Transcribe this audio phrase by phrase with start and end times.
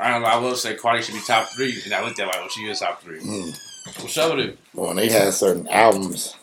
[0.00, 0.28] I don't know.
[0.28, 2.62] I will say Cardi should be top three, and I looked at like, well, she
[2.62, 3.20] is top three.
[3.20, 3.58] Mm.
[4.00, 4.58] What's up with it?
[4.72, 6.36] When they had certain albums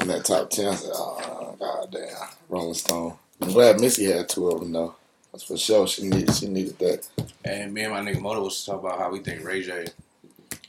[0.00, 4.28] in that top ten, I said, "Oh god damn, Rolling Stone." I'm glad Missy had
[4.28, 4.94] two of them though.
[5.32, 5.86] That's for sure.
[5.86, 7.08] She needed she needed that.
[7.44, 9.86] And me and my nigga Moto was talking about how we think Ray J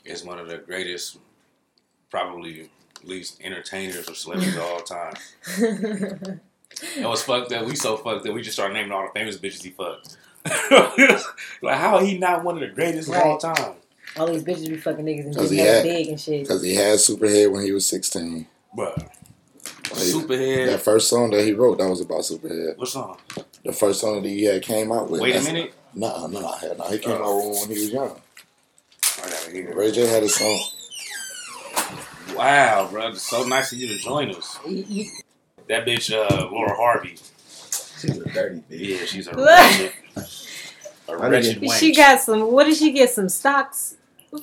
[0.04, 1.18] is one of the greatest,
[2.10, 2.70] probably
[3.02, 5.14] least entertainers or celebrities of all time.
[6.96, 9.36] And was fucked up, we so fucked that we just started naming all the famous
[9.38, 10.16] bitches he fucked.
[11.62, 13.40] like, how he not one of the greatest of all Right.
[13.56, 13.72] time?
[14.16, 16.42] All these bitches be fucking niggas and Cause just he had- big and shit.
[16.42, 18.46] Because he had Superhead when he was 16.
[18.76, 18.96] Bruh.
[18.96, 19.08] Like,
[19.92, 20.66] Superhead.
[20.66, 22.76] That first song that he wrote, that was about Superhead.
[22.76, 23.18] What song?
[23.64, 25.20] The first song that he had came out with.
[25.20, 25.74] Wait a that's- minute.
[25.94, 26.84] Nah, nah, hell no.
[26.90, 27.24] He came Oh.
[27.44, 28.20] out with when he was young.
[29.22, 29.76] I gotta hear it.
[29.76, 30.60] Ray J had a song.
[32.34, 33.08] Wow, bro.
[33.08, 34.58] It's so nice of you to join us.
[34.66, 35.10] You- you-
[35.68, 37.16] That bitch, uh, Lori Harvey.
[38.00, 38.98] She's a dirty bitch.
[39.00, 41.78] Yeah, she's a wretched, a I wretched didn't- wench.
[41.78, 42.50] She got some.
[42.52, 43.10] What did she get?
[43.10, 43.96] Some stocks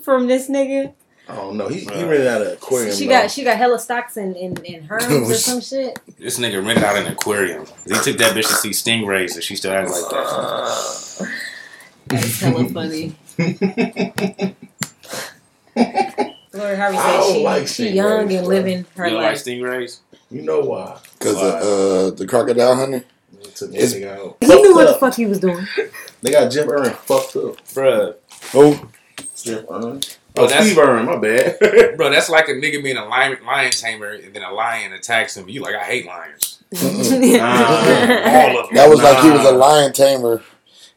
[0.04, 0.94] from this nigga.
[1.30, 1.68] I don't know.
[1.70, 2.94] He, he rented out an aquarium.
[2.96, 3.12] she though.
[3.12, 5.98] got she got hella stocks in in, in herms or some shit.
[6.20, 7.66] This nigga rented out an aquarium.
[7.86, 11.32] He took that bitch to see stingrays, and she still acts like that.
[12.08, 13.16] That's hella funny.
[16.54, 19.32] Lori Harvey I said she like she stingrays, young and living her You don't like
[19.34, 19.44] life.
[19.46, 20.00] stingrays?
[20.30, 21.00] You know why?
[21.18, 23.04] Because uh, the Crocodile Hunter.
[23.44, 24.38] They took It's- nigga out.
[24.42, 25.68] He knew what the fuck he was doing.
[26.22, 27.58] They got Jim Irwin fucked up.
[27.74, 28.16] Bruh.
[28.52, 28.90] Who?
[29.44, 30.02] Jeff Irwin.
[30.38, 31.06] Oh, Oh, that's- Steve Irwin.
[31.06, 31.58] My bad.
[31.98, 35.36] Bro, that's like a nigga being a lion, lion tamer, and then a lion attacks
[35.36, 35.50] him.
[35.50, 36.60] You like, I hate lions.
[36.82, 38.76] All of them.
[38.76, 40.42] That was like he was a lion tamer,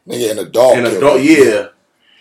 [0.07, 0.77] nigga, and a dog.
[0.77, 1.21] and a dog.
[1.21, 1.67] Yeah,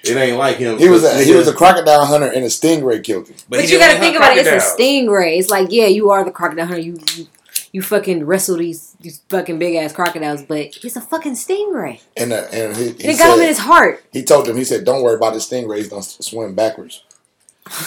[0.02, 0.78] it ain't like him.
[0.78, 3.36] He was a, he was a crocodile hunter and a stingray killed him.
[3.48, 4.46] But, he you gotta think about it.
[4.46, 5.38] It's a stingray.
[5.38, 6.80] It's like, yeah, you are the crocodile hunter.
[6.82, 7.26] You you,
[7.74, 12.00] you fucking wrestle these these fucking big ass crocodiles, but it's a fucking stingray.
[12.16, 14.02] And uh, and he, And he, it got him in his heart.
[14.12, 15.90] he told them he said, "Don't worry about the stingrays.
[15.90, 17.02] Don't swim backwards."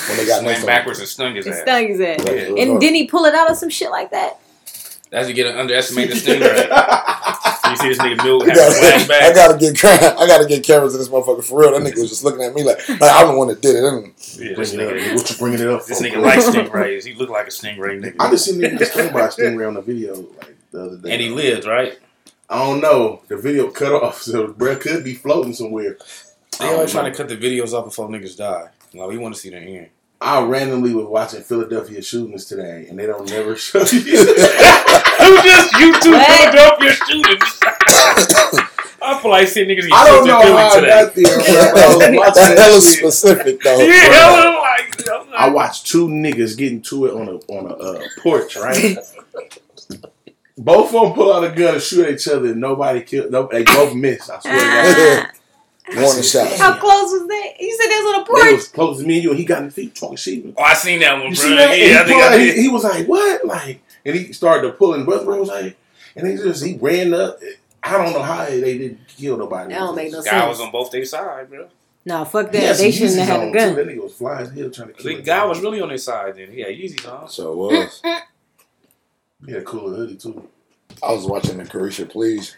[0.09, 1.61] When they got next Swam backwards and stung his It ass.
[1.61, 2.19] stung his ass.
[2.25, 2.63] Right, Yeah.
[2.63, 4.39] And didn't he pull it out of some shit like that?
[5.09, 7.71] That's you get an underestimated the stingray.
[7.71, 10.45] you see this nigga Bill I having a gotta, I gotta get cra- I gotta
[10.47, 11.71] get cameras in this motherfucker for real.
[11.71, 13.83] That nigga was just looking at me like, like I'm the one that did it.
[13.83, 15.85] And Yeah, Bring this it nigga, What you bringing it up?
[15.85, 16.05] this for?
[16.07, 17.05] nigga likes stingrays.
[17.05, 18.15] He looked like a stingray nigga.
[18.19, 20.97] I just seen niggas get stung by a stingray on the video like the other
[20.97, 21.11] day.
[21.13, 21.97] And he lived, right?
[22.49, 23.21] I don't know.
[23.27, 25.97] The video cut off, so the could be floating somewhere.
[26.59, 28.69] They always trying to cut the videos off before niggas die.
[28.93, 29.89] Like, we want to see the end.
[30.19, 33.85] I randomly was watching Philadelphia shootings today, and they don't never show you.
[33.85, 36.53] Who just YouTube What?
[36.53, 37.59] Philadelphia shootings?
[38.99, 40.89] I feel like seeing niggas get I don't know in Philly how I today.
[40.89, 42.97] got there, I was watching that's that hella shit.
[42.99, 43.79] specific though.
[43.79, 47.71] Yeah, I'm like, I'm like, I watched two niggas getting to it on a on
[47.71, 48.97] a uh, porch, right?
[50.57, 52.47] both of them pull out a gun and shoot at each other.
[52.51, 53.31] and Nobody killed.
[53.31, 54.29] No, they both missed.
[54.31, 55.31] I swear to God.
[55.95, 56.51] Warning shot.
[56.57, 57.53] How close was that?
[57.59, 58.51] You said they was on a They porch.
[58.55, 60.53] was close to me and you, and he got in the feet talking shit.
[60.57, 61.35] oh, I seen that one, You bro.
[61.35, 61.69] see that?
[61.71, 64.15] And Yeah, I he, think pulled I out- he, he was like, "What?" Like, and
[64.15, 65.77] he started to pull, and brother was like,
[66.15, 67.39] and he just he ran up.
[67.83, 69.71] I don't know how they didn't kill nobody.
[69.73, 71.67] That don't make no Guy was on both their side, bro.
[72.05, 72.75] No, fuck that.
[72.77, 73.69] He they shouldn't have had a gun.
[73.69, 73.75] Too.
[73.75, 75.15] That nigga was flying his hill trying to kill.
[75.17, 76.51] The guy was really on their side then.
[76.51, 77.29] He had Yeezys on.
[77.29, 78.01] So it was.
[79.45, 80.47] He had a cooler hoodie too.
[81.03, 82.55] I was watching the Caresha Please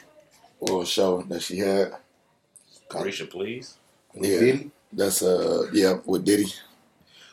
[0.61, 1.93] little show that she had.
[2.89, 3.75] Caresha, please.
[4.15, 4.71] Yeah, Did he?
[4.91, 6.47] that's uh yeah with Diddy.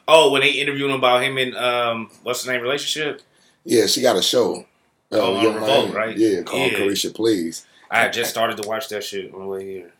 [0.08, 3.22] Oh, when they interviewed him about him and um, what's the name relationship?
[3.64, 4.66] Yeah, she got a show.
[5.10, 5.94] Uh, Oh, on Young Revolt, Miami.
[5.94, 6.16] right?
[6.16, 6.78] Yeah, called Yeah.
[6.78, 7.64] Caresha Please.
[7.90, 9.92] I had just started to watch that shit on the way here.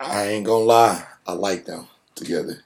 [0.00, 2.62] I ain't gonna lie, I like them together.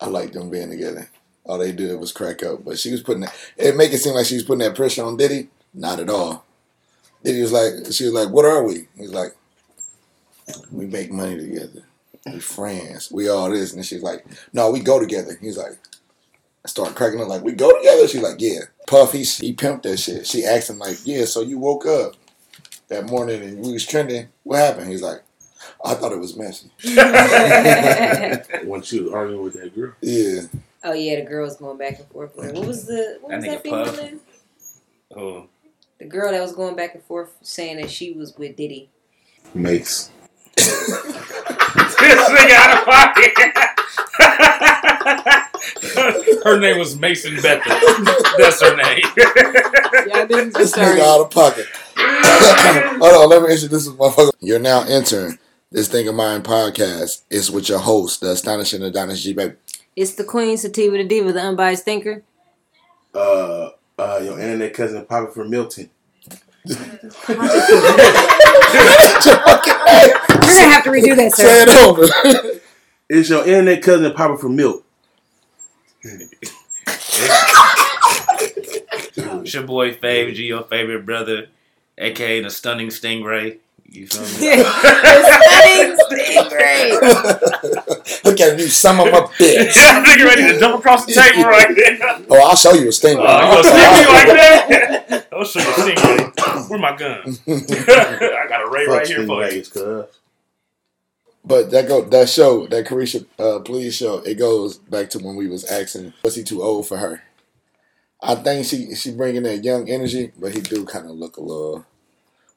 [0.00, 1.08] I like them being together.
[1.44, 4.14] All they did was crack up, but she was putting that, it make it seem
[4.14, 5.48] like she was putting that pressure on Diddy.
[5.72, 6.44] Not at all.
[7.24, 9.34] Diddy was like, she was like, "What are we?" He's like,
[10.72, 11.82] "We make money together.
[12.26, 13.10] We friends.
[13.10, 15.72] We all this." And she's like, "No, we go together." He's like,
[16.64, 19.82] I start cracking up like, "We go together." She's like, "Yeah." Puff, he he pimped
[19.82, 20.26] that shit.
[20.26, 22.14] She asked him like, "Yeah, so you woke up
[22.88, 24.28] that morning and we was trending.
[24.44, 25.22] What happened?" He's like,
[25.84, 26.70] "I thought it was messy."
[28.66, 29.92] When she was arguing with that girl.
[30.00, 30.42] Yeah.
[30.84, 32.34] oh yeah, the girl was going back and forth.
[32.36, 33.96] What was the what That was nigga that female Puff.
[34.02, 34.20] name?
[35.16, 35.46] Oh,
[35.98, 38.90] The girl that was going back and forth saying that she was with Diddy.
[39.54, 40.10] Mace.
[40.64, 43.34] This nigga out of pocket.
[46.44, 47.76] her name was Mason Bethel.
[48.38, 49.04] That's her name.
[50.06, 51.66] Yeah, this This nigga out of pocket.
[51.96, 54.32] Hold on, let me introduce this motherfucker.
[54.40, 55.38] You're now entering
[55.70, 57.22] this Thing of Mine podcast.
[57.30, 59.32] It's with your host, the astonishing Adonis G.
[59.32, 59.54] Baby.
[59.96, 62.22] It's the Queen Sativa the Diva, the unbiased thinker.
[63.14, 65.90] Uh, uh, your internet cousin Papa from Milton.
[66.68, 66.76] Your
[69.42, 70.27] fucking name.
[70.48, 72.60] We're gonna have to redo that, Say it over.
[73.10, 74.84] It's your internet cousin popping for milk.
[79.16, 81.46] It's your boy Fave G, your favorite brother,
[81.96, 83.60] aka the stunning stingray.
[83.90, 84.28] You feel me?
[84.62, 87.00] Stunning stingray.
[88.24, 89.72] Look at you, some of my bitch.
[89.78, 91.98] I'm nigga ready to jump across the table right there.
[92.28, 93.24] Oh, I'll show you a stingray.
[93.26, 94.28] Oh, you gonna stick me like
[95.08, 95.28] that?
[95.32, 96.68] I'll show you a stingray.
[96.68, 97.38] Where my gun?
[97.48, 100.06] I got a ray Fuck right here for you.
[101.46, 101.66] Stingrays, cuz.
[101.66, 105.36] But that go that show, that Caresha uh, Please show, it goes back to when
[105.36, 107.22] we was asking, was he too old for her?
[108.20, 111.40] I think she she bringing that young energy, but he do kind of look a
[111.40, 111.86] little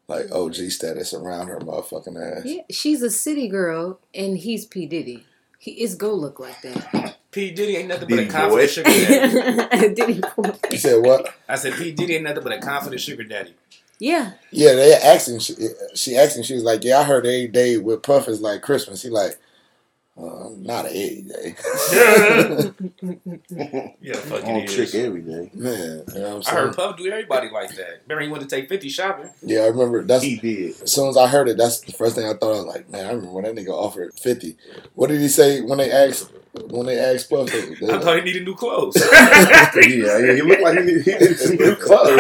[0.07, 2.45] like OG status around her motherfucking ass.
[2.45, 5.25] Yeah, she's a city girl, and he's P Diddy.
[5.60, 7.18] He is go look like that.
[7.31, 8.68] P Diddy ain't nothing but a confident boy.
[8.68, 9.94] sugar daddy.
[9.94, 10.51] Diddy boy.
[10.72, 11.34] You said what?
[11.48, 13.54] I said P Diddy ain't nothing but a confident sugar daddy.
[14.01, 15.39] Yeah, Yeah, they asked him.
[15.39, 15.53] She,
[15.94, 16.42] she asked him.
[16.44, 19.38] She was like, "Yeah, I heard every day with Puff is like Christmas." He like,
[20.18, 21.56] uh, "Not every day,
[24.01, 25.51] Yeah, fuck On it trick every day.
[25.53, 28.01] man." You know what I'm I heard Puff do everybody like that.
[28.07, 29.30] Remember he went to take 50 shopping?
[29.44, 30.03] Yeah, I remember.
[30.03, 30.81] That's He did.
[30.81, 32.56] as soon as I heard it, that's the first thing I thought.
[32.56, 34.57] I was like, "Man, I remember when that nigga offered 50.
[34.95, 36.31] What did he say when they asked
[36.69, 37.51] when they asked Puff?
[37.51, 38.98] They, they I like, thought he needed new clothes.
[39.00, 42.19] yeah, yeah, he looked like he needed, he needed some new clothes.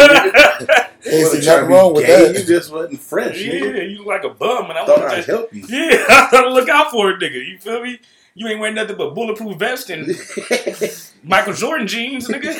[1.03, 1.13] Nigga.
[1.13, 2.39] Ain't Wasn't nothing wrong with gay, that.
[2.39, 3.41] You just wasn't fresh.
[3.41, 3.89] yeah, nigga.
[3.91, 5.31] you look like a bum, and I Thought want I'd to.
[5.31, 5.63] help you.
[5.69, 7.45] Yeah, I thought to look out for it, nigga.
[7.47, 7.99] You feel me?
[8.33, 10.07] You ain't wearing nothing but bulletproof vest and
[11.23, 12.55] Michael Jordan jeans, nigga.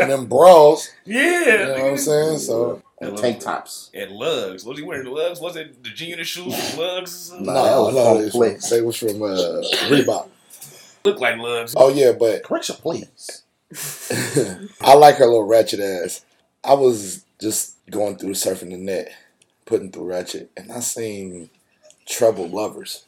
[0.00, 0.90] and them bras.
[1.04, 2.38] yeah, You know what I'm saying?
[2.38, 3.90] So And tank tops.
[3.92, 4.64] And lugs.
[4.64, 5.38] Was he wearing lugs?
[5.40, 7.30] Was it the G unit shoes with lugs?
[7.32, 10.28] Nah, no, that was no, full they was from, they was from uh, Reebok.
[11.04, 11.74] Look like lugs.
[11.76, 13.42] Oh yeah, but Correction, please.
[14.80, 16.24] I like her little ratchet ass.
[16.64, 19.12] I was just going through surfing the net,
[19.64, 21.50] putting through ratchet, and I seen
[22.06, 23.04] trouble lovers.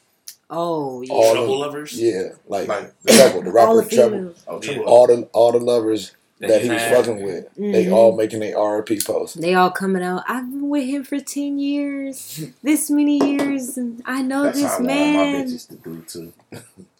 [0.50, 1.12] Oh yeah.
[1.12, 1.92] All Trouble of- lovers.
[1.94, 4.34] Yeah, like, Like- trouble, the All rapper the trouble.
[4.46, 4.60] Oh, Yeah.
[4.72, 4.84] trouble.
[4.90, 6.96] All the all the lovers That that he he was had.
[6.96, 7.92] fucking with, they Mhm.
[7.92, 9.36] all making their RP posts.
[9.36, 10.24] They all coming out.
[10.28, 14.64] I've been with him for ten years, this many years, and I know That's how
[14.64, 15.46] this I want my man.
[15.46, 16.32] bitches to do too.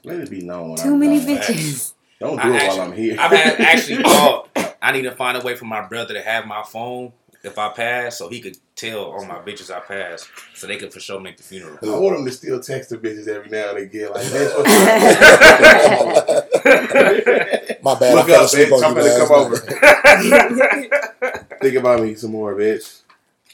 [0.04, 0.76] Let it be known.
[0.76, 1.28] Too I'm many done.
[1.28, 1.92] bitches.
[2.20, 3.16] Don't do I it actually- while I'm here.
[3.18, 4.48] I've had actually thought
[4.82, 7.12] I need to find a way for my brother to have my phone
[7.44, 10.92] if I pass, so he could tell all my bitches I passed, so they could
[10.92, 11.78] for sure make the funeral.
[11.82, 14.10] I want him to still text the bitches every now and again.
[14.10, 14.68] Like, bitch, what's
[17.82, 18.82] My bad, Look I up, bitch.
[18.82, 19.56] I'm gonna last come over.
[21.60, 23.00] Think about me some more, bitch.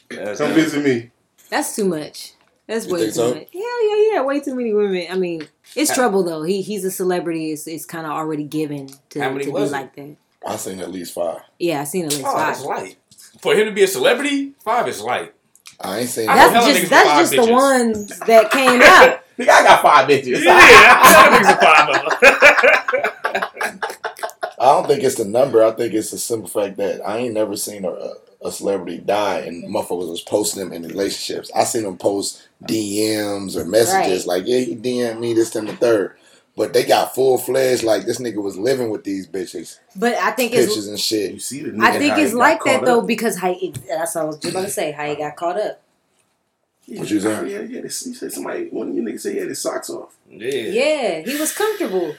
[0.09, 1.11] Come visit me.
[1.49, 2.33] That's too much.
[2.67, 3.33] That's You way too so?
[3.33, 3.47] much.
[3.51, 4.21] Hell yeah, yeah.
[4.21, 5.07] Way too many women.
[5.09, 6.43] I mean, it's trouble though.
[6.43, 7.51] He he's a celebrity.
[7.51, 9.51] It's it's kind of already given to, How to be it?
[9.51, 10.15] like that.
[10.45, 11.41] I seen at least five.
[11.59, 12.67] Yeah, I seen at least Oh, that's five.
[12.67, 12.97] light.
[13.41, 15.33] For him to be a celebrity, five is light.
[15.81, 16.47] I ain't seen I that.
[16.47, 17.51] know That's just with that's just the bitches.
[17.51, 19.23] ones that came out.
[19.39, 20.43] Nigga, I got five bitches.
[20.43, 20.59] Yeah,
[21.01, 23.79] I know niggas with five of them.
[24.59, 25.63] I don't think it's the number.
[25.63, 27.95] I think it's the simple fact that I ain't never seen a,
[28.45, 31.49] a celebrity die and motherfuckers was posting them in relationships.
[31.55, 35.75] I seen them post DMs or messages like, yeah, he DM'd me this and the
[35.77, 36.17] third.
[36.59, 40.31] But they got full fledged like this nigga was living with these bitches, But I
[40.31, 41.41] think it's pictures and You shit.
[41.41, 44.25] see the I think it's like that caught though because how it, that's what I
[44.25, 44.91] was just about to say.
[44.91, 45.81] How he got caught up.
[46.85, 47.47] What you saying?
[47.47, 47.79] Yeah, yeah.
[47.79, 50.17] This, you said somebody, one of you niggas said he had his socks off.
[50.29, 50.49] Yeah.
[50.49, 52.15] Yeah, he was comfortable.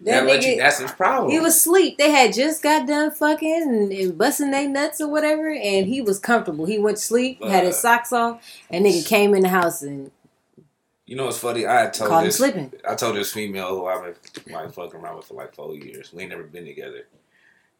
[0.00, 1.30] That That let you, nigga, that's his problem.
[1.30, 1.98] he was asleep.
[1.98, 6.00] They had just got done fucking and, and busting their nuts or whatever, and he
[6.00, 6.64] was comfortable.
[6.64, 10.10] He went to sleep, had his socks off, and nigga came in the house and
[11.12, 11.66] You know what's funny?
[11.66, 12.38] I had told caught him this.
[12.38, 12.72] slipping.
[12.88, 14.14] I told this female who I've been
[14.54, 16.10] like fucking around with for like four years.
[16.10, 17.06] We ain't never been together.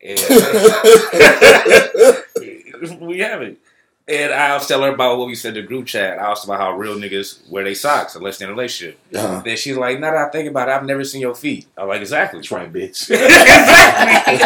[0.02, 0.18] And
[3.00, 3.58] we haven't.
[4.06, 6.18] And I was telling her about what we said in the group chat.
[6.18, 8.98] I asked about how real niggas wear their socks unless they're in a relationship.
[9.14, 9.40] Uh-huh.
[9.42, 11.68] Then she's like, now that I think about it, I've never seen your feet.
[11.78, 12.40] I'm like, exactly.
[12.40, 13.10] That's right, bitch.
[14.28, 14.36] exactly.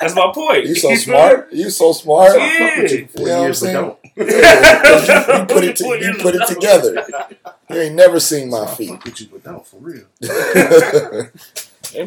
[0.00, 0.66] That's my point.
[0.66, 1.52] You so smart.
[1.52, 2.38] You so smart.
[2.38, 2.58] Yeah.
[2.58, 3.74] Fuck with you for You know what I'm years, but saying?
[3.74, 3.98] don't.
[4.16, 7.04] You put it, to, you put it together.
[7.70, 8.88] You ain't never seen my I feet.
[8.90, 10.04] fuck with you, but don't for real.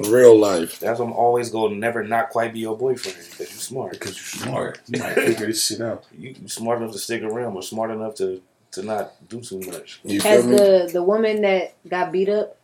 [0.09, 0.79] Real life.
[0.79, 3.91] That's why I'm always going to never not quite be your boyfriend because you smart.
[3.91, 4.81] Because you're smart.
[4.87, 6.05] You might figure this shit out.
[6.17, 9.59] You you smart enough to stick around, or smart enough to to not do too
[9.59, 9.99] much.
[10.03, 10.55] You feel Has me?
[10.55, 12.57] the the woman that got beat up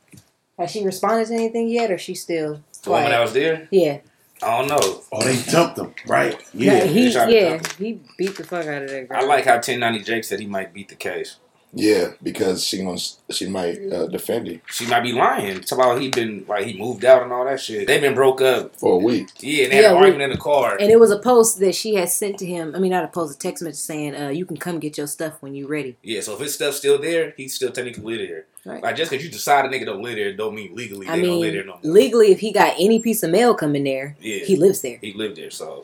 [0.57, 4.00] has she responded to anything yet, or she still The woman that was there, Yeah,
[4.43, 5.01] I don't know.
[5.12, 6.39] Oh, they dumped him, right?
[6.53, 6.83] yeah, Yeah.
[6.86, 9.17] he they tried to yeah he beat the fuck out of that girl.
[9.19, 11.38] I like how 1090 Jake said he might beat the case.
[11.74, 12.98] Yeah, because she gonna
[13.29, 15.62] she might uh, defend him She might be lying.
[15.62, 17.88] Talk about he been like he moved out and all that shit.
[17.88, 18.75] They been broke up.
[18.75, 19.29] for a week.
[19.39, 20.75] Yeah, and they had Yeah, an we- argument in the car.
[20.77, 22.75] And it was a post that she had sent to him.
[22.75, 25.07] I mean, not a post, a text message saying, uh, "You can come get your
[25.07, 28.27] stuff when you're ready." Yeah, so if his stuff's still there, he's still technically live
[28.27, 28.45] there.
[28.65, 28.83] Right.
[28.83, 31.23] Like just because you decide a nigga don't live there, don't mean legally I they
[31.23, 31.93] don't live there no more.
[31.93, 34.99] legally, if he got any piece of mail coming there, Yeah, he lives there.
[35.01, 35.83] he lived there, so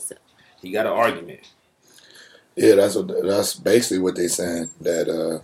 [0.61, 1.39] he got an argument.
[2.55, 5.43] Yeah, that's what that's basically what they saying that uh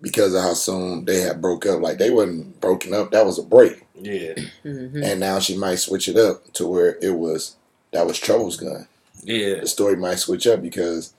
[0.00, 3.38] because of how soon they had broke up, like they wasn't broken up, that was
[3.38, 7.56] a break, Yeah, hmm and now she might switch it up to where it was
[7.92, 8.86] that was Trouble's gun.
[9.22, 11.14] yeah, The story might switch up because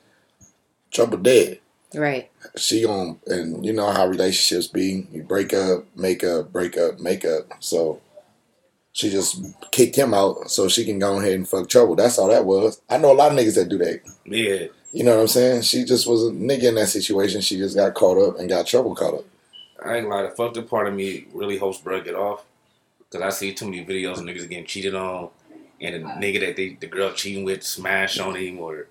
[0.91, 1.59] Trouble dead.
[1.95, 2.29] Right.
[2.55, 5.07] She on and you know how relationships be.
[5.11, 7.51] You break up, make up, break up, make up.
[7.59, 7.99] So
[8.91, 11.95] she just kicked him out so she can go ahead and fuck Trouble.
[11.95, 12.81] That's all that was.
[12.89, 14.01] I know a lot of niggas that do that.
[14.25, 14.67] yeah.
[14.91, 15.61] You know what I'm saying?
[15.61, 17.41] She just was a nigga in that situation.
[17.41, 19.25] She just got caught up and got trouble caught up.
[19.85, 22.43] I ain't gonna lie, the fucked up part of me really hopes Bruh get off.
[23.11, 25.29] Cause I see too many videos of niggas getting cheated on,
[25.81, 28.87] and the nigga that they the girl cheating with smash on him or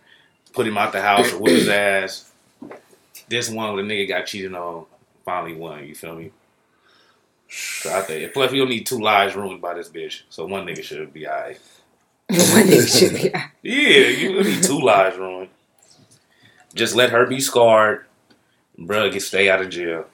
[0.53, 2.33] put him out the house or whip his ass.
[3.29, 4.87] This one where the nigga got cheated on
[5.25, 5.87] finally won.
[5.87, 6.33] You feel me?
[7.49, 10.23] So I think, plus we don't need two lives ruined by this bitch.
[10.29, 11.59] So one nigga should be alright.
[12.31, 13.31] One nigga should be.
[13.63, 15.49] Yeah, you don't need two lives ruined.
[16.75, 18.05] Just let her be scarred.
[18.79, 20.05] Bruh, get stay out of jail.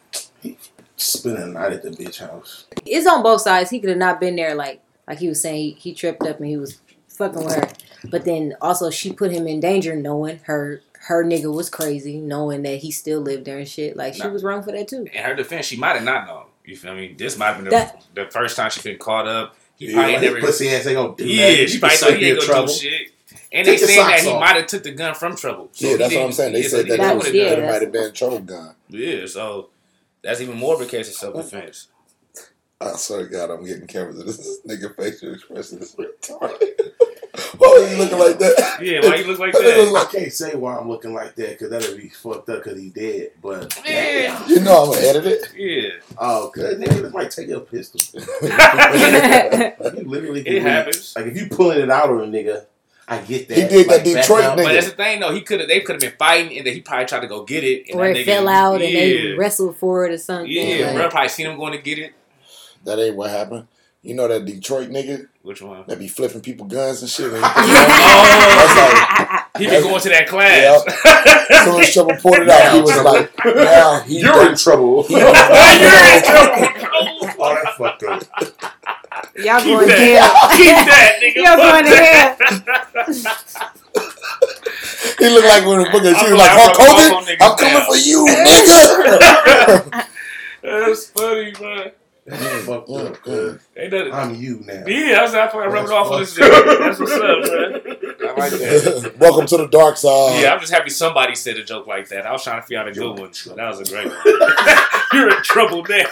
[0.96, 2.66] Spend a night at the bitch house.
[2.86, 3.70] It's on both sides.
[3.70, 4.54] He could have not been there.
[4.54, 7.68] Like like he was saying, he, he tripped up and he was fucking with her.
[8.08, 12.62] But then also she put him in danger, knowing her her nigga was crazy, knowing
[12.62, 13.96] that he still lived there and shit.
[13.96, 14.30] Like she Nah.
[14.30, 15.06] was wrong for that too.
[15.12, 16.44] in her defense, she might have not known.
[16.64, 17.14] You feel me?
[17.16, 19.54] This might have been the, That- the first time she been caught up.
[19.76, 20.40] He Yeah, probably like, never.
[20.40, 21.68] pussy ass ain't gonna do yeah, that.
[21.68, 22.68] she You probably can thought he ain't gonna do trouble.
[22.68, 23.10] shit.
[23.52, 25.68] And Take they your saying that socks he might have took the gun from trouble.
[25.72, 26.52] So yeah, that's what I'm saying.
[26.54, 28.74] They said so that, he was- was, yeah, that it might have been trouble gun.
[28.88, 29.68] Yeah, so
[30.22, 31.32] that's even more of a case of oh.
[31.40, 31.88] self defense.
[32.80, 36.92] I oh, swear to God, I'm getting cameras of this nigga facial expression is retarded.
[37.58, 38.78] Why are you looking like that?
[38.84, 39.92] Yeah, why you look like That nigga that?
[39.92, 42.78] look I can't say why I'm looking like that because that'll be fucked up because
[42.78, 43.30] he dead.
[43.42, 44.46] But Yeah.
[44.46, 45.54] You know I'm gonna edit it.
[45.56, 48.00] Yeah, oh, good nigga, this might take your pistol.
[48.42, 51.14] Like, you literally can it read- happens.
[51.16, 52.66] Like if you pulling it out on a nigga,
[53.06, 53.56] I get that.
[53.58, 54.56] He did that Like, back Detroit nigga.
[54.56, 55.32] But that's the thing, though.
[55.34, 55.68] He could have.
[55.68, 57.90] They could have been fighting, and then he probably tried to go get it.
[57.90, 60.50] And or it nigga- fell out and they wrestled for it or something.
[60.50, 62.12] Yeah, like- bro, probably seen him going to get it.
[62.84, 63.66] That ain't what happened.
[64.04, 65.84] You know that Detroit nigga Which one?
[65.88, 67.32] that be flipping people guns and shit.
[67.32, 67.50] And he-
[68.76, 70.84] Oh, he been going to that class.
[71.50, 75.04] as soon as Trouble pulled it out, he was like, "Now he You're in trouble.
[75.04, 75.32] He- You're in
[76.22, 76.68] trouble.
[77.38, 78.22] oh, that fucked up.
[79.36, 80.50] Y'all Keep going to hell.
[80.56, 81.36] Keep that, nigga.
[81.36, 82.36] Y'all going to hell.
[85.18, 87.16] He looked like when the book she I was like, like Hulk I'm Hogan, off
[87.16, 88.18] on niggas I'm coming now." for you,
[89.94, 90.08] nigga.
[90.62, 91.92] That's funny, man.
[92.26, 93.14] That's fucked up.
[93.22, 93.60] cuz.
[93.76, 94.84] Ain't that, I'm you now.
[94.86, 96.78] yeah, I was I feel like off on this That's shit.
[96.78, 97.96] That's what's up, man.
[98.24, 99.14] I like that.
[99.18, 100.40] Welcome to the dark side.
[100.40, 102.26] Yeah, I'm just happy somebody said a joke like that.
[102.26, 104.16] I was trying to figure out a good one, but that was a great one.
[105.12, 106.06] You're in trouble now.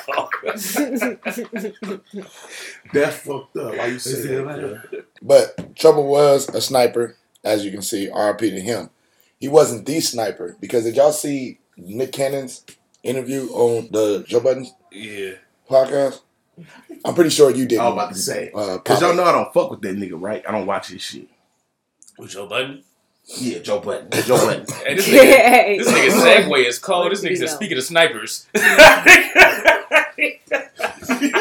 [2.92, 3.76] That's fucked up.
[3.76, 4.82] Why you say that?
[4.90, 5.00] cuz?
[5.22, 8.08] But Trouble was a sniper, as you can see.
[8.08, 8.90] RP to him.
[9.38, 12.64] He wasn't the sniper because did y'all see Nick Cannon's
[13.02, 15.32] interview on the Joe Budden yeah.
[15.72, 16.20] Podcast?
[17.04, 17.78] I'm pretty sure you did.
[17.78, 18.50] I was about to say.
[18.54, 20.42] Uh, Cause y'all know I don't fuck with that nigga, right?
[20.46, 21.28] I don't watch his shit.
[22.18, 22.82] With Joe Budden?
[23.38, 24.10] Yeah, Joe Button.
[24.22, 24.66] Joe Button.
[24.84, 25.78] Hey, this nigga, Hey.
[25.78, 27.12] this nigga segue is cold.
[27.12, 27.56] This What nigga do said, you know?
[27.56, 28.46] speaking of snipers.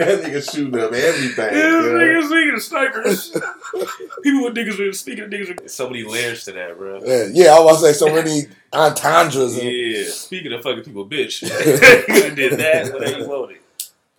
[0.00, 1.54] that nigga shooting up everything.
[1.54, 3.30] This nigga speaking of snipers.
[4.22, 5.48] People with niggas with speaking of niggas.
[5.60, 7.00] with- So many layers to that, bro.
[7.04, 8.42] Yeah, yeah, I was about to say so many
[8.72, 9.56] entendres.
[9.58, 11.42] And Yeah, speaking of fucking people, bitch.
[12.28, 13.58] you did that, whatever you wanted.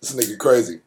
[0.00, 0.80] This nigga crazy.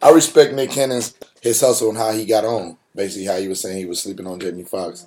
[0.00, 2.76] I respect Nick Cannon's his hustle and how he got on.
[2.94, 5.06] Basically, how he was saying he was sleeping on Jamie Foxx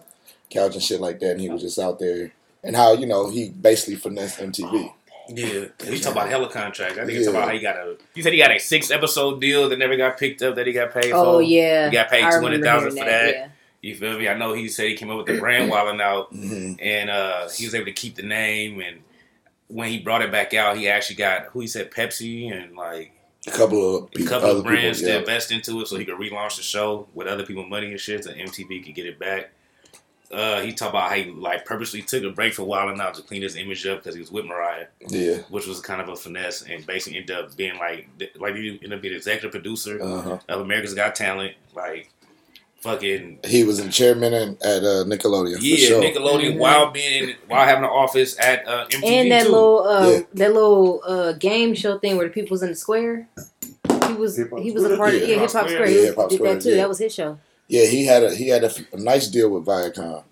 [0.50, 2.32] couch and shit like that, and he was just out there.
[2.64, 4.92] And how you know he basically finessed MTV.
[5.30, 6.98] Yeah, he talk about hella contracts.
[6.98, 7.26] I think he Yeah.
[7.26, 7.98] talk about how he got a.
[8.14, 10.74] He said he got a six episode deal that never got picked up that he
[10.74, 11.16] got paid for.
[11.18, 13.34] Oh yeah, He got paid I two remember hundred thousand hearing for that.
[13.34, 13.48] Yeah.
[13.82, 14.28] You feel me?
[14.28, 17.48] I know he said he came up with the brand wilding out, hmm and uh,
[17.50, 18.80] he was able to keep the name.
[18.82, 19.02] And
[19.68, 23.12] when he brought it back out, he actually got who he said Pepsi and like
[23.48, 26.06] A couple of a couple other of brands people, to invest into it, so he
[26.06, 29.20] could relaunch the show with other people money and shit, so MTV could get it
[29.20, 29.52] back.
[30.32, 33.00] Uh, he talked about how he like purposely took a break for a while and
[33.00, 34.88] out to clean his image up because he was with Mariah.
[35.08, 35.38] Yeah.
[35.50, 38.94] which was kind of a finesse, and basically ended up being like like he ended
[38.94, 40.38] up being executive producer Uh huh.
[40.50, 41.54] of America's Got Talent.
[41.76, 42.10] Like
[42.82, 45.58] fucking He was in chairman in, at uh, Nickelodeon.
[45.62, 46.02] yeah, for sure.
[46.04, 46.58] Nickelodeon Mhm.
[46.60, 49.50] while being while having an office at uh, MTV And that too.
[49.52, 50.20] little uh, Yeah.
[50.36, 53.28] that little uh, game show thing where the people was in the square.
[54.08, 54.98] He was Hip Hop he was a Square?
[54.98, 55.28] part of Yeah.
[55.28, 55.88] yeah, Hip Hip Hop Hop Square.
[55.88, 55.90] Square.
[55.90, 56.70] Yeah, He did Square, that too.
[56.70, 56.76] yeah.
[56.78, 57.38] That was his show.
[57.68, 60.24] Yeah, he had a he had a nice deal with Viacom,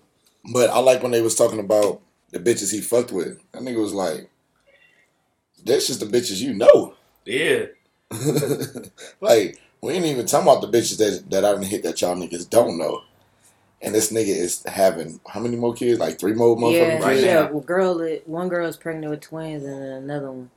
[0.52, 2.00] but I like when they was talking about
[2.30, 3.40] the bitches he fucked with.
[3.52, 4.30] That nigga was like,
[5.64, 7.66] "That's just the bitches you know." yeah,
[9.20, 12.16] like we ain't even talking about the bitches that that I didn't hit that y'all
[12.16, 13.02] niggas don't know.
[13.82, 16.00] And this nigga is having how many more kids?
[16.00, 17.26] Like three more motherfucking Yeah, right kids.
[17.26, 17.34] yeah.
[17.42, 17.50] now.
[17.50, 20.50] Well, girl, one girl is pregnant with twins, and then another one.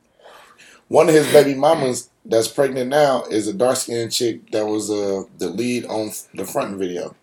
[0.88, 4.90] One of his baby mamas that's pregnant now is a dark skinned chick that was
[4.90, 7.16] uh, the lead on the front video.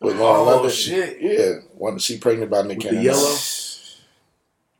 [0.00, 0.70] With Lauren Oh, London.
[0.70, 1.18] shit.
[1.20, 3.02] Yeah, one she pregnant by Nick With the Cannon.
[3.04, 3.34] yellow?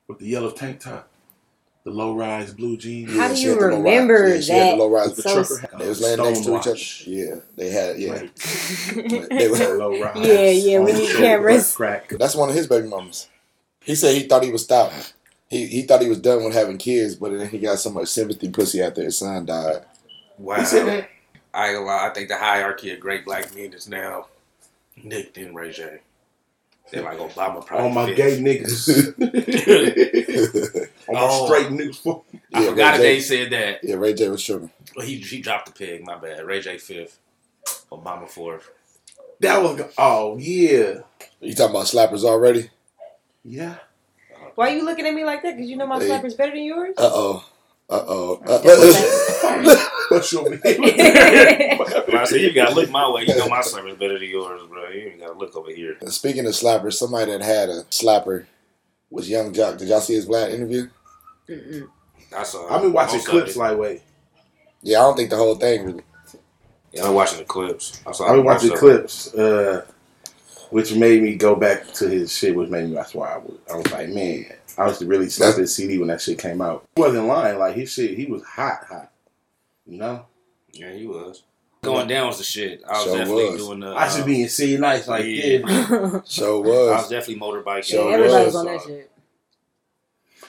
[0.06, 1.08] with the yellow tank top,
[1.84, 3.14] the low rise blue jeans.
[3.16, 4.28] How do you had remember.
[4.36, 4.78] Yeah, she that?
[4.78, 5.16] low rise.
[5.16, 7.10] the So- trucker hat, They was laying next to each other.
[7.10, 8.12] Yeah, they had yeah.
[8.12, 8.36] Right.
[9.30, 10.16] They were- low rise.
[10.26, 11.74] Yeah, yeah, we on need shoulder cameras.
[11.74, 12.08] Crack.
[12.10, 13.28] That's one of his baby mamas.
[13.82, 15.14] He said he thought he was stopped.
[15.48, 18.08] He he thought he was done with having kids, but then he got so much
[18.08, 19.84] sympathy pussy after his son died.
[20.38, 20.56] wow.
[20.56, 21.08] He said that.
[21.54, 24.26] I ain't lie, I think the hierarchy of great black men is now
[25.02, 26.00] Nick then Ray J.
[26.90, 27.84] They're like Obama probably.
[27.86, 28.16] All my fifth.
[28.16, 29.14] gay niggas.
[31.08, 31.46] All my Oh.
[31.46, 32.22] straight niggas.
[32.54, 33.20] I Yeah, forgot Ray that they J.
[33.20, 33.84] said that.
[33.84, 34.70] Yeah, Ray J was tripping.
[34.96, 36.04] Well, he he dropped the pig.
[36.04, 36.44] My bad.
[36.46, 37.18] Ray J fifth,
[37.92, 38.70] Obama fourth.
[39.40, 41.00] That was oh yeah.
[41.40, 42.70] You talking about slappers already?
[43.44, 43.76] Yeah.
[44.58, 45.54] Why are you looking at me like that?
[45.54, 46.08] Because you know my Hey.
[46.08, 46.92] slapper's better than yours.
[46.98, 47.44] Uh oh.
[47.88, 48.40] Uh oh.
[50.08, 50.58] What's your name?
[50.60, 53.22] But I said you gotta look my way.
[53.28, 54.88] You know my server's better than yours, bro.
[54.88, 55.96] You ain't gotta look over here.
[56.08, 58.46] Speaking of slappers, somebody that had a slapper
[59.10, 59.78] was Yung Joc.
[59.78, 60.88] Did y'all see his Vlad interview?
[61.48, 61.86] Mm-mm.
[62.36, 62.68] I saw.
[62.74, 63.58] I've been watching clips it.
[63.60, 64.02] lightweight.
[64.82, 66.02] Yeah, I don't think the whole thing really.
[66.92, 68.02] Yeah, I'm watching the clips.
[68.04, 68.26] I saw.
[68.26, 68.96] I've been watching most of it.
[68.98, 69.86] clips, uh,
[70.70, 73.58] which made me go back to his shit, which made me that's why I was,
[73.72, 74.46] I was like, man,
[74.76, 76.86] I was really slapped his CD when that shit came out.
[76.96, 79.10] He wasn't lying, like his shit, he was hot, hot.
[79.86, 80.26] You know?
[80.72, 81.42] Yeah, he was.
[81.82, 82.82] Going down was the shit.
[82.88, 83.66] I was Sure definitely was.
[83.66, 83.94] doing the.
[83.94, 85.58] I should be in C nice like yeah.
[85.64, 86.20] yeah.
[86.24, 87.08] So I was was.
[87.08, 87.84] definitely motorbiking.
[87.84, 88.54] Sure Everybody was.
[88.54, 89.10] was on that shit.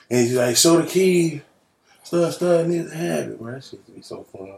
[0.10, 1.42] And he's like, show the key.
[2.04, 3.54] Stud, stud needs to have it, bro.
[3.54, 4.56] That shit be so fun.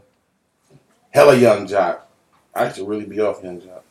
[1.09, 1.99] Hella Yung Joc.
[2.55, 3.81] I should really be off Yung Joc.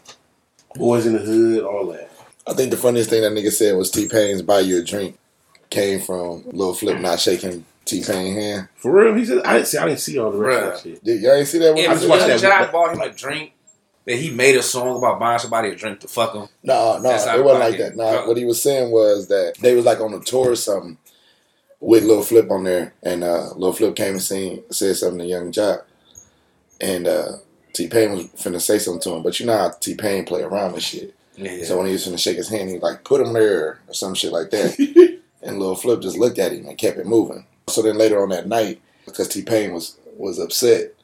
[0.77, 2.11] Boys in the hood, all that.
[2.47, 5.19] I think the funniest thing that nigga said was T Pain's buy you a drink
[5.69, 8.69] came from Lil Flip not shaking T Pain hand.
[8.77, 10.91] For real, he said I didn't see I didn't see all the rest of that
[10.95, 11.05] shit.
[11.05, 11.83] Did y'all ain't see that one?
[11.83, 13.53] Yeah, I just watched Young that- Jock bought him a drink.
[14.07, 16.49] That he made a song about buying somebody a drink to fuck him.
[16.63, 17.97] No, no, That's it wasn't like that.
[17.97, 18.27] No, No.
[18.29, 20.97] what he was saying was that they was like on a tour or something
[21.81, 25.25] with Lil Flip on there, and uh, Lil Flip came and sing, said something to
[25.27, 25.83] Yung Joc,
[26.81, 27.33] and uh,
[27.73, 30.43] T Pain was finna say something to him, but you know how T Pain play
[30.43, 31.15] around with shit.
[31.37, 31.65] Yeah.
[31.65, 34.15] So when he was finna shake his hand, he like put him there or some
[34.15, 37.47] shit like that, and Lil Flip just looked at him and kept it moving.
[37.69, 40.95] So then later on that night, because T Pain was was upset,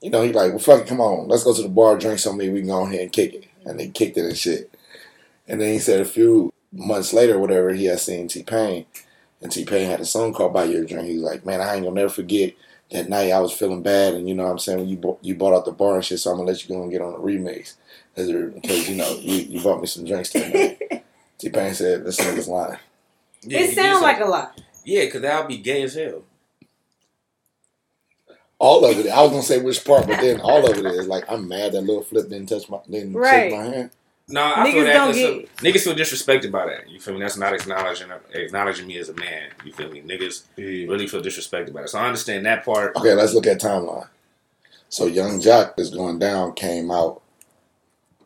[0.00, 2.18] you know, he like, well, fuck it, come on, let's go to the bar, drink
[2.18, 4.74] something, we can go ahead and kick it, and they kicked it and shit.
[5.46, 8.86] And then he said a few months later, whatever, he had seen T Pain,
[9.40, 11.74] and T Pain had a song called "Buy Your Drink." He was like, "Man, I
[11.74, 12.54] ain't gonna never forget
[12.90, 13.30] that night.
[13.32, 15.54] I was feeling bad, and you know what I'm saying when you bought, you bought
[15.54, 17.18] out the bar and shit, so I'm gonna let you go and get on a
[17.18, 17.74] remix
[18.14, 21.04] because uh, you know you, you bought me some drinks that night."
[21.38, 22.78] T Pain said, "This nigga's lying."
[23.42, 24.50] Yeah, it sounds like a lie.
[24.84, 26.22] Yeah, because that'll be gay as hell.
[28.58, 29.06] All of it.
[29.08, 31.72] I was gonna say which part, but then all of it is like I'm mad
[31.72, 33.50] that Lil Flip didn't touch my didn't Right.
[33.50, 33.90] shake my hand.
[34.30, 36.88] No, I feel Niggas that don't 'cause get- some- niggas feel disrespected by that.
[36.90, 37.20] You feel me?
[37.20, 39.48] That's not acknowledging acknowledging me as a man.
[39.64, 40.02] You feel me?
[40.02, 40.64] Niggas Yeah.
[40.90, 41.88] really feel disrespected by that.
[41.90, 42.94] So I understand that part.
[42.96, 44.08] Okay, let's look at timeline.
[44.90, 47.22] So Yung Joc is going down came out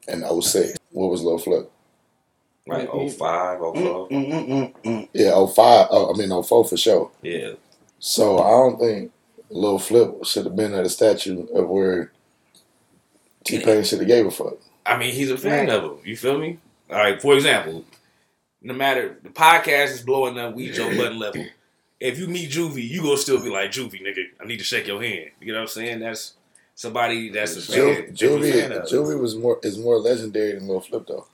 [0.09, 0.79] in 06.
[0.91, 1.71] What was Lil Flip?
[2.67, 3.09] Like Mm-hmm.
[3.09, 4.09] 05, 04.
[4.09, 5.09] Mm, mm, mm, mm.
[5.13, 5.87] Yeah, 05.
[5.91, 7.11] Oh, I mean 04 for sure.
[7.23, 7.53] Yeah.
[8.01, 9.13] So I don't think
[9.51, 12.11] Lil Flip should have been at a statue of where
[13.45, 14.55] T Pain should have gave a fuck.
[14.85, 15.71] I mean, he's a fan Right.
[15.71, 15.99] of him.
[16.05, 16.59] You feel me?
[16.91, 17.21] All right.
[17.21, 17.85] For example,
[18.63, 21.45] no matter the podcast is blowing up, we Joe Budden level.
[22.05, 24.25] If you meet Juvie, you gonna still be like Juvie, nigga.
[24.41, 25.31] I need to shake your hand.
[25.41, 26.01] You know what I'm saying?
[26.01, 26.35] That's
[26.75, 28.13] somebody that's a Ju- fan.
[28.17, 28.83] Ju- Juvie, fan of.
[28.89, 31.29] Juvie was more is more legendary than Lil Flip though.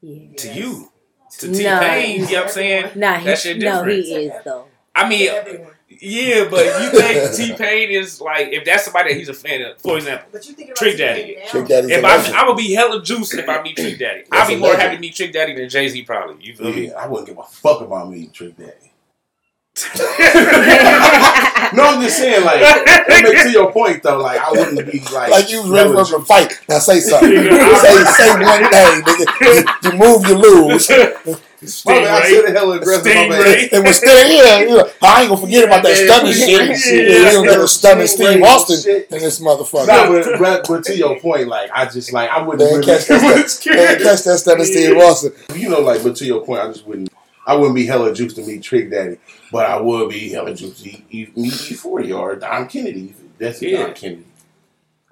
[0.00, 0.36] Yeah.
[0.36, 0.92] to you,
[1.40, 2.20] to T Pain.
[2.20, 2.84] You know what I'm saying?
[2.94, 4.66] Nah, That he, shit no, he is though.
[4.94, 5.73] I mean, everyone.
[5.88, 9.62] Yeah, but you think T Pain is like if that's somebody that he's a fan
[9.62, 9.78] of?
[9.80, 10.28] For example.
[10.32, 11.36] But you think about Trick Daddy.
[11.38, 11.48] now.
[11.50, 12.20] Trick Daddy's If a I'm.
[12.34, 14.24] I'm gonna be hella juiced if I meet Trick Daddy.
[14.32, 14.82] I'll That's be more legend.
[14.82, 16.44] happy to meet Trick Daddy than Jay Z probably.
[16.44, 16.86] You feel me?
[16.88, 18.72] Yeah, I wouldn't give a fuck about me Trick Daddy.
[21.72, 24.18] No, I'm just saying, like, that makes to your point though.
[24.18, 26.60] Like, I wouldn't be like, Like you was ready hella for a fight.
[26.68, 27.30] Now say something.
[27.32, 29.26] Say say one thing, nigga.
[29.40, 30.86] You, you move, you lose.
[31.86, 33.04] My bad, I said it hella aggressive.
[33.06, 33.72] Stingray.
[33.72, 34.58] It was still yeah.
[34.60, 36.48] You know, I ain't gonna forget about that stunning shit.
[36.50, 37.30] Yeah.
[37.30, 39.10] Yeah, you gonna stunning Stingray Steve Austin shit.
[39.12, 39.86] and this motherfucker.
[39.86, 43.06] No, but, but, but to your point, like, I just like I wouldn't really, catch
[43.08, 43.20] that.
[43.74, 45.32] They ain't catch that stunning Steve Austin.
[45.54, 47.08] you know, like, but to your point, I just wouldn't.
[47.46, 49.18] I wouldn't be hella juiced to meet Trick Daddy,
[49.52, 53.14] but I would be hella juiced to eat- eat- meet E40 or Don Kennedy.
[53.38, 53.82] That's it, Yeah.
[53.84, 54.24] Don Kennedy.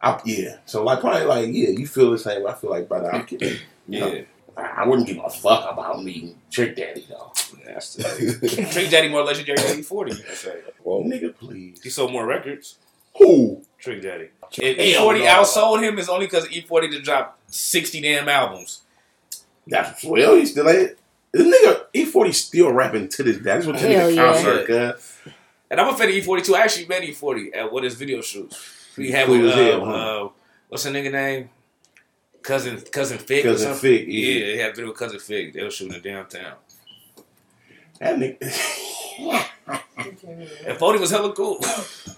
[0.02, 2.42] I, yeah, so like probably like yeah, you feel the same.
[2.42, 3.60] way I feel like by Don Kennedy.
[3.86, 4.22] You know, Yeah.
[4.56, 7.32] I I wouldn't give a fuck about meeting Trick Daddy though.
[7.66, 7.96] That's
[8.72, 10.18] Trick Daddy more legendary than E40.
[10.18, 10.60] You can say.
[10.82, 11.80] Well, Nigga, please.
[11.82, 12.78] He sold more records.
[13.18, 13.62] Who?
[13.78, 14.28] Trick Daddy.
[14.58, 15.26] If E40 no.
[15.26, 18.82] outsold him, it's only because E40 just dropped 60 damn albums.
[19.66, 20.98] That's well, he still like
[21.32, 23.42] This nigga E40 still rapping to this day.
[23.42, 24.32] That's what Hell nigga yeah.
[24.32, 25.32] concert, cuz.
[25.70, 26.54] And I'm a fan of E40 too.
[26.54, 28.90] I actually met E40 at one of his video shoots.
[28.96, 29.92] He had with, as uh, huh?
[29.92, 30.28] uh,
[30.68, 31.50] what's the nigga name?
[32.42, 33.98] Cousin Cousin Fik or Cousin something?
[33.98, 34.46] Fik, Yeah, yeah.
[34.46, 35.52] they had a video with Cousin Fik.
[35.52, 36.54] They were shooting in downtown.
[38.00, 39.48] That nigga.
[40.66, 41.58] And 40 was hella cool.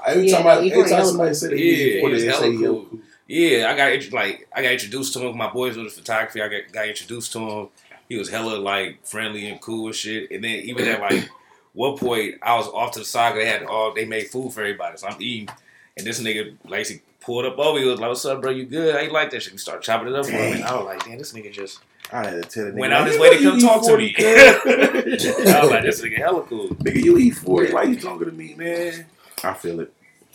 [0.06, 1.34] Every Yeah, time, I, every time somebody cool.
[1.34, 2.84] said that, Yeah, yeah, he was hella cool.
[2.86, 2.98] cool.
[3.26, 5.36] Yeah, I got like I got introduced to him.
[5.36, 6.40] My boys with the photography.
[6.42, 7.68] I got, got introduced to him.
[8.08, 10.30] He was hella like friendly and cool and shit.
[10.30, 11.28] And then even at like
[11.74, 13.36] one point, I was off to the side.
[13.36, 15.48] They had all they made food for everybody, so I'm eating.
[15.96, 17.78] And this nigga Lacey pulled up over.
[17.78, 18.50] He was like, "What's up, bro?
[18.50, 18.94] You good?
[18.94, 20.56] How you like that shit?" We start chopping it up for him.
[20.56, 21.80] And I was like, "Damn, this nigga just
[22.12, 22.78] I had to tell the nigga.
[22.78, 25.82] went out like, his you way to come you talk to me." I was like,
[25.82, 27.72] "This nigga hella cool." Nigga, you eat 40.
[27.72, 29.06] Why you talking to me, man?
[29.42, 29.92] I feel it.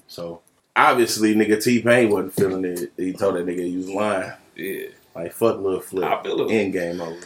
[0.07, 0.41] So,
[0.75, 2.91] obviously, nigga T Pain wasn't feeling it.
[2.97, 4.31] He told that nigga he was lying.
[4.55, 6.03] Yeah, Like, fuck Lil Flip.
[6.03, 6.51] I feel it.
[6.53, 7.19] End game over.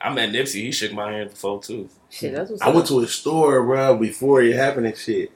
[0.00, 0.62] I met Nipsey.
[0.62, 1.88] He shook my hand before too.
[2.08, 2.74] Shit, that's what's I up.
[2.74, 5.30] went to a store, bro, before it happened and shit.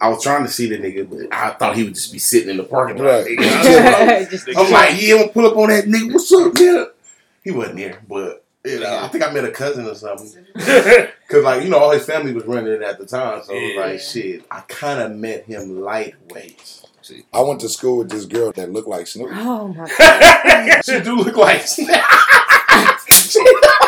[0.00, 2.48] I was trying to see the nigga, but I thought he would just be sitting
[2.50, 3.04] in the parking lot.
[3.24, 3.36] Right.
[3.38, 4.30] nigga.
[4.30, 6.12] Just- I'm like, yeah, I'm gonna pull up on that nigga.
[6.12, 6.86] What's up, man?
[7.44, 10.44] He wasn't there, but you know, I think I met a cousin or something.
[11.28, 13.62] Cause like you know, all his family was running it at the time, so it
[13.62, 13.80] was Yeah.
[13.80, 14.44] like shit.
[14.50, 16.82] I kind of met him lightweight.
[17.32, 19.30] I went to school with this girl that looked like Snoop.
[19.32, 20.84] oh my god.
[20.84, 21.62] she do look like.
[21.66, 21.96] she live
[23.48, 23.79] in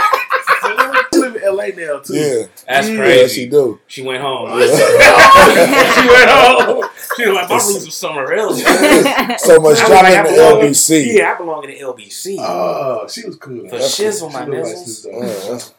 [1.70, 2.14] LA now too.
[2.14, 3.44] Yeah, That's Yeah, yeah, crazy.
[3.44, 3.80] she do.
[3.86, 4.58] She went home.
[4.60, 4.66] Yeah.
[4.66, 6.88] she went home.
[7.16, 8.62] She was like, my roots was somewhere else.
[8.62, 11.14] So much I was drama like, in the belong- LBC.
[11.14, 12.36] Yeah, I belong in the LBC.
[12.40, 13.60] Oh, she was cool.
[13.68, 15.02] For that's- shizzle, my She like nipples.
[15.02, 15.22] Snoop Dogg.
[15.22, 15.72] Yeah, that's-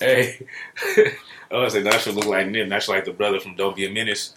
[0.00, 0.46] hey.
[1.50, 2.68] oh, I said, that should look like Nim.
[2.68, 4.34] That's like the brother from Don't Be a Menace.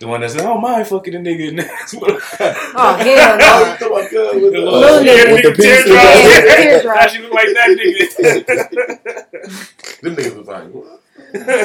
[0.00, 1.52] The one that's like, oh, my fucking a nigga.
[2.74, 3.58] Oh hell Oh, no.
[3.60, 5.32] you talking about with The the- little Little yeah, nigga.
[5.32, 6.04] With the nigga piece teardrop.
[6.04, 7.08] of- Yeah, teardrop.
[7.10, 8.02] She look like that nigga.
[10.02, 11.00] Them niggas was like, what?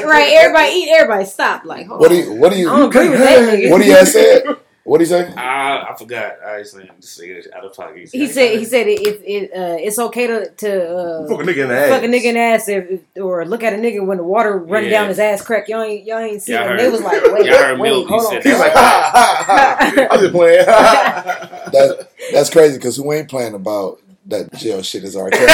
[0.05, 1.65] Right, everybody eat, everybody stop.
[1.65, 2.33] Like, hold What do you?
[2.35, 2.69] What do you?
[2.71, 3.71] I don't agree with that nigga.
[3.71, 4.43] What do you have said?
[4.87, 5.33] What do you say?
[5.35, 6.41] Ah, I forgot.
[6.41, 8.07] I was saying this nigga out of pocket.
[8.09, 11.43] He said he said it, if it uh, it's okay to to uh, Fuck a
[11.43, 11.89] nigga in the ass.
[11.89, 14.23] fuck a nigga in the ass if, if- or look at a nigga when the
[14.23, 14.99] water running Yeah.
[14.99, 15.67] down his ass crack.
[15.67, 16.69] Y'all ain't y'all ain't seen Y'all him.
[16.69, 18.41] heard- They was like, wait, y'all heard wait, Milk, he hold on.
[18.41, 20.07] He's like, ha, ha, ha.
[20.11, 20.65] I'm just playing.
[21.73, 25.29] That that's crazy because who ain't playing about that jail shit is R.
[25.29, 25.45] Kelly.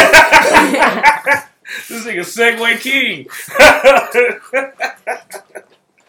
[1.90, 3.28] this nigga Segue King.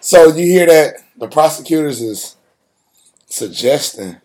[0.00, 2.36] So you hear that the prosecutors is
[3.34, 4.16] suggesting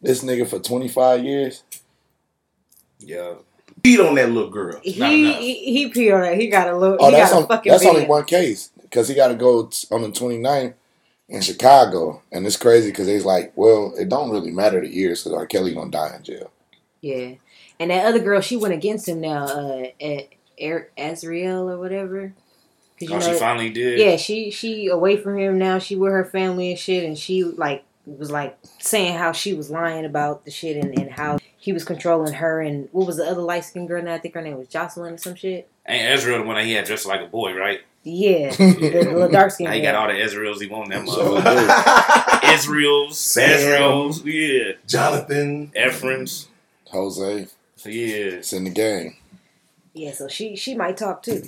[0.00, 1.62] this nigga for 25 years?
[2.98, 3.34] yeah.
[3.82, 4.80] Beat on that little girl.
[4.82, 6.38] he, Not he he peed on that.
[6.38, 6.96] He got a little.
[6.98, 7.70] Oh, he that's got a on, fucking.
[7.70, 10.72] that's only one case because he got to go t- on the 29th
[11.28, 15.22] in Chicago, and it's crazy because he's like, well, it don't really matter the years
[15.22, 15.46] because R.
[15.46, 16.50] Kelly gonna die in jail.
[17.02, 17.32] Yeah,
[17.78, 19.44] and that other girl, she went against him now.
[19.44, 22.32] Uh, at Eric Azriel or whatever.
[23.02, 23.98] Oh, know, she finally did.
[24.00, 25.78] yeah, she she away from him now.
[25.78, 29.70] She with her family and shit, and she like was like saying how she was
[29.70, 33.24] lying about the shit and, and how he was controlling her and what was the
[33.24, 34.02] other light skinned girl?
[34.02, 35.68] Now I think her name was Jocelyn or some shit.
[35.88, 37.80] Ain't Ezra the one that he had dressed like a boy, right?
[38.04, 39.74] Yeah, the, the little dark Now skinned.
[39.74, 42.40] he got all the Ezreals he want in that So, motherfucker.
[42.54, 43.48] Ezreals, Sam.
[43.48, 44.74] Ezreals, yeah.
[44.86, 45.72] Jonathan.
[45.76, 46.46] Ephraim's,
[46.92, 47.48] Jose,
[47.84, 48.16] yeah.
[48.16, 49.16] it's in the game.
[49.92, 51.42] Yeah, so she she might talk too.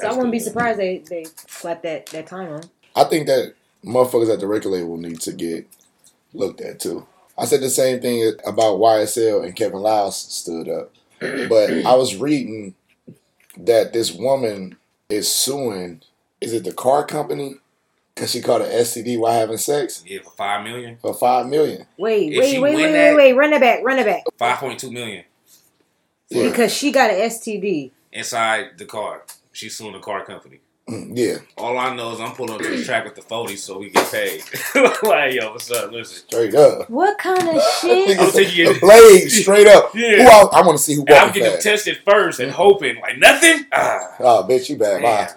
[0.00, 2.62] So I wouldn't be surprised they they slapped that that time on.
[2.96, 5.66] I think that motherfuckers at the record label need to get
[6.38, 7.06] looked at too.
[7.36, 12.16] I said the same thing about YSL and Kevin Liles stood up, but I was
[12.16, 12.74] reading
[13.56, 14.76] that this woman
[15.08, 16.02] is suing.
[16.40, 17.56] Is it the car company?
[18.14, 20.96] Because she caught an STD while having sex Yeah, for five million.
[21.00, 21.86] for five million.
[21.96, 24.24] Wait, If wait, wait, wait, that- wait, wait, run it back, run it back.
[24.38, 25.24] Five point two million
[26.28, 26.48] Yeah.
[26.50, 27.92] Because she got an STD.
[28.12, 29.22] inside the car.
[29.52, 30.58] She's suing the car company.
[30.88, 33.56] Mm, yeah, All I know is I'm pulling up to the track with the 40
[33.56, 34.42] so we get paid.
[35.02, 35.92] like, yo, what's up?
[35.92, 36.26] Listen.
[36.28, 36.88] straight up.
[36.88, 38.18] What kind of shit?
[38.18, 38.80] I'm taking the it.
[38.80, 39.94] blade straight up.
[39.94, 40.16] Yeah.
[40.16, 40.48] Who else?
[40.54, 41.62] I want to see who And I'm getting fast.
[41.62, 43.66] tested first and hoping, like, nothing?
[43.70, 43.98] Ah.
[44.20, 45.02] Oh, bitch, you bad.
[45.02, 45.28] Bye.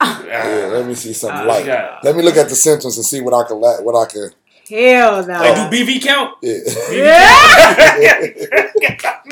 [0.00, 0.22] Ah.
[0.26, 1.64] Yeah, let me see something Ah, light.
[1.66, 1.98] yeah.
[2.02, 3.58] Let me look at the symptoms and see what I can.
[3.60, 4.30] La- what I can.
[4.72, 5.34] Hell no.
[5.34, 6.36] Like, do BV count?
[6.40, 6.58] Yeah,
[6.92, 8.20] Yeah.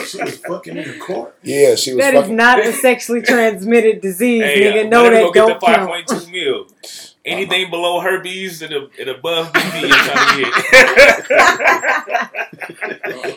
[0.05, 1.35] She was fucking in the court.
[1.43, 1.75] yeah.
[1.77, 2.37] She was That is fucking.
[2.37, 4.85] not a sexually transmitted disease, Hey, nigga.
[4.87, 5.91] uh, No, let him that go don't get the count.
[6.09, 6.67] 5.2 mil.
[7.25, 10.51] Anything below herpes and, a, and above BV, you're trying to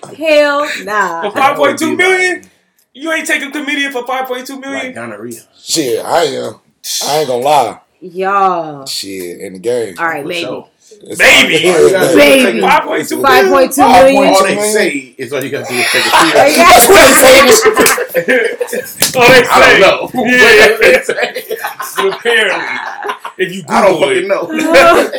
[0.10, 0.18] get.
[0.18, 1.30] Hell nah.
[1.30, 2.50] For 5.2 million?
[2.94, 4.74] You ain't taking comedian for five point two million.
[4.86, 5.10] Like million?
[5.12, 5.42] gonorrhea.
[5.58, 6.60] Shit, I am.
[7.06, 7.80] I ain't gonna lie.
[8.02, 8.86] Y'all.
[8.86, 9.96] Shit, in the game.
[9.98, 10.42] All right, For maybe.
[10.46, 10.70] sure.
[11.02, 11.64] It's- Baby.
[11.66, 12.60] Yeah, oh, Baby.
[12.60, 13.52] 5.2 Five million?
[13.54, 14.24] point two Five million.
[14.24, 16.66] point All they say is all you gotta do is take a There you pill.
[16.66, 17.38] That's what they say.
[19.16, 19.50] Oh, they say.
[19.52, 20.26] I don't know.
[20.26, 20.78] Yeah.
[20.78, 21.58] They say.
[21.96, 22.66] But apparently,
[23.38, 24.44] if you Google I don't fucking it, know.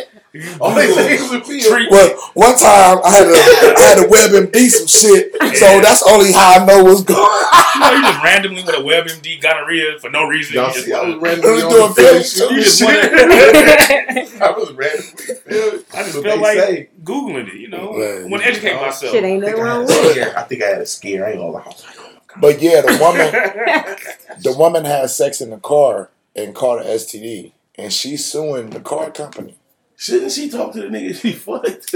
[0.35, 1.71] if you All they say it, is a pill.
[1.71, 6.03] treat Well, one time I had to I had to WebMD some shit, so that's
[6.07, 7.19] only how I know what's going.
[7.21, 7.55] on.
[7.75, 10.55] You know, you just randomly with a WebMD gonorrhea for no reason.
[10.55, 14.41] Y'all you just see, I was randomly on doing the field Phillies you just Shit.
[14.41, 15.85] I was randomly.
[15.93, 16.89] I just What felt like say.
[17.03, 17.93] Googling it, you know?
[17.93, 18.25] Right.
[18.25, 19.11] I want to educate myself.
[19.11, 20.35] Shit ain't I think nothing wrong had with it.
[20.35, 21.25] I think I had a scare.
[21.25, 21.61] I ain't gonna lie.
[21.61, 22.41] I was like, my god.
[22.41, 27.51] But yeah, the woman the woman had sex in the car and caught an STD,
[27.75, 29.55] and she's suing the car company.
[29.97, 31.91] Shouldn't she talk to the nigga she fucked?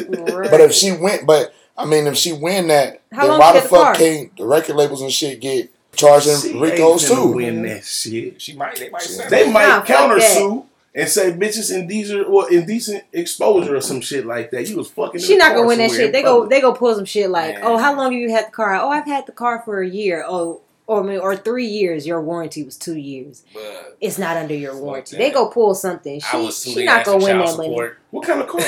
[0.51, 3.51] But if she went, but I mean, if she win that, How then long why
[3.53, 3.85] she the had car?
[3.93, 7.31] fuck can't the record labels and shit get charging She Ricos ain't finna too?
[7.33, 8.41] Win that shit.
[8.41, 12.51] She might, they might say They might Nah, counter sue and say bitches indecent or
[12.51, 14.67] indecent exposure or some shit like that.
[14.67, 15.19] You was fucking.
[15.19, 16.11] in She not gonna win that shit.
[16.11, 16.49] They in go public.
[16.49, 17.63] they go pull some shit like, Man.
[17.65, 18.75] oh, how long have you had the car?
[18.75, 20.23] Oh, I've had the car for a year.
[20.27, 22.07] Oh, or I mean, or three years.
[22.07, 23.43] Your warranty was two years.
[23.53, 25.15] But It's not under your warranty.
[25.15, 25.21] that.
[25.23, 26.15] They go pull something.
[26.15, 27.77] I She was she not gonna win that money.
[28.09, 28.65] What kind of car was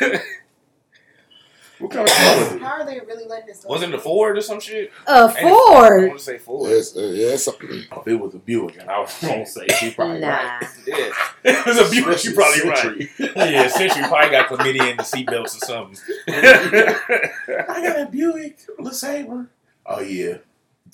[0.00, 0.22] it?
[1.80, 2.62] What kind of car was it?
[2.62, 3.64] How are they really letting this?
[3.68, 4.92] Wasn't it a Ford or some shit?
[5.08, 6.70] A Ain't it I want to say Ford.
[6.70, 7.48] Yes, uh, yes.
[7.60, 10.28] If it was a Buick, and I was gonna say she probably Nah.
[10.28, 10.62] right.
[10.86, 11.10] Yeah.
[11.42, 12.24] it was a Buick.
[12.24, 12.78] You probably right.
[12.78, 13.10] Century.
[13.36, 15.98] Yeah, Century probably got chlamydia in the seatbelts or something.
[16.28, 19.48] I got a Buick LeSabre.
[19.84, 20.36] Oh yeah,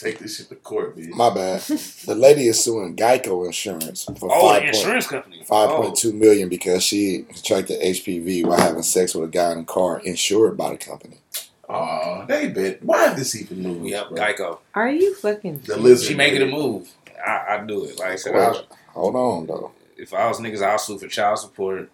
[0.01, 1.11] take this shit to court, bitch.
[1.11, 1.61] My bad.
[2.07, 5.43] The lady is suing Geico Insurance for oh, five the point insurance company.
[5.45, 5.83] five Oh.
[5.83, 9.65] point two million because she contracted HPV while having sex with a guy in a
[9.65, 11.19] car insured by the company.
[11.69, 12.83] Aw, they bet.
[12.83, 13.91] Why is this even news?
[13.91, 14.19] Yep, bro?
[14.19, 14.59] Geico.
[14.75, 15.61] Are you fucking?
[15.67, 16.09] The lizard.
[16.09, 16.91] She making a move.
[17.25, 17.99] I, I do it.
[17.99, 19.73] Like I said, I, Well, hold on though.
[19.97, 21.89] if I was niggas, I'll sue for child support.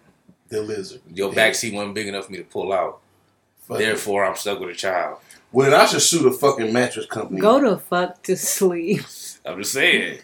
[0.49, 1.01] The lizard.
[1.13, 1.49] Your Yeah.
[1.49, 3.01] backseat wasn't big enough for me to pull out.
[3.67, 3.83] Fuck it.
[3.83, 5.17] Therefore, I'm stuck with a child.
[5.51, 7.39] Well, then I should sue the fucking mattress company.
[7.39, 9.01] Go to fuck to sleep.
[9.45, 10.19] I'm just saying.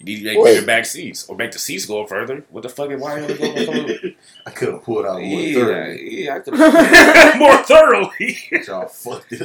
[0.00, 0.54] You need to make Wait.
[0.56, 2.44] bigger back seats or make the seats go further.
[2.50, 2.88] What the fuck?
[2.90, 4.08] Why you want to go
[4.46, 6.24] I could have pulled out more Yeah, thoroughly.
[6.24, 6.54] yeah, I could
[7.38, 8.38] more thoroughly.
[8.66, 9.40] Y'all fucked it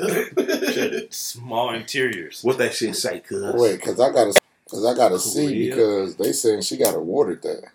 [1.06, 1.14] up.
[1.14, 2.44] Small interiors.
[2.44, 3.54] what that shit say, cuz?
[3.56, 4.34] Wait, cause I gotta,
[4.70, 5.76] cause I gotta see Korea.
[5.76, 7.70] because they saying she got awarded that.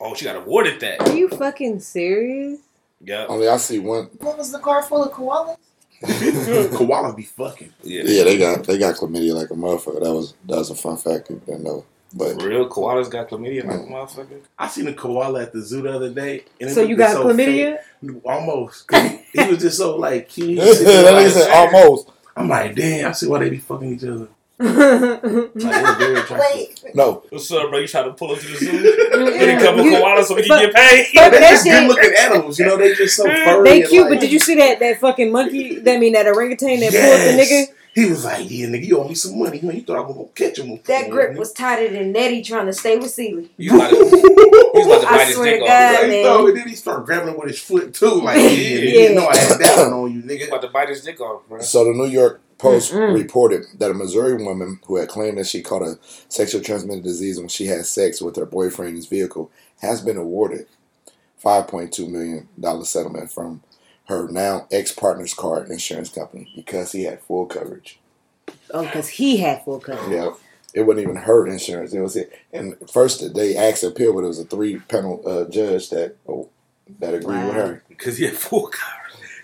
[0.00, 1.00] Oh, she got awarded that.
[1.02, 2.58] Are you fucking serious?
[3.00, 3.26] Yeah.
[3.28, 4.06] Only I see one.
[4.18, 5.56] What was the car full of koalas?
[6.76, 7.72] Koala be fucking.
[7.82, 8.02] Yeah.
[8.04, 10.02] Yeah, they got they got chlamydia like a motherfucker.
[10.02, 11.84] That was that was a fun fact you didn't know.
[12.14, 13.90] But For real, koalas got chlamydia like a mm.
[13.90, 14.40] motherfucker.
[14.58, 16.44] I seen a koala at the zoo the other day.
[16.60, 17.78] And So you got so chlamydia?
[18.02, 18.22] fake.
[18.24, 18.86] Almost.
[18.88, 20.48] 'Cause He, he was just so like cute.
[20.50, 22.10] He that was sitting there nigga like- said almost.
[22.36, 24.28] I'm like, damn, I see why they be fucking each other.
[24.58, 26.38] Like, they were very attractive.
[26.54, 27.78] Wait, No, What's up, bro?
[27.78, 28.82] You trying to pull up to the zoo?
[29.38, 31.06] Get a couple You- koalas so we can but- get paid?
[31.14, 32.76] but They're just good looking animals, you know.
[32.76, 33.44] They just so mm.
[33.44, 33.68] furry.
[33.82, 35.78] They cute, like- but did you see that that fucking monkey?
[35.78, 37.66] That mean that orangutan that pulled the nigga?
[37.94, 39.58] He was like, "Yeah, nigga, you owe me some money.
[39.58, 42.42] You know, you thought I was gonna catch him." That grip was tighter than Nettie
[42.42, 43.50] trying to stay with Celie.
[43.56, 45.68] You about to, he's about to I bite his swear dick to off.
[45.68, 46.00] God.
[46.02, 46.24] Right, man.
[46.24, 48.06] so, and then he started grabbing him with his foot too.
[48.10, 49.08] Like, yeah, Yeah.
[49.08, 50.48] you know I had that one on you, He's nigga.
[50.48, 51.60] about to bite his dick off, bro.
[51.60, 53.14] So the New York Post Mm-mm.
[53.14, 57.38] reported that a Missouri woman who had claimed that she caught a sexually transmitted disease
[57.38, 60.66] when she had sex with her boyfriend in his vehicle has been awarded
[61.42, 63.62] $5.2 million settlement from
[64.08, 68.00] her now ex-partner's car insurance company because he had full coverage.
[68.72, 70.10] Oh, because he had full coverage.
[70.10, 70.32] Yeah.
[70.74, 71.92] It wasn't even her insurance.
[71.92, 72.32] It was it.
[72.52, 76.48] And first they asked to appeal, but it was a three-panel uh, judge that oh,
[76.98, 77.82] that agreed with her.
[77.88, 78.97] Because he had full coverage.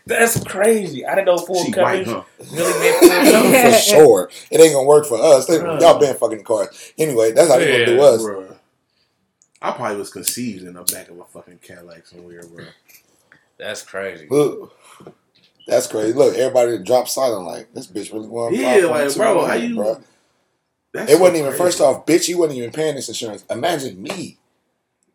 [0.07, 1.07] That's crazy.
[1.07, 2.23] I didn't know full She white, coverage huh?
[2.53, 3.75] really meant full coverage.
[3.75, 4.31] For sure.
[4.51, 5.47] It ain't gonna work for us.
[5.47, 5.81] They, Bruh.
[5.81, 6.93] y'all been fucking cars.
[6.99, 8.23] Anyway, that's how they gonna do us.
[8.23, 8.57] Bruh.
[9.63, 12.67] I probably was conceived in the back of a fucking Cadillac somewhere, bro.
[13.57, 14.27] That's crazy.
[14.29, 14.77] Look,
[15.67, 16.13] that's crazy.
[16.13, 18.55] Look, everybody dropped silent like this bitch really want.
[18.55, 20.03] Yeah, like, bro, how you-
[20.93, 22.29] That's It wasn't so even first off, bitch.
[22.29, 23.45] You wasn't even paying this insurance.
[23.49, 24.37] Imagine me.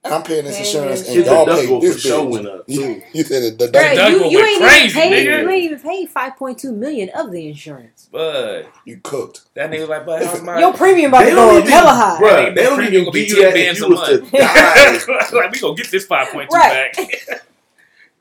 [0.01, 2.81] And I'm paying this insurance, and y'all pay deductible this for sure went up You,
[2.81, 3.01] too.
[3.13, 4.09] you said the Right, deductible.
[4.11, 5.27] you, you went ain't crazy, even paid.
[5.27, 5.41] nigga.
[5.41, 8.07] You ain't even paid five point two million of the insurance.
[8.09, 9.41] But you cooked.
[9.55, 11.69] that nigga was like, but how's my Your premium about They to don't go even-
[11.69, 12.17] hella high.
[12.21, 13.89] Bruh, Nigga, they don't premium even gonna be give you that if bands you a
[13.89, 14.31] was to month.
[14.31, 15.33] die.
[15.37, 16.95] like we gonna get this five point two back.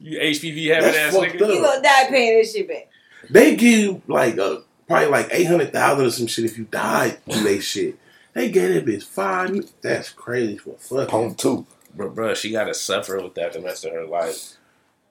[0.00, 1.32] you HPV having That's ass nigga.
[1.34, 2.88] You gonna die paying this shit back.
[3.30, 7.24] They give like a probably like eight hundred thousand or some shit if you died
[7.24, 7.96] through they shit.
[8.38, 9.50] They gave that bitch five.
[9.50, 11.08] mi- That's crazy for fuck.
[11.10, 11.66] Home two.
[11.96, 14.52] But bruh, she gotta suffer with that the rest of her life.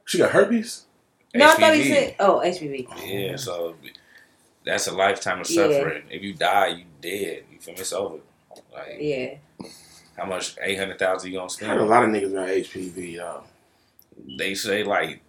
[0.06, 0.86] She got herpes.
[1.36, 1.88] No, I thought he HPV.
[1.94, 2.88] said, oh, HPV.
[2.90, 3.04] Oh.
[3.04, 3.76] Yeah, so
[4.66, 5.68] that's a lifetime of Yeah.
[5.68, 6.04] suffering.
[6.10, 7.44] If you die, you dead.
[7.52, 7.82] You feel me?
[7.82, 8.20] It's over.
[8.74, 9.36] Like Yeah.
[10.18, 10.56] how much?
[10.62, 11.90] Eight hundred thousand you gonna I heard a spend?
[11.90, 13.16] lot of niggas got HPV.
[13.16, 13.44] Y'all.
[14.38, 15.20] They say like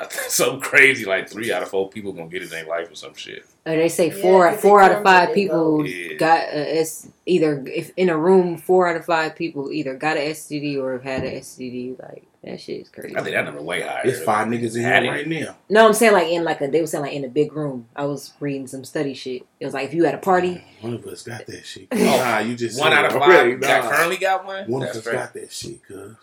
[0.00, 1.04] I think something crazy.
[1.04, 3.46] Like three out of four people gonna get it in their life or some shit.
[3.66, 5.92] Uh, they say Yeah, four out of five people goes.
[5.92, 6.14] Yeah.
[6.14, 10.16] got uh, it's either if in a room four out of five people either got
[10.16, 11.98] an STD or have had an STD.
[12.00, 13.16] Like that shit is crazy.
[13.16, 14.02] I think that number way higher.
[14.04, 15.56] It's five niggas in here right now.
[15.68, 17.88] No, I'm saying like in like a they were saying like in a big room.
[17.96, 19.42] I was reading some study shit.
[19.58, 21.92] It was like if you had a party, One of us got that shit.
[21.92, 23.54] Nah, you just One out of it five already.
[23.56, 23.90] got Nah.
[23.90, 24.70] currently got one.
[24.70, 25.16] One of us crazy.
[25.18, 26.14] got that shit, cuz.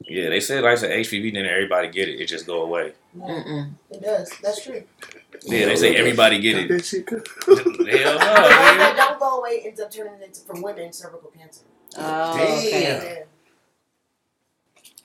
[0.00, 2.20] Yeah, they said like I said HPV, then everybody get it.
[2.20, 2.92] It just go away.
[3.18, 3.70] Yeah, mm-mm.
[3.90, 4.30] it does.
[4.42, 4.82] That's true.
[5.44, 6.68] Yeah, they say everybody get it.
[6.68, 7.22] that shit, cuz.
[7.46, 7.68] Hell no.
[7.86, 8.96] The ones that nigga.
[8.96, 11.62] don't go away ends up turning into for women cervical cancer.
[11.96, 12.58] oh, Damn.
[12.58, 12.82] okay.
[12.82, 13.24] Yeah.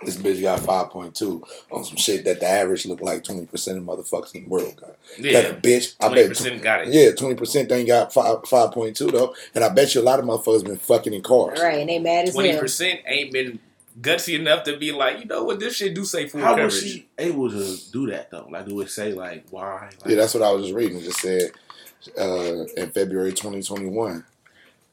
[0.05, 3.45] This bitch got five point two on some shit that the average look like twenty
[3.45, 4.91] percent of motherfuckers in the world got.
[5.17, 5.95] Got Yeah, a bitch.
[5.99, 6.29] I twenty bet.
[6.29, 6.93] percent got it.
[6.93, 10.03] Yeah, twenty percent ain't got five five point two though, and I bet you a
[10.03, 11.59] lot of motherfuckers been fucking in cars.
[11.61, 12.61] Right, and they mad as Twenty hell.
[12.61, 13.59] percent ain't been
[14.01, 16.73] gutsy enough to be like, you know what, this shit do say full How coverage.
[16.73, 18.47] was she able to do that though?
[18.49, 19.89] Like, do it say like why?
[20.01, 20.97] Like, Yeah, that's what I was just reading.
[20.97, 21.51] It just said
[22.17, 24.25] uh, in February twenty twenty one.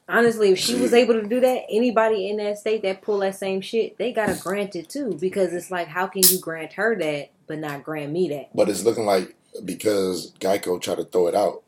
[0.09, 3.35] Honestly, if she was able to do that, anybody in that state that pull that
[3.35, 5.17] same shit, they gotta grant it too.
[5.19, 8.49] Because it's like, how can you grant her that but not grant me that?
[8.55, 11.63] But it's looking like because Geico tried to throw it out,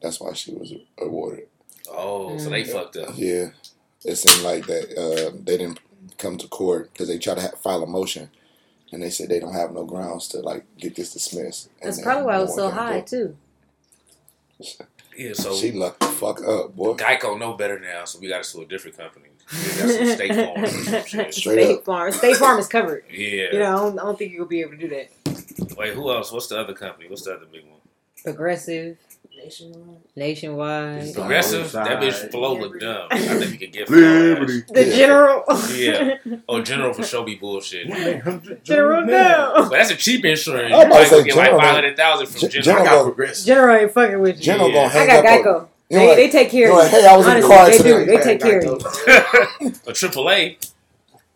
[0.00, 1.48] that's why she was awarded.
[1.90, 2.72] Oh, so they Mm.
[2.72, 3.10] fucked up.
[3.16, 3.48] Yeah,
[4.04, 5.78] it seemed like that uh, they didn't
[6.18, 8.30] come to court because they try to ha- file a motion,
[8.92, 11.68] and they said they don't have no grounds to like get this dismissed.
[11.80, 13.36] And That's then probably why it was so high through.
[14.60, 14.74] too.
[15.16, 16.94] Yeah, so she lucked the fuck up, boy.
[16.94, 19.26] Geico know better now, so we got to sue a different company.
[19.52, 20.66] We got some state farm
[21.06, 21.84] some State up.
[21.84, 22.10] Farm.
[22.12, 23.04] State Farm is covered.
[23.08, 23.52] Yeah.
[23.52, 25.76] You know, I don't, I don't think you'll be able to do that.
[25.78, 26.32] Wait, who else?
[26.32, 27.08] What's the other company?
[27.08, 27.78] What's the other big one?
[28.24, 28.96] Progressive,
[29.44, 29.98] Nationwide.
[30.16, 31.02] nationwide.
[31.02, 31.70] It's Progressive.
[31.72, 32.30] That bitch Side.
[32.30, 33.08] flow look dumb.
[33.10, 34.62] I think we could get for our ass.
[34.72, 34.96] The Yeah.
[34.96, 35.44] general.
[35.74, 36.14] Yeah.
[36.48, 37.86] Oh, General for sure be bullshit.
[38.64, 39.52] general no.
[39.56, 40.72] But that's a cheap insurance.
[40.72, 42.50] I You was about might to say get like General, five hundred thousand from Gen-
[42.50, 42.64] General.
[42.64, 43.46] General I got progressive.
[43.46, 44.42] General ain't fucking with you.
[44.42, 44.74] General Yeah.
[44.74, 45.44] gonna I hang got up.
[45.44, 45.68] Geico.
[45.90, 47.00] You They, know, they take care you of like, you.
[47.00, 48.04] hey, I was in the Honestly, car they do.
[48.06, 48.72] They take care of you.
[49.86, 50.56] a AAA.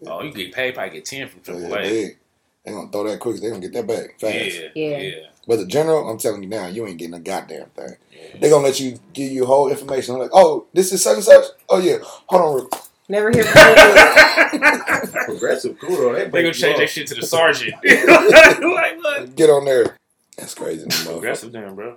[0.06, 0.74] Oh, you get paid.
[0.74, 1.82] Probably get ten from Yeah, AAA.
[1.82, 2.16] they,
[2.64, 3.40] they gonna throw that quick.
[3.40, 4.34] They gonna get that back fast.
[4.34, 4.98] Yeah, Yeah.
[4.98, 5.12] yeah.
[5.48, 7.96] But the general, I'm telling you now, you ain't getting a goddamn thing.
[8.38, 10.14] They're gonna let you give you whole information.
[10.14, 11.44] I'm like, oh, this is such and such.
[11.70, 12.54] Oh yeah, hold on.
[12.54, 12.68] real-
[13.08, 13.44] Never hear.
[15.24, 16.12] Progressive, cool though.
[16.14, 17.74] They, They gonna change that shit to the sergeant.
[17.82, 19.34] like what?
[19.34, 19.96] Get on there.
[20.36, 21.12] That's crazy, motherfucker.
[21.12, 21.96] Progressive, damn, bro.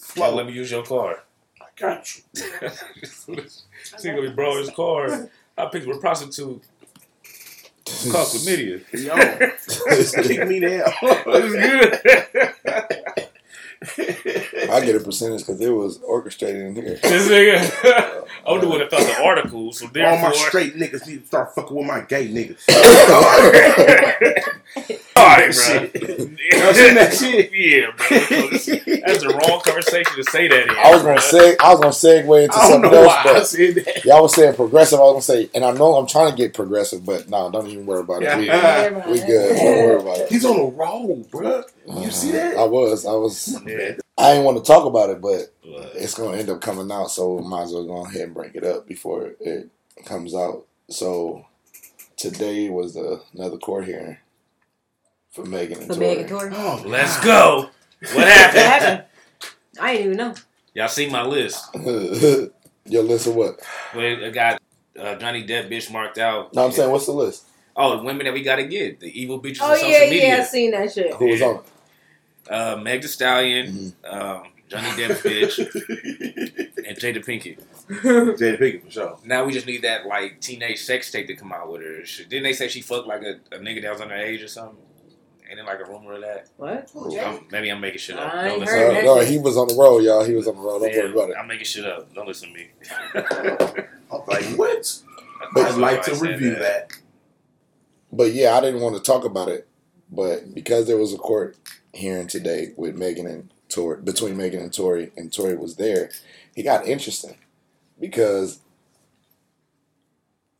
[0.00, 0.28] Flow.
[0.28, 1.22] Well, let me use your car.
[1.60, 2.22] I got you.
[3.04, 5.28] See, gonna be bro his car.
[5.58, 6.62] I picked with a prostitute.
[8.12, 8.80] Caught chlamydia.
[8.92, 9.16] Yo,
[9.96, 10.92] just kick me down.
[11.02, 11.54] It's
[12.64, 13.24] good.
[13.80, 16.98] I get a percentage because it was orchestrated in here.
[17.00, 21.20] This nigga, I'm the one that found the article, so All my straight niggas need
[21.22, 22.64] to start fucking with my gay niggas.
[25.16, 25.52] all right, bro.
[25.52, 25.94] Shit.
[26.52, 27.52] Y'all seen that shit?
[27.54, 28.08] Yeah, bro.
[29.06, 30.70] That's the wrong conversation to say that in.
[30.70, 31.20] I was gonna bro.
[31.20, 31.92] say I was gonna
[32.24, 34.04] segue into I don't something know else, why I but said that.
[34.04, 34.98] y'all was saying progressive.
[34.98, 37.66] I was gonna say, and I know I'm trying to get progressive, but no, don't
[37.68, 38.38] even worry about it.
[38.38, 39.08] We, Yeah.
[39.10, 39.56] we good.
[39.56, 40.28] Don't worry about it.
[40.30, 41.24] He's on a roll,
[41.88, 42.04] bruh.
[42.04, 42.56] You see that?
[42.56, 43.06] I was.
[43.06, 43.60] I was.
[43.66, 43.96] Yeah.
[44.18, 47.10] I didn't want to talk about it, but But, it's gonna end up coming out,
[47.10, 49.68] so might as well go ahead and bring it up before it
[50.04, 50.66] comes out.
[50.90, 51.46] So
[52.16, 54.16] today was the, another court hearing
[55.30, 56.06] for Megan and For Tory.
[56.08, 56.50] Megan Tory.
[56.52, 57.70] Oh, let's go.
[58.00, 58.60] What What happened?
[58.62, 59.04] happened?
[59.80, 60.34] I didn't even know.
[60.74, 61.64] Y'all see my list?
[61.74, 63.60] Your list of what?
[63.92, 64.60] Where I got
[64.98, 66.54] uh, Johnny Depp bitch marked out.
[66.54, 67.44] No, I'm saying, what's the list?
[67.76, 68.98] Oh, the women that we gotta get.
[68.98, 70.28] The evil bitches Oh on social yeah, media.
[70.28, 71.14] yeah, I seen that shit.
[71.14, 71.62] Who was on it?
[72.48, 73.66] Uh, Meg Thee Stallion,
[74.04, 74.18] Mm-hmm.
[74.18, 75.58] um, Johnny Depp bitch,
[76.86, 77.58] and Jada Pinkett.
[77.88, 79.18] Jada Pinkett for sure.
[79.24, 82.04] Now we just need that like teenage sex tape to come out with her.
[82.04, 84.76] She- Didn't they say she fucked like a, a nigga that was underage or something?
[85.50, 86.48] Ain't it like a rumor of that?
[86.58, 86.90] What?
[86.92, 87.20] Who, Jay?
[87.20, 88.34] Um, maybe I'm making shit up.
[88.34, 89.00] I Don't listen heard to that.
[89.00, 89.06] me.
[89.06, 90.22] No, no, he was on the road, y'all.
[90.22, 90.80] He was on the road.
[90.80, 91.36] Don't worry about it.
[91.40, 92.12] I'm making shit up.
[92.14, 92.68] Don't listen to me.
[94.12, 95.00] I'm like, what?
[95.54, 96.92] But- I'd like to I said review that.
[98.12, 99.66] But yeah, I didn't want to talk about it,
[100.10, 101.56] but because there was a court
[101.92, 106.10] hearing today with Megan and Tori, between Megan and Tori, and Tori was there,
[106.54, 107.36] he got interesting
[108.00, 108.60] because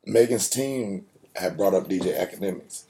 [0.05, 1.07] Megan's team
[1.37, 2.85] had brought up DJ Akademiks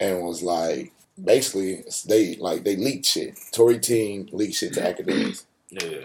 [0.00, 0.92] and was like,
[1.22, 3.38] basically, they like they leaked shit.
[3.52, 5.44] Tory team leaked shit to Akademiks.
[5.70, 6.04] Yeah.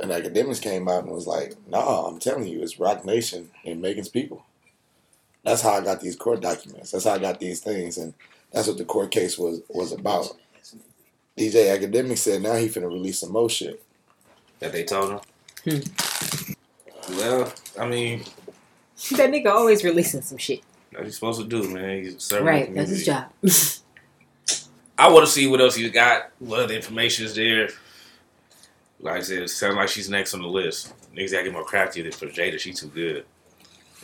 [0.00, 3.80] And Akademiks came out and was like, "Nah, I'm telling you, it's Roc Nation and
[3.80, 4.44] Megan's people."
[5.44, 6.90] That's how I got these court documents.
[6.90, 8.14] That's how I got these things, and
[8.50, 10.36] that's what the court case was was about.
[11.36, 13.82] DJ Akademik said now he finna release some more shit.
[14.60, 15.20] That they told him.
[15.64, 17.14] Hmm.
[17.18, 18.20] Well, I mean,
[19.12, 20.60] That nigga always releasing some shit.
[20.92, 22.04] that's he's supposed to do, man.
[22.04, 23.26] He's Right, that's his job.
[24.96, 26.30] I want to see what else he's got.
[26.38, 27.68] What other information is there?
[29.00, 30.94] Like I said, it sounds like she's next on the list.
[31.14, 32.58] Niggas gotta get more crafty with it for Jada.
[32.58, 33.24] She too good.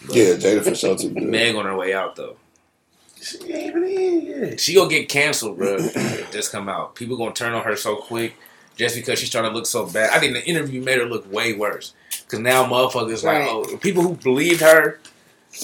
[0.07, 1.23] But Yeah, Jada for sure too good.
[1.23, 2.37] Meg on her way out though.
[3.21, 4.61] She ain't even in yet.
[4.61, 5.77] She gonna get canceled, bro.
[5.79, 8.35] if this come out, people gonna turn on her so quick
[8.77, 10.11] just because she's trying to look so bad.
[10.11, 11.93] I think the interview made her look way worse.
[12.29, 13.41] Cause now motherfuckers Right.
[13.41, 14.99] like, oh, people who believed her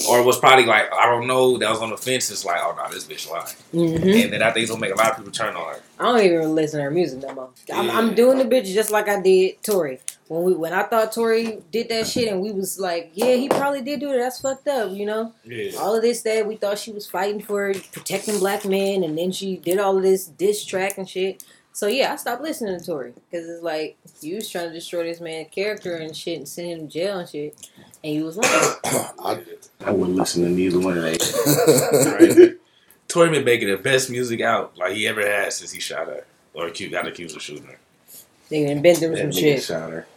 [0.09, 2.29] or was probably like, I don't know, that was on the fence.
[2.29, 3.55] It's like, oh no, this bitch lying.
[3.71, 5.81] hmm And then I think it's gonna make a lot of people turn on her.
[5.99, 7.49] I don't even listen to her music no more.
[7.73, 7.97] I'm, Yeah.
[7.97, 9.99] I'm doing the bitch just like I did Tori.
[10.27, 13.47] When we when I thought Tori did that shit and we was like, yeah, he
[13.47, 14.17] probably did do it.
[14.17, 15.33] That's fucked up, you know.
[15.45, 15.71] Yeah.
[15.79, 19.31] All of this that we thought she was fighting for protecting black men, and then
[19.31, 21.43] she did all of this diss track and shit.
[21.71, 25.03] So yeah, I stopped listening to Tori because it's like you was trying to destroy
[25.03, 27.69] this man's character and shit and send him to jail and shit,
[28.03, 28.45] and you was wrong.
[29.23, 29.43] I,
[29.85, 31.17] I wouldn't listen to neither one of they.
[32.11, 32.57] Right.
[33.07, 36.25] Tory been making the best music out like he ever has since he shot her
[36.53, 37.77] or accused, got accused of shooting her.
[38.49, 39.63] They done been through some shit.
[39.63, 40.07] shot her.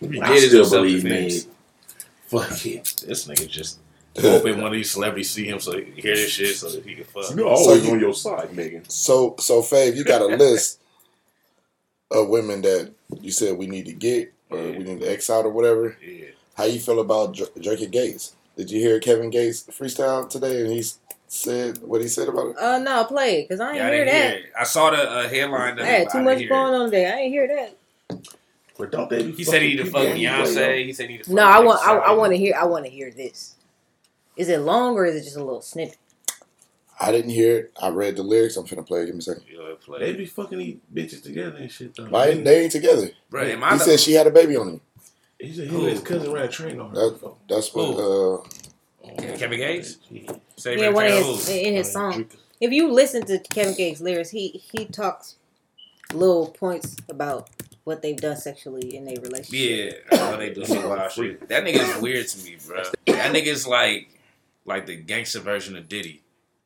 [0.00, 1.48] He I did it still believe self-defense.
[2.26, 3.04] Fuck it.
[3.06, 3.78] This nigga just
[4.20, 6.84] hoping one of these celebrities see him so he can hear this shit so that
[6.84, 7.34] he can fuck.
[7.36, 8.88] You're always So you- on your side, Megan.
[8.88, 10.80] so so Fave, you got a list
[12.10, 15.44] of women that you said we need to get or we need to X out
[15.44, 15.96] or whatever.
[16.04, 16.26] Yeah.
[16.56, 18.34] How you feel about Dr- Dreka Gates?
[18.56, 20.82] Did you hear Kevin Gates freestyle today and he
[21.28, 22.56] said what he said about it?
[22.58, 24.30] Uh, no, play it because I ain't Yeah, I hear didn't that.
[24.36, 24.52] hear it.
[24.58, 25.78] I saw the uh, headline.
[25.80, 27.06] I had too much going on today.
[27.12, 28.26] I ain't hear that.
[28.78, 30.56] But don't they He said he need to fuck fucking people Beyonce.
[30.56, 31.80] anyway, He said he need to fuck No, I want.
[31.86, 32.54] I, I want to hear.
[32.58, 33.54] I want to hear this.
[34.36, 35.96] Is it long or is it just a little snippet?
[37.00, 37.72] I didn't hear it.
[37.82, 38.56] I read the lyrics.
[38.56, 39.04] I'm finna play.
[39.06, 39.44] Give me a second.
[39.50, 42.04] Yeah, They be fucking these bitches together and shit though.
[42.04, 43.10] Why ain't they ain't together?
[43.30, 44.80] Bro, am He the, said she had a baby on him.
[45.38, 46.94] He said he and his cousin ran a train on her.
[47.10, 47.98] That- That's what.
[47.98, 48.42] Uh,
[49.36, 49.98] Kevin Gates?
[50.10, 50.32] Yeah.
[50.56, 52.26] Say Yeah, one of his in his song.
[52.60, 55.36] If you listen to Kevin Gates' lyrics, he he talks
[56.12, 57.50] little points about
[57.86, 60.02] what they've done sexually in their relationship.
[60.10, 61.48] Yeah, I know they do some wild shit.
[61.48, 62.82] That nigga is weird to me, bro.
[63.06, 64.08] That nigga is like,
[64.64, 66.20] like the gangster version of Diddy.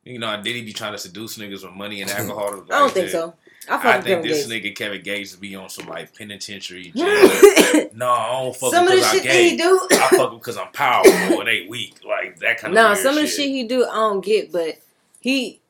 [0.05, 2.65] You know, Diddy be trying to seduce niggas with money and alcohol.
[2.71, 3.35] I don't think so.
[3.69, 4.65] I I think Kevin this Gates.
[4.67, 7.89] nigga Kevin Gates be on some like penitentiary jail.
[7.95, 9.89] no, I don't fuck some of him the because I shit that he do.
[9.93, 11.97] I fuck him because I'm powerful and they weak.
[12.03, 13.37] Like that kind of Nah, some of the shit.
[13.37, 14.79] shit he do, I don't get, but
[15.21, 15.61] he,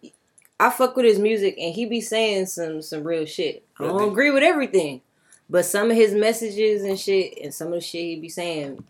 [0.60, 3.64] I fuck with his music, and he be saying some some real shit.
[3.80, 5.00] I don't agree with everything,
[5.50, 8.82] but some of his messages and shit, and some of the shit he be saying.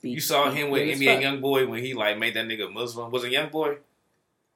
[0.00, 1.22] Be, You saw him with real as NBA fuck.
[1.22, 3.12] Young Boy when he like made that nigga Muslim.
[3.12, 3.76] Was it Young Boy?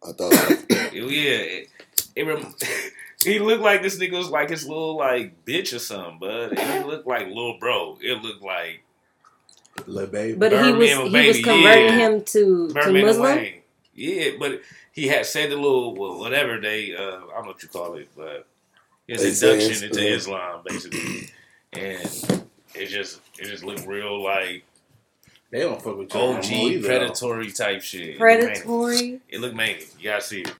[0.02, 0.32] I thought.
[0.32, 0.54] So.
[0.70, 1.68] yeah, it,
[2.16, 2.54] it rem-
[3.22, 6.52] he looked like this nigga was like his little like bitch or something, bud.
[6.52, 7.98] It didn't look like little bro.
[8.00, 8.82] It looked like
[9.86, 10.38] Lil baby.
[10.38, 11.98] But he was with he was converting yeah.
[11.98, 13.46] him to to Birdman and Muslim.
[13.94, 14.62] Yeah, but
[14.92, 17.94] he had said the little well, whatever they uh, I don't know what you call
[17.94, 18.46] it, but
[19.06, 21.30] his They induction it's- into uh, Islam basically,
[21.72, 22.44] and
[22.74, 24.64] it just it just looked real like
[25.50, 26.20] They don't fuck with you.
[26.20, 26.86] no more OG either, though.
[26.88, 28.00] predatory type shit.
[28.02, 28.46] It looked manic.
[28.48, 29.20] Predatory.
[29.28, 29.88] It looked manic.
[29.98, 30.52] You gotta see it.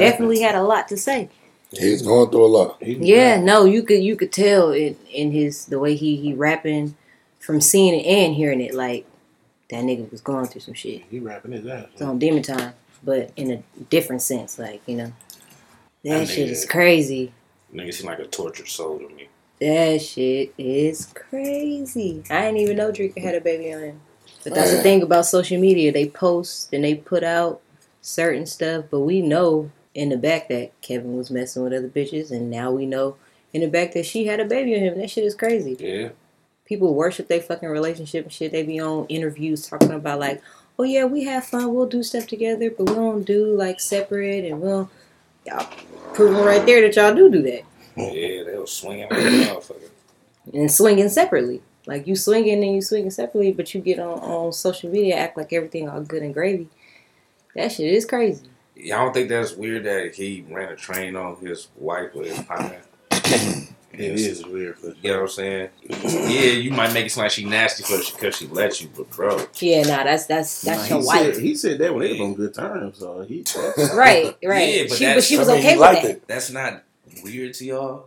[0.00, 1.28] Definitely had a lot to say.
[1.72, 2.78] He's going through a lot.
[2.82, 6.96] Yeah, no, you could you could tell in in his the way he he rapping
[7.38, 9.06] from seeing it and hearing it like
[9.70, 11.02] that nigga was going through some shit.
[11.10, 11.86] He rapping his ass.
[11.92, 12.72] It's on demon time,
[13.04, 15.12] but in a different sense, like you know,
[16.04, 17.32] that That shit nigga- is crazy.
[17.72, 19.28] Nigga seem like a tortured soul to me.
[19.60, 22.24] That shit is crazy.
[22.30, 24.00] I didn't even know Dreka had a baby on him.
[24.42, 25.92] But that's the thing about social media.
[25.92, 27.60] They post and they put out
[28.00, 32.30] certain stuff, but we know in the back that Kevin was messing with other bitches,
[32.30, 33.16] and now we know
[33.52, 34.98] in the back that she had a baby on him.
[34.98, 35.76] That shit is crazy.
[35.78, 36.10] Yeah.
[36.64, 38.52] People worship their fucking relationship and shit.
[38.52, 40.40] They be on interviews talking about like,
[40.78, 44.44] oh yeah, we have fun, we'll do stuff together, but we don't do like separate,
[44.44, 44.88] and we'll
[45.46, 45.66] y'all
[46.14, 47.62] proving right there that y'all do do that
[47.96, 49.88] Yeah, they was swinging like motherfucker.
[50.52, 51.62] and swinging separately.
[51.86, 55.36] Like you swinging and you swinging separately, but you get on, on social media act
[55.36, 56.68] like everything all good and gravy.
[57.56, 58.44] That shit is crazy.
[58.84, 62.38] Y'all don't think that's weird that he ran a train on his wife or his
[62.40, 62.80] partner?
[63.92, 65.68] It is weird for You know what I'm saying?
[65.88, 69.10] Yeah, you might make it sound like she nasty for because she let you, but
[69.10, 71.34] bro, Yeah, nah, that's that's that's Nah, your he wife.
[71.34, 73.44] Said, he said that when they was on good terms, so he.
[73.94, 74.74] Right, right.
[74.74, 76.10] Yeah, but she, but that's- she was I mean, okay with liked that.
[76.12, 76.28] it.
[76.28, 76.84] that's not
[77.24, 78.06] weird to y'all.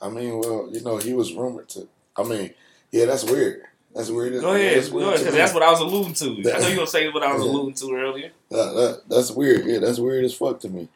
[0.00, 1.88] I mean, well, you know, he was rumored to.
[2.16, 2.54] I mean,
[2.92, 3.62] yeah, that's weird.
[3.94, 4.40] That's weird.
[4.40, 6.52] Go ahead, That's go weird ahead, to 'cause that's what I was alluding to.
[6.52, 7.50] I know you gonna say what I was Yeah.
[7.50, 9.66] alluding to earlier, That- that- that's weird.
[9.66, 10.88] Yeah, that's weird as fuck to me.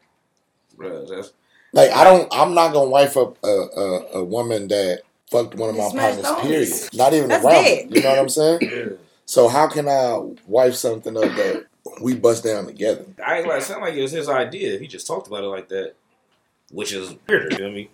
[0.76, 1.04] bro.
[1.06, 1.30] That's
[1.72, 2.28] Like, I don't.
[2.34, 6.24] I'm not gonna wife up a a, a woman that fucked one of my partners.
[6.24, 6.42] homies.
[6.42, 6.94] Period.
[6.94, 7.64] Not even That's around.
[7.64, 7.94] dead.
[7.94, 8.58] You know what I'm saying?
[8.62, 8.84] yeah.
[9.26, 11.66] So how can I wife something up that
[12.00, 13.04] we bust down together?
[13.24, 14.78] I ain't like sound like it was his idea.
[14.78, 15.92] He just talked about it like that,
[16.72, 17.50] which is weirder.
[17.50, 17.90] You feel me?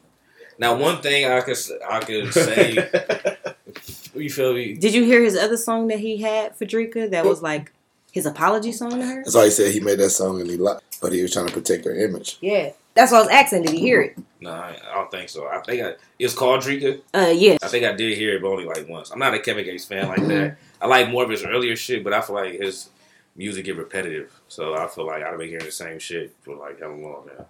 [0.58, 1.56] Now, one thing I could
[1.90, 2.76] I could say,
[4.14, 4.74] you feel me?
[4.74, 7.72] Did you hear his other song that he had for Dreka that was like
[8.12, 9.22] his apology song to her?
[9.24, 11.46] That's why he said he made that song and he lied, but he was trying
[11.46, 12.38] to protect her image.
[12.40, 12.72] Yeah.
[12.94, 13.62] That's what I was asking.
[13.62, 14.18] Did he hear it?
[14.40, 15.48] No, I, I don't think so.
[15.48, 17.00] I think I, it's called Dreka.
[17.12, 17.56] Uh, yeah.
[17.60, 19.10] I think I did hear it, but only like once.
[19.10, 20.56] I'm not a Kevin Gates fan like that.
[20.80, 22.90] I like more of his earlier shit, but I feel like his
[23.36, 24.40] music get repetitive.
[24.48, 27.46] So I feel like I've been hearing the same shit for like how long now.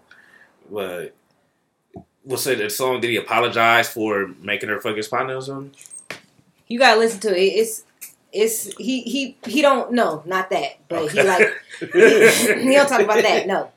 [0.71, 1.15] But
[2.23, 3.01] what's say the song?
[3.01, 5.75] Did he apologize for making her fuck his partner or something?
[6.69, 7.43] You gotta listen to it.
[7.43, 7.85] It's
[8.33, 11.49] it's he he he don't no not that, but he like
[11.81, 13.47] he don't talk about that.
[13.47, 13.71] No,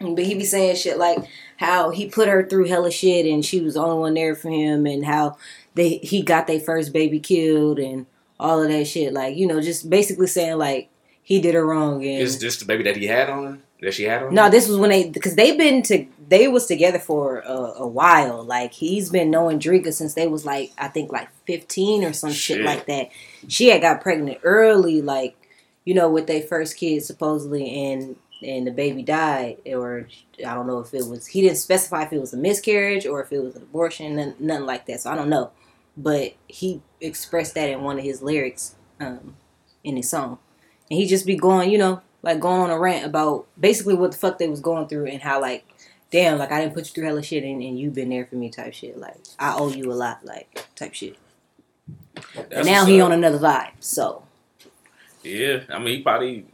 [0.00, 1.18] but he be saying shit like
[1.56, 4.48] how he put her through hella shit and she was the only one there for
[4.48, 5.36] him, and how
[5.74, 8.06] they he got their first baby killed and
[8.38, 9.12] all of that shit.
[9.12, 10.88] Like you know, just basically saying like
[11.22, 13.58] he did her wrong and Is this the baby that he had on her?
[13.82, 14.34] That she had on?
[14.34, 14.50] no, her?
[14.50, 17.52] this was when they because they've been to they was together for a,
[17.82, 18.44] a while.
[18.44, 22.32] Like he's been knowing Dreka since they was like I think like fifteen or some
[22.32, 22.64] shit, Shit.
[22.66, 23.10] like that.
[23.48, 25.36] She had got pregnant early, like
[25.84, 30.08] you know, with their first kid supposedly, and and the baby died, or
[30.38, 33.22] I don't know if it was he didn't specify if it was a miscarriage or
[33.22, 35.00] if it was an abortion, none, nothing like that.
[35.00, 35.50] So I don't know,
[35.96, 39.36] but he expressed that in one of his lyrics um,
[39.84, 40.38] in his song.
[40.90, 44.12] and he just be going, you know, like going on a rant about basically what
[44.12, 45.64] the fuck they was going through and how like,
[46.10, 48.36] damn, like I didn't put you through hella shit and, and you've been there for
[48.36, 48.98] me type shit.
[48.98, 51.16] Like I owe you a lot, like type shit.
[52.34, 53.06] That's And now he up.
[53.06, 53.70] on another vibe.
[53.80, 54.22] So
[55.22, 56.46] Yeah, I mean, he probably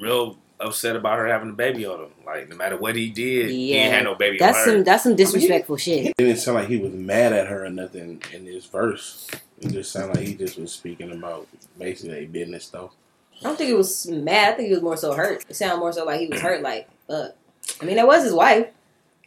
[0.00, 2.10] real upset about her having a baby on him.
[2.26, 3.84] Like, no matter what he did, he Yeah.
[3.84, 4.70] ain't had no baby that's on her.
[4.76, 6.06] some that's some disrespectful shit.
[6.06, 9.28] It didn't sound like he was mad at her or nothing in this verse.
[9.60, 11.46] It just sounded like he just was speaking about
[11.78, 12.92] basically their business though.
[13.40, 14.52] I don't think it was mad.
[14.52, 15.44] I think he was more so hurt.
[15.48, 16.60] It sounded more so like he was hurt.
[16.62, 17.32] Like, fuck.
[17.80, 18.66] I mean, that was his wife,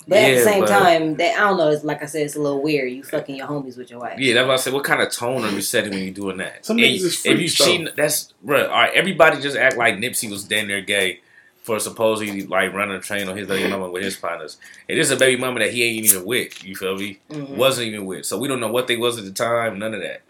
[0.08, 1.70] but at the same but- time, that I don't know.
[1.70, 2.92] It's like I said, it's a little weird.
[2.92, 4.20] You fucking your homies with your wife.
[4.20, 4.74] Yeah, that's what I said.
[4.74, 6.66] What kind of tone are you setting when you're doing that?
[6.66, 7.66] Some And niggas is if you freaks, though.
[7.66, 8.64] cheating, that's bro.
[8.66, 11.22] All right, everybody just act like Nipsey was damn near gay
[11.64, 14.58] for supposedly like running a train on his baby mama with his partners.
[14.90, 16.64] It is a baby mama that he ain't even with.
[16.64, 17.20] You feel me?
[17.32, 17.50] Mhm.
[17.56, 18.26] Wasn't even with.
[18.26, 19.80] So we don't know what they was at the time.
[19.80, 20.22] None of that.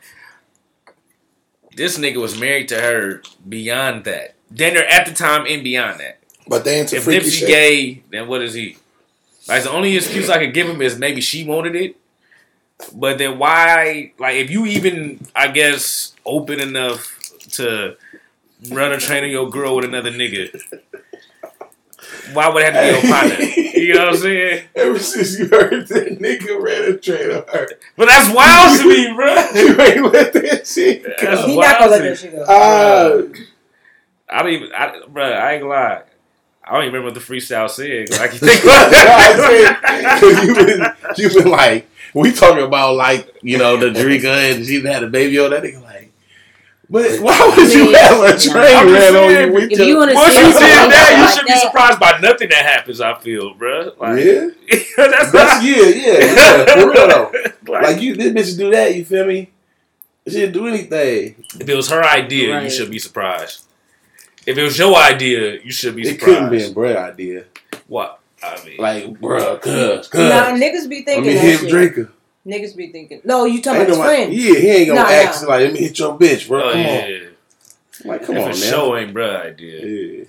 [1.76, 4.36] This nigga was married to her beyond that.
[4.52, 6.20] Then they're at the time and beyond that.
[6.48, 7.48] But they into If freaky Nipsey shit.
[7.48, 8.78] gay, then what is he?
[9.48, 11.98] Like the only excuse I could give him is maybe she wanted it.
[12.94, 14.14] But then why?
[14.18, 17.20] Like if you even, I guess, open enough
[17.54, 17.98] to
[18.72, 20.60] run a train on your girl with another nigga,
[22.34, 23.46] why would it have to be your partner?
[23.84, 24.64] You know what I'm saying?
[24.76, 27.68] Ever since you heard that nigga ran a train on her,
[27.98, 29.28] But that's wild to me, bro.
[29.56, 31.48] you ain't let that shit That's go.
[31.48, 32.44] He not gonna let that shit go.
[32.44, 33.24] Uh,
[34.30, 35.24] I don't even, I, bro.
[35.26, 36.04] I ain't gonna lie.
[36.66, 38.14] I don't even remember what the freestyle said.
[38.20, 40.82] I can think about I Cause you been
[41.18, 45.08] you been like we talking about like you know the Dreka and she had a
[45.08, 46.12] baby on that nigga like,
[46.90, 47.98] but why would you Yeah.
[48.08, 49.58] have a train I'm ran on you?
[49.72, 52.50] If you wanna Once you did something that, you like should be surprised by nothing
[52.50, 53.02] that happens.
[53.02, 53.92] I feel, bro.
[54.00, 54.48] Like, yeah,
[54.98, 55.64] that's that's not.
[55.64, 57.32] yeah, yeah, yeah, for real though.
[57.72, 58.96] Like, Like you, this bitch do that.
[58.96, 59.50] You feel me?
[60.28, 61.44] She didn't do anything.
[61.60, 63.63] if it was her idea, you should be surprised.
[64.46, 66.22] If it was your idea, you should be Surprised.
[66.22, 66.76] It couldn't be a surprised.
[66.76, 67.46] bread idea.
[67.88, 68.20] What?
[68.42, 70.20] I mean, Like, bruh, cuz, cuz.
[70.30, 71.70] Nah, niggas be Let thinking me that hit shit.
[71.72, 72.10] Draker.
[72.46, 73.22] Niggas be thinking.
[73.24, 74.34] No, you talking Ain't about his nobody- friend.
[74.34, 75.48] Yeah, he ain't gonna Nah, ask nah.
[75.50, 76.62] like, let me hit your bitch, bro.
[76.64, 77.06] oh come yeah.
[77.06, 77.28] on.
[78.06, 78.56] Like, come if on, man.
[78.56, 79.86] show ain't bruh idea.
[79.86, 80.24] Yeah.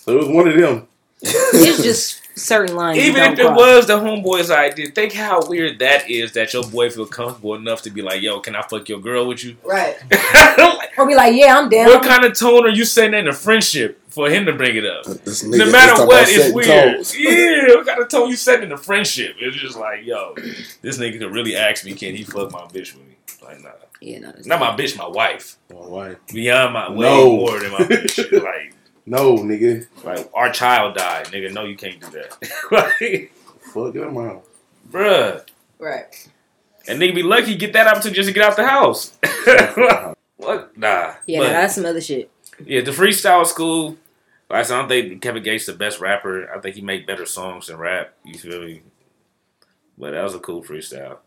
[0.00, 0.86] So it was one of them.
[1.22, 2.98] It's just certain lines.
[2.98, 3.58] Even if it cross.
[3.58, 7.82] was the homeboy's idea, think how weird that is that your boy feel comfortable enough
[7.82, 9.96] to be like, "Yo, can I fuck your girl with you?" right,
[10.58, 11.86] Like, or be like, yeah, I'm down.
[11.86, 14.84] what kind of tone are you saying in a friendship for him to bring it
[14.86, 15.04] up?
[15.04, 16.96] This nigga, no matter what, it's setting weird.
[16.96, 17.16] toes.
[17.16, 19.36] Yeah, what kind of tone you setting in a friendship?
[19.38, 20.34] It's just like, yo,
[20.82, 23.14] this nigga could really ask me, can he fuck my bitch with me?
[23.42, 23.70] Like, nah.
[24.00, 25.56] yeah, no, Not my bitch, my wife.
[25.70, 26.16] My wife.
[26.32, 27.36] Beyond my way No.
[27.36, 28.32] more than my bitch.
[28.42, 28.74] like,
[29.08, 29.86] No, nigga.
[30.04, 31.52] like our child died, nigga.
[31.52, 32.50] No, you can't do that.
[33.00, 33.32] like,
[33.72, 34.44] Fuck them out.
[34.90, 35.44] bruh.
[35.78, 36.28] right.
[36.86, 39.12] And nigga be lucky get that opportunity just to get out the house.
[40.36, 40.76] what?
[40.76, 41.14] Nah.
[41.26, 42.30] Yeah, But- that's some other shit.
[42.64, 43.96] Yeah, the freestyle school.
[44.50, 46.50] Like I said, I don't think Kevin Gates the best rapper.
[46.52, 48.14] I think he make better songs than rap.
[48.24, 48.82] You feel me?
[49.98, 51.18] But that was a cool freestyle.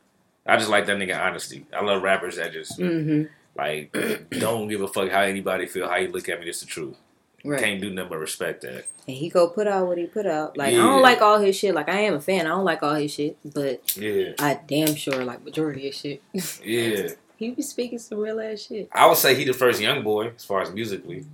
[0.46, 1.66] I just like that nigga honesty.
[1.72, 3.24] I love rappers that just hmm
[3.56, 3.96] like
[4.32, 6.46] don't give a fuck how anybody feel, how you look at me.
[6.46, 6.98] This the truth.
[7.44, 7.62] Right.
[7.62, 8.86] Can't do nothing but respect that.
[9.08, 10.58] And he go put out what he put out.
[10.58, 11.74] Like I don't like all his shit.
[11.74, 12.46] Like I am a fan.
[12.46, 16.22] I don't like all his shit, but Yeah, I damn sure like majority of shit.
[16.64, 17.10] yeah.
[17.38, 18.90] he be speaking some real ass shit.
[18.92, 21.26] I would say he the first young boy as far as musically.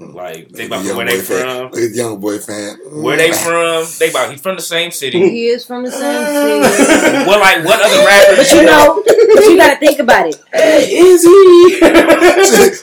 [0.00, 1.42] Like think about Young where they boy fan.
[1.42, 1.70] from.
[1.72, 2.78] Look at the young boy fan.
[3.02, 3.84] Where they from?
[3.98, 5.18] They about he from the same city.
[5.18, 7.24] He is from the same city.
[7.26, 8.38] what like what other rappers?
[8.38, 9.02] But you know,
[9.34, 10.36] but you gotta think about it.
[10.52, 11.78] Is he?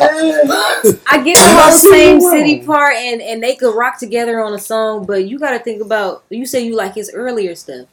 [1.06, 4.58] I get the whole same city part, and and they could rock together on a
[4.58, 5.06] song.
[5.06, 6.24] But you got to think about.
[6.30, 7.88] You say you like his earlier stuff.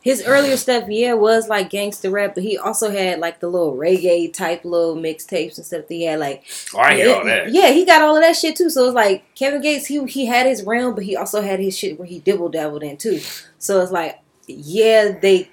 [0.00, 3.76] His earlier stuff, yeah, was like gangster rap, but he also had like the little
[3.76, 5.88] reggae type little mixtapes and stuff.
[5.88, 7.50] That he had like, Oh, I hear all that.
[7.52, 8.70] yeah, he got all of that shit too.
[8.70, 11.76] So it's like Kevin Gates, he he had his realm, but he also had his
[11.76, 13.20] shit where he dibble dabbled in too.
[13.58, 15.50] So it's like, yeah, they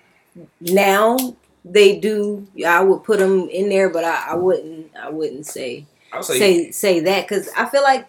[0.61, 2.47] now they do.
[2.65, 4.91] I would put them in there, but I, I wouldn't.
[4.95, 8.07] I wouldn't say I would say, say say that because I feel like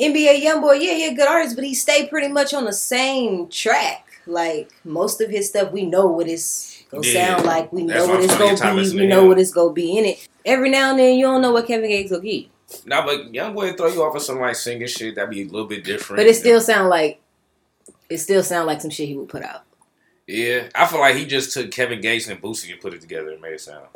[0.00, 3.48] NBA YoungBoy, yeah, he a good artist, but he stayed pretty much on the same
[3.48, 4.06] track.
[4.26, 7.36] Like most of his stuff, we know what it's gonna Yeah.
[7.36, 7.72] sound like.
[7.72, 8.98] We know what it's gonna be.
[8.98, 9.28] We know him.
[9.28, 10.28] what it's gonna be in it.
[10.44, 12.46] Every now and then, you don't know what Kevin Gates gonna get,
[12.84, 15.46] Nah, but young boy throw you off of some like singing shit that'd be a
[15.46, 16.18] little bit different.
[16.18, 17.20] but it still sound like
[18.08, 19.62] it still sound like some shit he would put out.
[20.26, 20.68] yeah.
[20.74, 23.40] I feel like he just took Kevin Gates and Boosie and put it together and
[23.40, 23.86] made it sound.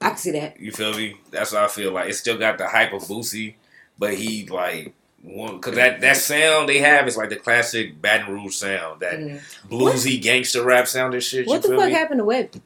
[0.00, 0.58] I can see that.
[0.60, 1.16] You feel me?
[1.30, 2.08] That's what I feel like.
[2.10, 3.54] It still got the hype of Boosie,
[3.98, 8.32] but he like one because that that sound they have is like the classic Baton
[8.34, 9.40] Rouge sound, that Mm.
[9.68, 11.46] bluesy gangster rap sound and shit.
[11.46, 11.92] What the fuck me?
[11.92, 12.60] happened to Webbie?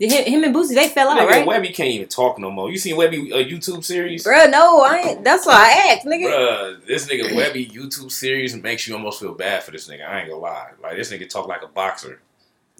[0.00, 1.46] Him, him and Boosie, they fell out, Nigga, right?
[1.46, 2.70] Webbie can't even talk no more.
[2.70, 4.24] You seen Webbie a YouTube series?
[4.24, 5.24] Bruh, no, I ain't.
[5.24, 6.24] That's why I asked, nigga.
[6.24, 10.08] Bruh, this nigga Webbie YouTube series makes you almost feel bad for this nigga.
[10.08, 10.70] I ain't gonna lie.
[10.82, 12.22] Like this nigga talk like a boxer.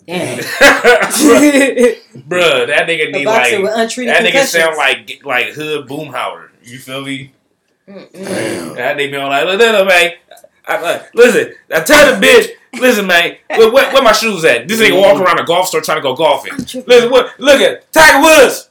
[0.07, 0.39] Damn.
[0.39, 1.97] Bruh,
[2.27, 6.49] Bruh, that nigga need like that nigga sound like like hood boomhauer.
[6.63, 7.35] You feel me?
[7.87, 10.13] That nigga be on like, look, look, man.
[10.67, 14.69] I, like, listen, I tell the bitch, listen, man, where, where, where my shoes at?
[14.69, 16.57] This nigga walking around a golf store trying to go golfing.
[16.87, 18.69] Listen, what, look at Tiger Woods.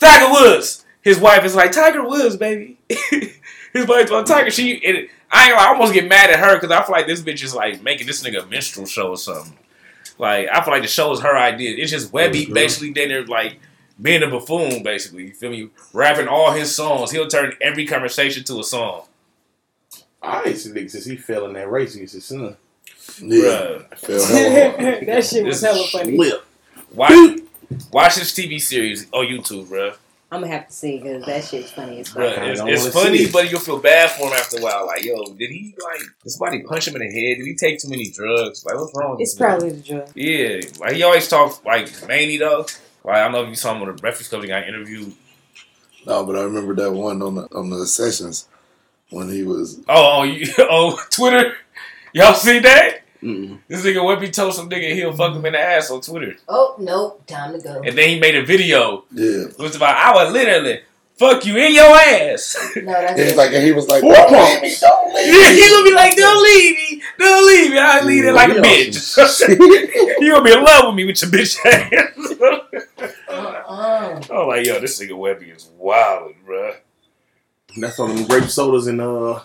[0.00, 0.84] Tiger Woods.
[1.02, 2.78] His wife is like Tiger Woods, baby.
[2.88, 4.50] His wife's on Tiger.
[4.50, 7.20] She, and I, ain't- I almost get mad at her because I feel like this
[7.22, 9.56] bitch is like making this nigga a minstrel show or something.
[10.18, 11.76] Like I feel like the show is her idea.
[11.76, 13.58] It's just Webbie basically then they're like
[14.00, 15.26] being a buffoon, basically.
[15.26, 15.70] You feel me?
[15.92, 17.10] Rapping all his songs.
[17.10, 19.02] He'll turn every conversation to a song.
[20.22, 22.56] I used to think since he fell in that race against his son.
[23.20, 23.38] Yeah.
[23.38, 23.86] Bruh.
[23.92, 25.06] I feel hella hard.
[25.06, 26.16] that shit This was hella funny.
[26.18, 26.44] Lip.
[26.92, 27.40] Watch,
[27.92, 29.92] watch this TV series on YouTube, bro.
[30.32, 32.22] I'm gonna have to see because that shit's funny as fuck.
[32.22, 33.32] Bruh, it's, it's funny, it.
[33.32, 34.86] but you'll feel bad for him after a while.
[34.86, 37.36] Like, yo, did he like did somebody punch him in the head?
[37.38, 38.64] Did he take too many drugs?
[38.66, 39.16] Like, what's wrong?
[39.20, 39.48] It's this nigga?
[39.48, 40.10] probably the drug.
[40.16, 40.60] yeah.
[40.80, 42.66] Like he always talks like Manny though.
[43.04, 44.42] Like I don't know if you saw him on the Breakfast Club.
[44.42, 45.12] He got interviewed.
[46.04, 48.48] No, but I remember that one on the on the sessions
[49.10, 49.78] when he was.
[49.88, 51.54] Oh, oh, you, oh, Twitter.
[52.12, 53.03] Y'all see that?
[53.24, 53.58] Mm-mm.
[53.68, 56.76] This nigga Whippy told some nigga he'll fuck him in the ass on Twitter, Oh
[56.78, 57.80] nope, time to go.
[57.82, 59.04] and then he made a video.
[59.12, 60.80] Yeah, It was about I would literally
[61.16, 62.56] fuck you in your ass.
[62.76, 65.54] No, that's he's like, and he was like, "Don't leave me, don't leave Yeah, me."
[65.62, 67.78] he gonna be like, don't leave me, don't leave me.
[67.78, 69.48] I leave it like a bitch.
[70.20, 72.74] you gonna be in love with me with your bitch ass.
[73.28, 74.20] Uh-uh.
[74.30, 76.76] I'm like, yo, this nigga Webbie is wild, bruh.
[77.76, 79.40] That's all them grape sodas and uh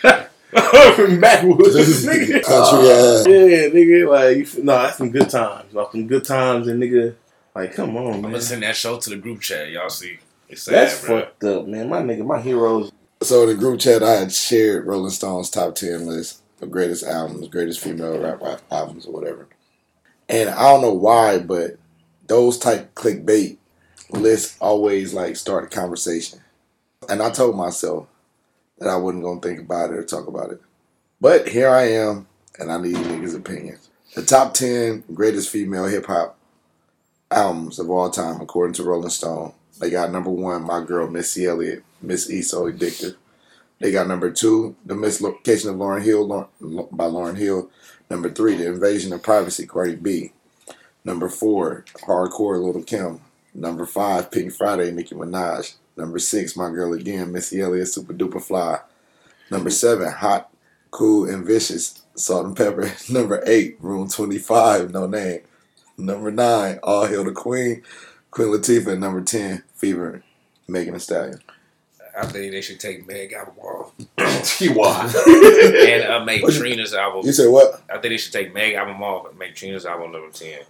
[0.00, 0.24] from
[1.20, 2.04] backwoods.
[2.06, 2.42] nigga.
[2.42, 3.26] Country ass.
[3.26, 5.72] Yeah, nigga, like you f- no, that's some good times.
[5.72, 7.14] Like some good times and nigga
[7.54, 8.30] like come on, I'm man.
[8.32, 9.70] gonna send that show to the group chat.
[9.70, 11.20] Y'all see, it's sad, That's bruh.
[11.24, 11.88] fucked up, man.
[11.88, 12.92] My nigga, my heroes
[13.22, 17.04] So in the group chat, I had shared Rolling Stone's top ten list of greatest
[17.04, 19.48] albums, greatest female rap, rap albums, or whatever.
[20.28, 21.78] And I don't know why, but
[22.26, 23.56] those type clickbait
[24.10, 26.40] lists always like start a conversation.
[27.08, 28.06] And I told myself
[28.82, 30.60] that I wasn't gonna think about it or talk about it.
[31.20, 32.26] But here I am,
[32.58, 33.88] and I need niggas' opinions.
[34.16, 36.36] The top ten greatest female hip hop
[37.30, 39.52] albums of all time, according to Rolling Stone.
[39.78, 43.14] They got number one, My Girl Missy Elliott, Miss E So Addictive.
[43.78, 46.26] They got number two, The Miseducation of Lauryn Hill
[46.90, 47.70] by Lauryn Hill.
[48.10, 50.32] Number three, The Invasion of Privacy, Cardi B.
[51.04, 53.20] Number four, Hardcore Lil' Kim.
[53.54, 55.74] Number five, Pink Friday, Nicki Minaj.
[55.96, 58.78] Number six, My Girl Again, Missy Elliott, Supa Dupa Fly.
[59.50, 60.50] Number seven, Hot,
[60.90, 63.10] Cool, and Vicious, Salt-N-Pepa.
[63.12, 65.42] Number eight, Room 25, Noname.
[65.98, 67.82] Number nine, All Hail the Queen,
[68.30, 68.92] Queen Latifah.
[68.92, 70.22] And number 10, Fever,
[70.66, 71.40] Megan Thee Stallion.
[72.18, 73.92] I think they should take Meg album off
[74.58, 75.12] T.Y.
[75.88, 77.24] and uh, make What you- Trina's album.
[77.24, 77.82] You said what?
[77.88, 80.60] I think they should take Meg album off and make Trina's album number ten.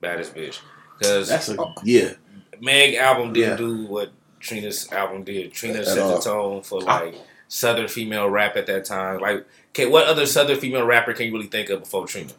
[0.00, 0.60] Baddest bitch,
[0.98, 2.12] because That's a yeah.
[2.60, 3.56] Meg album didn't Yeah.
[3.56, 5.52] do what Trina's album did.
[5.52, 7.14] Trina At set the tone for like
[7.48, 9.20] Southern female rap at that time.
[9.20, 12.32] Like, okay, what other Southern female rapper can you really think of before Trina?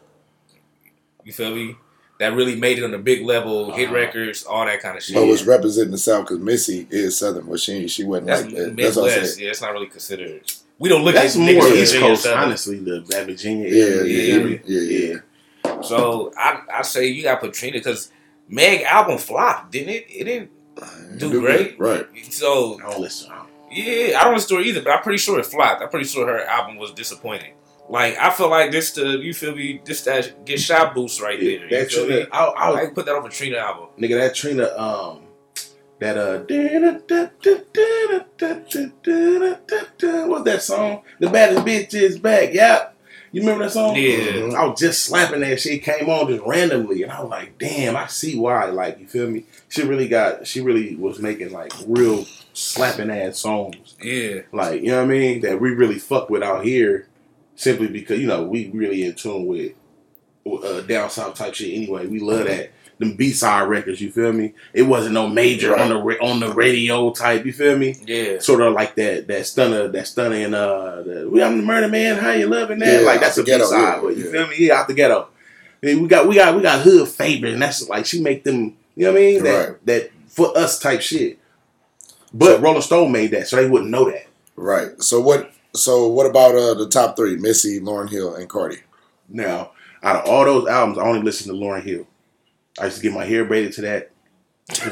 [1.24, 1.76] You feel me?
[2.18, 3.94] That really made it on a big level, hit Uh-huh.
[3.94, 5.14] records, all that kind of shit.
[5.16, 8.54] But was representing the South because Missy is Southern, but she she wasn't That's like
[8.56, 8.76] that.
[8.76, 9.44] That's what I'm saying.
[9.44, 10.42] Yeah, it's not really considered.
[10.78, 12.38] We don't look That's at more niggas East Coast, Southern.
[12.38, 12.76] honestly.
[12.78, 14.04] The that Virginia Yeah, area.
[14.04, 14.60] yeah, area.
[14.66, 15.14] yeah, yeah.
[15.64, 15.80] yeah.
[15.82, 18.10] So I I say you got to put Trina because
[18.48, 20.06] Meg album flopped, didn't it?
[20.10, 20.50] It didn't.
[21.18, 21.78] Do great.
[21.78, 22.06] right?
[22.30, 23.30] So I don't listen.
[23.70, 25.82] Yeah, I don't listen to her either, but I'm pretty sure it flopped.
[25.82, 27.54] I'm pretty sure her album was disappointing.
[27.88, 31.38] Like I feel like this the you feel me this that get shot boost right
[31.38, 31.50] there.
[31.50, 32.26] You That feel Trina, me?
[32.32, 33.88] I, I, put that on a Trina album.
[33.98, 35.22] nigga, that Trina, um,
[35.98, 36.38] that uh,
[40.26, 41.02] what's that song?
[41.18, 42.54] The baddest bitch is back.
[42.54, 42.96] Yep.
[43.32, 43.94] You remember that song?
[43.96, 44.56] Yeah.
[44.56, 45.82] I was just slapping that shit.
[45.82, 49.30] Came on just randomly, and I was like, "Damn, I see why." Like, you feel
[49.30, 49.44] me?
[49.68, 50.46] She really got.
[50.46, 53.94] She really was making like real slapping ass songs.
[54.02, 55.40] Yeah, Like, you know what I mean?
[55.42, 57.06] That we really fuck with out here,
[57.54, 59.74] simply because you know we really in tune with
[60.64, 61.72] uh, down south type shit.
[61.74, 64.00] Anyway, we love that them B side records.
[64.00, 64.54] You feel me?
[64.72, 67.44] It wasn't no major on the on the radio type.
[67.44, 67.96] You feel me?
[68.06, 68.38] yeah.
[68.38, 71.88] Sort of like that that stunner that stunner and uh the, we I'm the murder
[71.88, 72.18] man.
[72.18, 73.00] How you loving that?
[73.00, 74.02] Yeah, like that's the a B side.
[74.02, 74.30] you yeah.
[74.30, 74.56] feel me?
[74.58, 75.28] Yeah, out the ghetto.
[75.82, 78.76] And we got we got we got hood favorite, and that's like she make them.
[78.94, 79.42] You know what I mean?
[79.42, 79.86] That Right.
[79.86, 81.38] that for us type shit.
[82.32, 84.26] But Rolling Stone made that, so they wouldn't know that.
[84.56, 85.02] Right.
[85.02, 85.52] So what?
[85.74, 87.36] So what about uh, the top three?
[87.36, 88.78] Missy, Lauryn Hill, and Cardi.
[89.28, 89.72] Now,
[90.02, 92.06] out of all those albums, I only listen to Lauryn Hill.
[92.80, 94.10] I used to get my hair braided to that.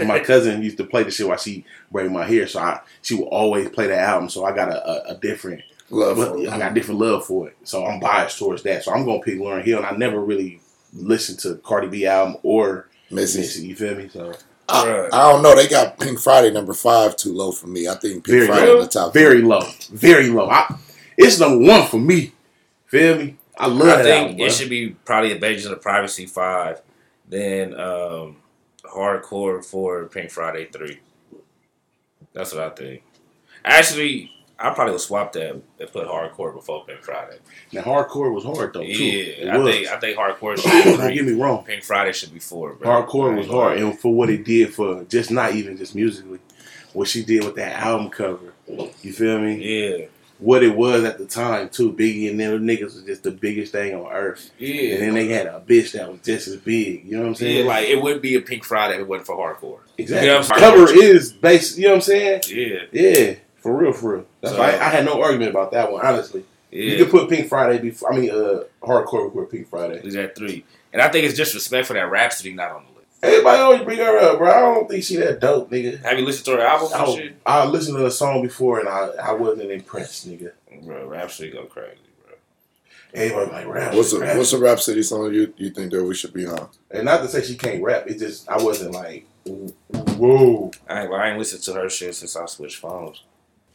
[0.05, 3.15] my cousin used to play the shit while she braided my hair, so I she
[3.15, 4.29] would always play that album.
[4.29, 6.49] So I got a, a, a different, Love for it.
[6.49, 7.57] I got different love for it.
[7.65, 8.85] So I'm biased towards that.
[8.85, 10.61] So I'm gonna pick Lauryn Hill, and I never really
[10.93, 13.41] listened to Cardi B album or Missy.
[13.41, 13.67] Missy.
[13.69, 14.09] You feel me?
[14.09, 14.35] So
[14.69, 15.55] I, I don't know.
[15.57, 17.89] They got Pink Friday number five too low for me.
[17.89, 19.15] I think Pink very Friday low, on the top.
[19.15, 20.51] very low, very low.
[20.51, 20.77] I,
[21.17, 22.33] it's number one for me.
[22.87, 23.37] Feel me?
[23.57, 24.47] I love I that think album, bro.
[24.47, 26.81] it should be probably Invasion of Privacy five,
[27.29, 28.37] then um,
[28.85, 31.01] Hardcore for Pink Friday three.
[32.33, 33.03] That's what I think.
[33.65, 35.63] Actually, I probably would swap that and
[35.93, 37.39] put Hardcore before Pink Friday.
[37.73, 38.93] Now hardcore was hard though too.
[38.93, 41.65] Yeah, I think I think Hardcore should be Don't get me wrong.
[41.65, 42.75] Pink Friday should be four.
[42.75, 42.89] Bro.
[42.89, 46.41] Hardcore was hard, and for what it did for just not even just musically,
[46.93, 48.53] what she did with that album cover.
[48.67, 49.57] You feel me?
[49.57, 50.07] Yeah,
[50.41, 51.93] What it was at the time too.
[51.93, 54.51] Biggie and them niggas was just the biggest thing on earth.
[54.59, 54.95] yeah.
[54.95, 57.05] And then they had a bitch that was just as big.
[57.05, 57.59] You know what I'm saying?
[57.59, 59.81] Yeah, like it would be a Pink Friday if it wasn't for hardcore.
[59.99, 60.27] exactly.
[60.29, 61.03] You know what I'm Cover saying?
[61.03, 61.77] is based.
[61.77, 62.43] You know what I'm saying?
[62.49, 64.27] Yeah, Yeah, for real, for real.
[64.41, 66.07] That's So- why I, I had no argument about that one.
[66.07, 66.99] Honestly, you yeah.
[66.99, 68.13] could put Pink Friday before.
[68.13, 70.01] I mean, uh, hardcore before Pink Friday.
[70.05, 72.98] Is at three, and I think it's disrespectful that Rapsody not on the list.
[73.23, 74.51] Everybody always bring her up, bro.
[74.51, 76.01] I don't think she that dope, nigga.
[76.03, 77.37] Have you listened to her album and I, shit?
[77.45, 80.53] I listened to the song before and I, I wasn't impressed, nigga.
[80.83, 82.35] Bro, Rapsody go crazy, bro.
[83.15, 83.95] Everybody like rap.
[83.95, 84.37] What's a rap.
[84.37, 86.69] what's a Rap City song you you think that we should be on?
[86.93, 88.07] and not to say she can't rap.
[88.07, 90.71] It just I wasn't like, whoa.
[90.89, 93.25] I ain't, I ain't listened to her shit since I switched phones.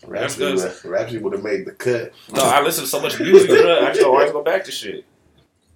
[0.08, 2.14] Rapsody, That's Rapsody would have made the cut.
[2.34, 3.86] No, I listen to so much music, bro.
[3.86, 5.06] I just always go back to shit.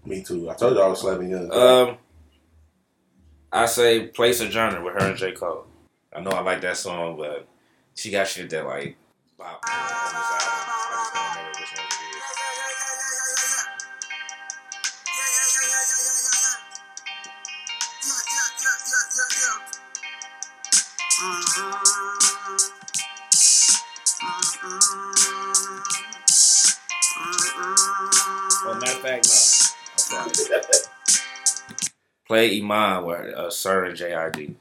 [0.05, 0.49] Me too.
[0.49, 1.51] I told you I was slapping young.
[1.51, 1.97] Um,
[3.51, 5.65] I say "Play Sojourner" with her and J Cole.
[6.13, 7.47] I know I like that song, but
[7.95, 8.97] she got shit that like
[9.37, 10.67] bop on this album.
[10.67, 12.17] I just can't remember which one it is.
[28.65, 30.19] Well, matter of fact, no.
[30.19, 30.91] I'm sorry.
[32.27, 34.55] Play Iman with uh, Sir and JID.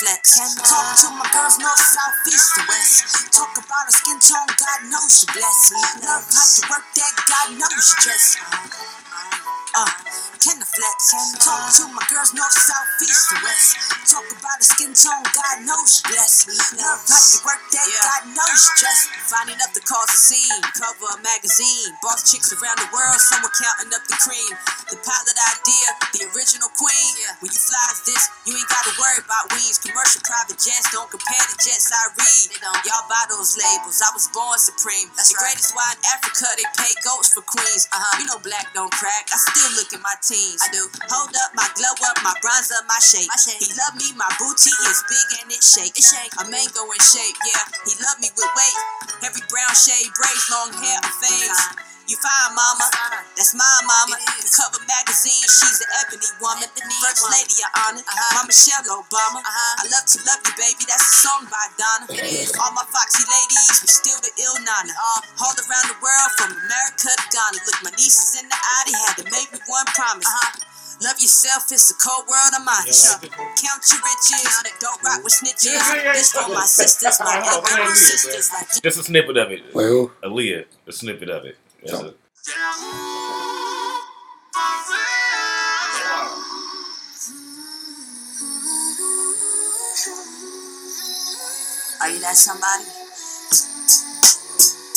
[0.00, 0.38] Flex?
[0.56, 1.19] Talk to my
[1.50, 3.32] girls north, south, east, and west.
[3.32, 5.74] Talk about her skin tone, God knows she blessed.
[6.04, 8.36] Love how you work that, God knows you dress.
[9.74, 10.09] Uh,
[10.40, 11.12] can I flex?
[11.44, 13.76] Talk to my girls north, south, east, and west.
[14.08, 16.48] Talk about her skin tone, God knows she blessed.
[16.80, 19.00] Love how you work that, God knows you dress.
[19.28, 21.92] Finding up the cause of scene, cover a magazine.
[22.00, 24.52] Boss chicks around the world, someone counting up the cream.
[24.88, 27.12] The pilot idea, the original queen.
[27.44, 29.78] When you fly this, you ain't gotta worry about wings.
[29.78, 32.48] Commercial private jets don't compare to jets I read.
[32.88, 34.02] Y'all buy those labels.
[34.02, 35.12] I was born supreme.
[35.14, 36.48] That's the greatest wine in Africa.
[36.58, 37.86] They pay goats for queens.
[37.92, 38.18] Uh huh.
[38.18, 39.30] You know black don't crack.
[39.30, 40.62] I still look at my teens.
[40.62, 40.86] I do.
[41.10, 43.26] Hold up, my glow up, my bronze up, my shape.
[43.58, 45.98] He love me, my booty is big and it shake.
[45.98, 46.30] It shake.
[46.38, 47.34] A mango in shape.
[47.42, 47.66] Yeah.
[47.90, 48.78] He love me with weight.
[49.26, 51.89] Heavy brown shade braids, long hair, fangs.
[52.10, 52.90] You find mama.
[53.38, 54.18] That's my mama.
[54.42, 56.66] The cover magazine, she's the ebony woman.
[56.98, 58.02] First lady, your honor.
[58.02, 59.38] Mama Michelle Obama.
[59.46, 60.90] I love to love you, baby.
[60.90, 62.10] That's a song by Donna.
[62.58, 64.90] All my foxy ladies, we still the ill nana.
[65.38, 67.62] All around the world, from America to Ghana.
[67.62, 70.26] Look, my nieces in the eye, they had to make me one promise.
[71.06, 72.90] Love yourself, it's a cold world of mine.
[73.54, 74.50] Count your riches,
[74.82, 75.78] don't rock with snitches.
[76.12, 78.50] This for my sisters, oh, my ugly sisters.
[78.50, 79.62] Like Just a snippet of it.
[79.72, 80.10] Well, who?
[80.26, 81.56] Aaliyah, a snippet of it.
[81.82, 82.16] That's it.
[92.00, 92.84] Are you that somebody?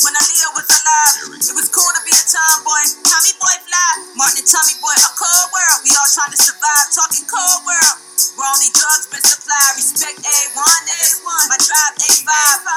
[0.04, 2.84] When Aaliyah was alive, it was cool to be a tomboy.
[3.08, 5.80] Tommy boy fly, Martin and Tommy boy, a cold world.
[5.88, 8.03] We all trying to survive, talking cold world.
[8.38, 9.74] Where only drugs been supplied.
[9.74, 11.42] Respect A1, A1.
[11.50, 12.30] My drive A5.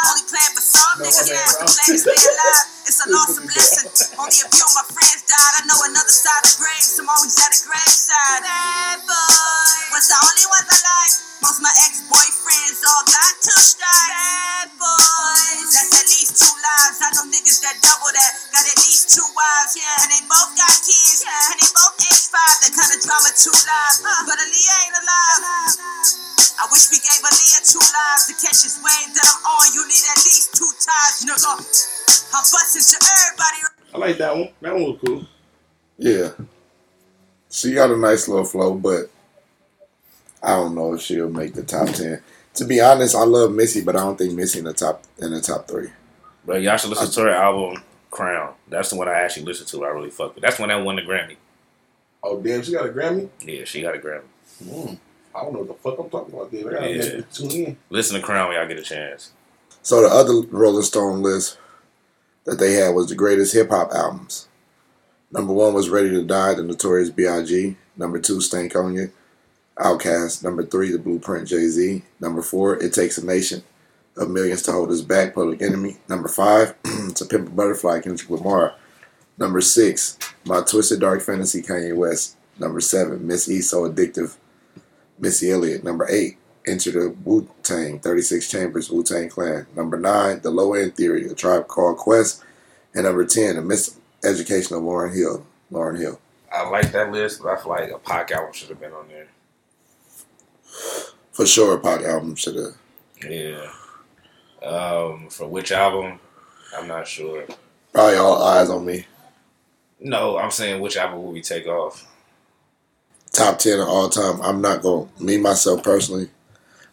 [0.10, 2.66] Only playing for some niggas, but the plan is stay alive.
[2.90, 3.88] It's a an awesome blessing.
[4.18, 5.54] Only a few of my friends died.
[5.60, 6.98] I know another side of graves.
[6.98, 8.42] I'm always at a graveside.
[8.42, 9.94] Bad boy.
[9.94, 11.27] Was the only ones I like.
[11.42, 14.10] Most my ex-boyfriends all got two strikes.
[14.10, 15.70] Bad boys.
[15.70, 16.98] That's at least two lives.
[16.98, 18.32] I know niggas that double that.
[18.54, 19.78] Got at least two wives.
[19.78, 20.02] Yeah.
[20.02, 21.22] And they both got kids.
[21.22, 21.54] Yeah.
[21.54, 22.58] And they both age five.
[22.66, 24.02] That kind of drama two lives.
[24.02, 24.22] Uh.
[24.26, 25.42] But Aaliyah ain't alive.
[26.58, 29.66] I wish we gave Aaliyah two lives to catch this wave that I'm on.
[29.78, 31.54] You need at least two ties, nigga.
[32.34, 33.60] I bust it to everybody.
[33.94, 34.50] I like that one.
[34.66, 35.22] That one was cool.
[36.02, 36.34] Yeah.
[37.50, 39.14] She got a nice little flow, but
[40.48, 42.22] I don't know if she'll make the top ten.
[42.56, 45.32] To be honest, I love Missy, but I don't think Missy in the top in
[45.32, 45.89] the top three.
[46.45, 48.54] But y'all should listen to her album Crown.
[48.70, 49.86] That's the one I actually listened to.
[49.86, 50.41] I really fuck with.
[50.41, 51.36] That's when I won the Grammy.
[52.24, 53.30] Oh damn, she got a Grammy.
[53.41, 54.24] Yeah, she got a Grammy.
[54.64, 54.98] Mm.
[55.36, 56.52] I don't know what the fuck I'm talking about.
[56.52, 57.04] There, I gotta Yeah.
[57.18, 57.22] yeah.
[57.32, 57.78] tune in.
[57.89, 59.32] Listen to Crown when y'all get a chance.
[59.84, 61.58] So the other Rolling Stone list
[62.45, 64.48] that they had was the greatest hip hop albums.
[65.32, 67.76] Number one was Ready to Die, the Notorious B.I.G.
[67.98, 69.12] Number two, Stankonia,
[69.80, 70.44] Outkast.
[70.44, 72.04] Number three, The Blueprint, Jay Z.
[72.20, 73.64] Number four, It Takes a Nation
[74.16, 75.98] of Millions to Hold Us Back, Public Enemy.
[76.10, 76.76] Number five,
[77.16, 78.74] To Pimp a Butterfly, Kendrick Lamar.
[79.38, 82.36] Number six, My Twisted Dark Fantasy, Kanye West.
[82.60, 84.36] Number seven, Miss E So Addictive,
[85.20, 85.84] Missy Elliott.
[85.84, 89.68] Number eight, Enter the Wu Tang, 36 Chambers, Wu Tang Clan.
[89.76, 92.44] Number nine, The Low End Theory, A Tribe Called Quest.
[92.94, 95.46] And number 10, The Miseducation of Lauryn Hill.
[95.72, 96.20] Lauryn Hill.
[96.52, 99.08] I like that list, but I feel like a Pac album should have been on
[99.08, 99.28] there.
[101.32, 102.76] For sure, a Pac album should have.
[103.30, 103.72] Yeah.
[104.68, 106.20] Um, for which album?
[106.76, 107.46] I'm not sure.
[107.94, 109.06] Probably all eyes on me.
[110.00, 112.06] No, I'm saying which album will we take off?
[113.32, 114.42] Top 10 of all time.
[114.42, 116.30] I'm not going to, me, myself personally,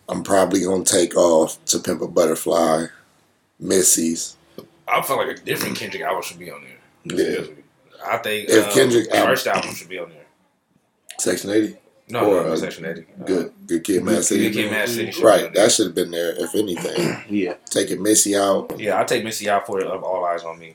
[0.09, 2.87] I'm probably going to take off To Pimp a Butterfly,
[3.59, 4.37] Missy's.
[4.87, 7.19] I feel like a different Kendrick album should be on there.
[7.19, 7.47] Yeah.
[8.07, 10.27] I think If um, Kendrick the first album should be on there.
[11.19, 11.77] Section 80.
[12.09, 13.01] No, Or, no, uh, Section 80.
[13.01, 13.53] Uh, Good.
[13.67, 15.11] Good Kid, Mad Good Kid, Mad City.
[15.11, 15.53] should Right.
[15.55, 15.65] there.
[15.65, 17.17] That should have been there, if anything.
[17.31, 18.79] Yeah, Taking Missy out.
[18.79, 20.75] Yeah, I'll take Missy out for it of All Eyes on Me.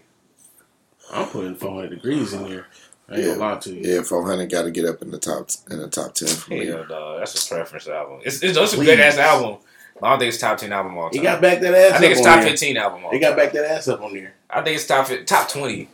[1.11, 2.65] I'm putting 400 degrees in there.
[3.07, 3.27] I ain't Yeah.
[3.36, 3.95] gonna lie to you.
[3.95, 6.67] Yeah, 400 got to get up in the top in the top 10 for me.
[6.67, 8.21] Yeah, dog, that's a preference album.
[8.25, 9.57] It's, it's, it's a good ass album.
[10.01, 11.93] I don't think it's top 10 album all He got back that ass.
[11.93, 12.51] I think it's on top there.
[12.51, 14.34] 15 album all He got back that ass up on there.
[14.49, 15.89] I think it's top top twenty.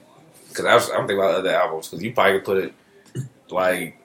[0.49, 1.87] Because I was I'm thinking about other albums.
[1.89, 2.73] Because you probably could put it
[3.49, 3.97] like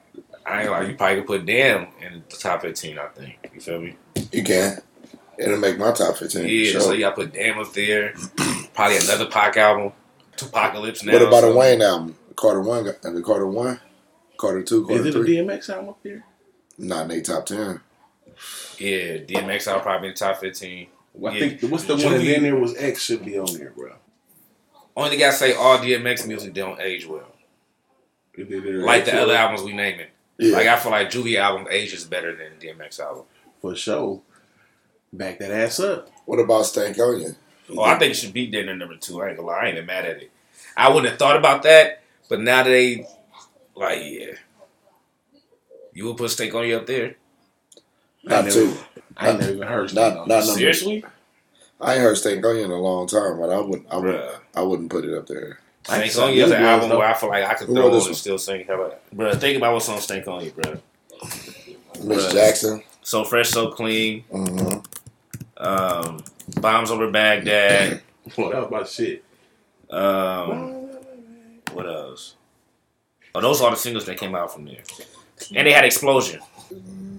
[0.51, 2.99] I ain't like you probably could put Damn in the top fifteen.
[2.99, 3.95] I think you feel me.
[4.31, 4.77] You can.
[5.37, 6.45] It'll make my top 15.
[6.47, 6.81] Yeah, sure.
[6.81, 8.13] so you got put Damn up there.
[8.75, 9.91] probably another Pac album.
[10.39, 11.13] Apocalypse now.
[11.13, 12.15] What about so- a Wayne album?
[12.35, 13.79] Carter one and the uh, Carter one,
[14.37, 15.35] Carter two, Carter Is Carter it a three.
[15.37, 16.25] DMX album up there?
[16.77, 17.79] Not in their top ten.
[18.79, 20.87] Yeah, DMX album probably in the top fifteen.
[21.15, 21.39] I Yeah.
[21.57, 23.93] think what's the one that's Juvie- in there was X should be on there, bro.
[24.95, 27.31] Only thing I say, all DMX music don't age well,
[28.33, 30.07] If they it like the other albums we naming.
[30.41, 33.25] Yeah, Like I feel like Juvie album ages is better than DMX album.
[33.61, 34.21] for sure.
[35.13, 36.09] Back that ass up.
[36.25, 37.35] what about Stankonia?
[37.69, 39.21] Oh, I think it should be dead in number two.
[39.21, 40.31] I ain't gonna lie, I ain't even mad at it.
[40.75, 43.05] I wouldn't have thought about that, but now that they
[43.75, 44.31] like, yeah,
[45.93, 47.15] you would put Stankonia up there.
[48.23, 48.73] Not never- two.
[49.17, 49.93] I ain't never even heard.
[49.93, 51.05] Not- on not Seriously,
[51.79, 53.87] I ain't heard Stankonia in a long time, but I wouldn't.
[53.91, 54.15] I would.
[54.15, 54.39] bruh.
[54.55, 55.59] I wouldn't put it up there.
[55.83, 57.73] Stank Some on you is an album girls, where I feel like I could Who
[57.73, 58.15] throw wrote on this and one?
[58.17, 58.65] still sing.
[58.67, 59.39] How about, bruh?
[59.39, 62.03] Think about what's on Stankonia, bruh.
[62.03, 62.83] Miss Jackson.
[63.03, 64.23] So fresh, so clean.
[64.31, 64.77] hmm
[65.57, 66.23] Um,
[66.59, 68.01] bombs over Baghdad.
[68.37, 69.23] Well, that was about shit.
[69.89, 70.89] Um,
[71.73, 72.35] what else?
[73.33, 74.83] Oh, those are all the singles that came out from there,
[75.55, 76.39] and they had explosion.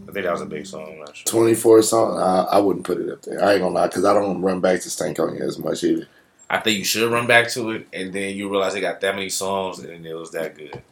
[0.08, 0.92] I think that was a big song.
[0.92, 1.24] I'm not sure.
[1.26, 2.18] Twenty four song.
[2.20, 3.42] I, I wouldn't put it up there.
[3.44, 6.06] I ain't gonna lie, because I don't run back to Stankonia as much either.
[6.50, 9.14] I think you should run back to it, and then you realize they got that
[9.14, 10.82] many songs, and it was that good.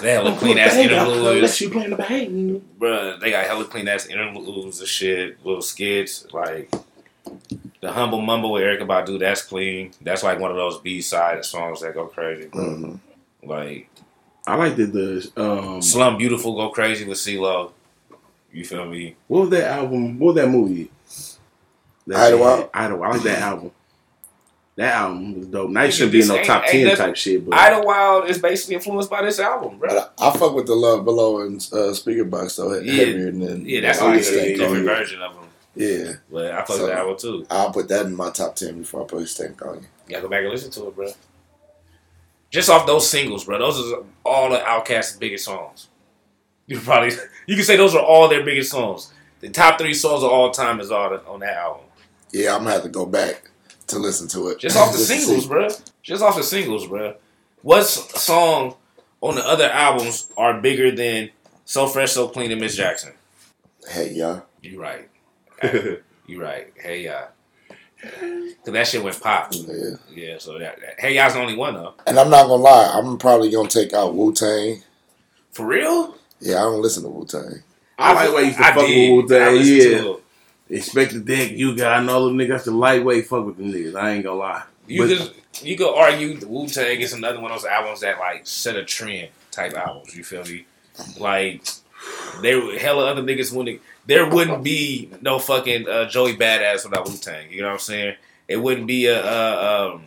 [0.00, 2.64] They had hella clean ass Unless interludes, you playing the bang.
[2.78, 3.18] bruh.
[3.20, 6.26] They got hella clean ass interludes and shit, little skits.
[6.32, 6.70] Like
[7.80, 9.90] the humble mumble with Erykah Badu, that's clean.
[10.00, 12.46] That's like one of those B side songs that go crazy.
[12.48, 12.64] Bro.
[12.76, 12.94] hmm
[13.42, 13.90] Like
[14.46, 15.82] I like the the um.
[15.82, 17.72] Slum Beautiful go crazy with CeeLo.
[18.52, 19.16] You feel me?
[19.26, 20.18] What was that album?
[20.20, 20.90] What was that movie?
[22.06, 22.70] That Idlewild?
[22.72, 23.04] Idlewild.
[23.04, 23.70] I like that album.
[24.78, 25.70] That album was dope.
[25.70, 27.58] Now it Nigga, shouldn't be in no top ain't- ain't ten nothing- type shit, but
[27.58, 29.88] Idlewild is basically influenced by this album, bro.
[29.88, 32.80] But I, I fuck with the Love Below and uh, Speakerboxxx though.
[32.80, 33.04] he- Yeah.
[33.06, 34.22] Heavier than Yeah, that's than like a
[34.56, 34.84] different Stankonia.
[34.84, 35.44] version of them.
[35.74, 37.46] Yeah, But I fuck So- with that one too.
[37.50, 39.82] I'll put that in my top ten before I put Stankonia.
[39.82, 41.08] You gotta go back and listen to it, bro.
[42.50, 43.58] Just off those singles, bro.
[43.58, 45.88] Those are all the Outkast's biggest songs.
[46.66, 47.10] You probably
[47.46, 49.12] you can say those are all their biggest songs.
[49.40, 51.84] The top three songs of all time is all the, on that album.
[52.32, 53.50] Yeah, I'm gonna have to go back
[53.88, 54.58] to listen to it.
[54.58, 55.68] Just off the to singles, bro.
[56.02, 57.14] Just off the singles, bro.
[57.62, 58.76] What song
[59.20, 61.30] on the other albums are bigger than
[61.64, 63.12] So Fresh, So Clean and Miss Jackson?
[63.88, 64.44] Hey, y'all.
[64.62, 65.08] You right.
[66.26, 66.72] you right.
[66.76, 67.26] Hey, yeah.
[68.00, 69.52] Cause that shit went pop.
[69.52, 69.96] Yeah.
[70.14, 71.94] Yeah, so that, that Hey Ya's the only one though.
[72.06, 74.84] And I'm not gonna lie, I'm probably gonna take out Wu Tang.
[75.50, 76.14] For real?
[76.38, 77.62] Yeah, I don't listen to Wu Tang.
[77.98, 79.54] I like the way you used to I fuck with Wu Tang.
[79.54, 80.14] listened Yeah,
[80.70, 81.98] Expect the deck you got.
[82.00, 83.94] I know them niggas the lightweight fuck with them niggas.
[83.94, 84.62] I ain't gonna lie.
[84.86, 85.34] You But- could
[85.66, 88.76] you could argue the Wu Tang is another one of those albums that like set
[88.76, 90.14] a trend type albums.
[90.14, 90.66] You feel me?
[91.18, 91.62] Like
[92.42, 97.08] there were hella other niggas wouldn't there wouldn't be no fucking uh, Joey Badass without
[97.08, 97.50] Wu Tang.
[97.50, 98.14] You know what I'm saying?
[98.46, 100.04] It wouldn't be a uh, um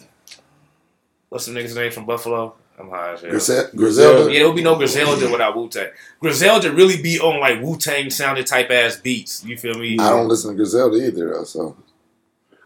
[1.30, 2.56] what's the nigga's name from Buffalo?
[2.80, 3.32] I'm high as hell.
[3.32, 4.32] Grisel- Griselda.
[4.32, 5.90] Yeah, there'll be no Griselda without Wu Tang.
[6.20, 9.44] Griselda really be on like Wu Tang sounded type ass beats.
[9.44, 9.98] You feel me?
[10.00, 11.76] I don't listen to Griselda either, though, so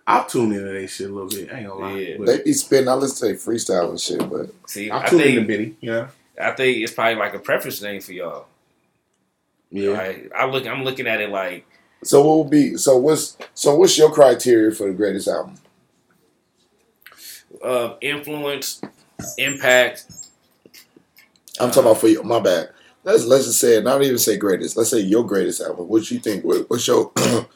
[0.07, 1.51] I'll tune into that shit a little bit.
[1.51, 1.97] I ain't gonna lie.
[1.97, 2.17] Yeah.
[2.25, 2.87] They be spitting.
[2.87, 5.75] I listen to their freestyle and shit, but See, I'm I tune into think Bitty.
[5.81, 6.07] Yeah.
[6.41, 8.45] I think it's probably like a preference thing for y'all.
[9.71, 9.91] Yeah.
[9.91, 11.65] Like, I look, I'm looking at it like
[12.03, 12.77] so what would be?
[12.77, 15.55] So what's so what's your criteria for the greatest album?
[17.63, 18.81] uh, influence,
[19.37, 20.05] impact.
[21.59, 22.21] I'm talking about for you.
[22.23, 22.69] My bad.
[23.03, 23.83] Let's let's just say it.
[23.83, 24.75] Not even say greatest.
[24.77, 25.87] Let's say your greatest album.
[25.87, 26.43] What you think?
[26.43, 27.47] What, what's your what,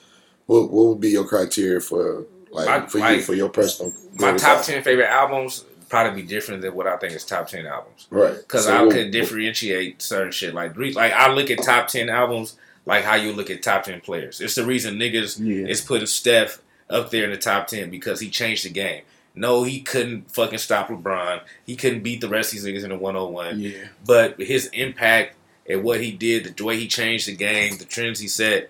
[0.71, 3.93] what would be your criteria for like My- for my- you for your personal?
[4.19, 4.65] My top album?
[4.65, 8.35] ten favorite albums probably be different than what I think is top ten albums right?
[8.37, 10.53] because So I what- could differentiate certain shit.
[10.53, 12.55] Like, like I look at top ten albums
[12.85, 14.39] like how you look at top ten players.
[14.39, 15.67] It's the reason niggas Yeah.
[15.67, 19.01] is putting Steph up there in the top ten because he changed the game.
[19.35, 21.41] No, he couldn't fucking stop LeBron.
[21.65, 23.59] He couldn't beat the rest of these niggas in the one on one.
[23.59, 23.85] Yeah.
[24.05, 25.35] but his impact
[25.69, 28.69] and what he did, the way he changed the game, the trends he set,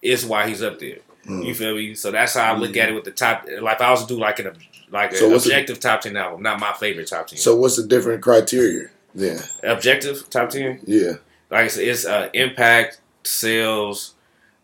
[0.00, 0.98] is why he's up there.
[1.26, 1.44] Mm.
[1.44, 1.94] You feel me?
[1.96, 3.46] So that's how I look at it with the top.
[3.60, 4.52] Like I was to do like an
[4.92, 7.38] like an So the- objective top ten album, not my favorite top ten.
[7.38, 9.40] So what's the different criteria then?
[9.64, 11.14] objective top ten, Yeah.
[11.50, 14.14] like I said, it's uh, impact, sales,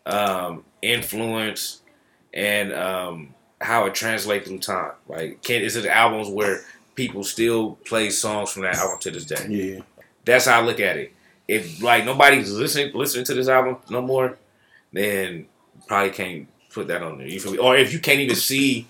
[0.05, 1.81] um, influence,
[2.33, 3.32] and um,
[3.63, 4.91] how it translates through time.
[5.07, 6.61] Like, can is it albums where
[6.95, 9.47] people still play songs from that album to this day?
[9.47, 9.81] Yeah.
[10.25, 11.13] That's how I look at it.
[11.47, 14.37] If like nobody's listening listening to this album no more,
[14.91, 15.47] then
[15.87, 17.27] probably can't put that on there.
[17.27, 17.57] You feel me?
[17.57, 18.87] Or if you can't even see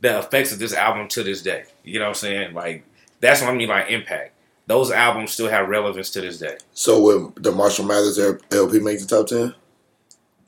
[0.00, 2.54] the effects of this album to this day, you know what I'm saying?
[2.54, 2.84] Like
[3.20, 4.32] that's what I mean by impact.
[4.68, 6.58] Those albums still have relevance to this day.
[6.72, 8.18] So would the Marshall Mathers
[8.50, 9.54] LP make the top ten?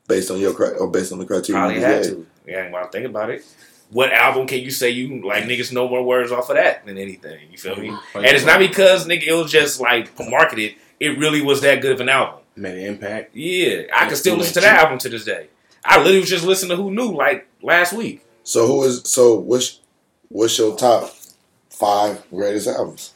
[0.08, 1.60] Based on your or based on the criteria?
[1.60, 2.12] Probably you had gave?
[2.12, 2.26] to.
[2.48, 3.44] Yeah, when I think about it.
[3.90, 6.98] What album can you say you like niggas know more words off of that than
[6.98, 7.50] anything?
[7.50, 7.88] You feel me?
[7.88, 8.18] Mm-hmm.
[8.18, 10.74] And it's not because nigga it was just like marketed.
[11.00, 12.40] It really was that good of an album.
[12.56, 13.34] Made an impact.
[13.34, 15.48] Yeah, I can still listen to that album to this day.
[15.84, 18.24] I literally was just listening to Who Knew like last week.
[18.42, 19.80] So who is so what's
[20.28, 21.14] what's your top
[21.70, 23.14] five greatest albums?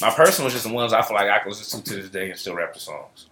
[0.00, 2.10] My personal is just the ones I feel like I can listen to to this
[2.10, 3.26] day and still rap the songs.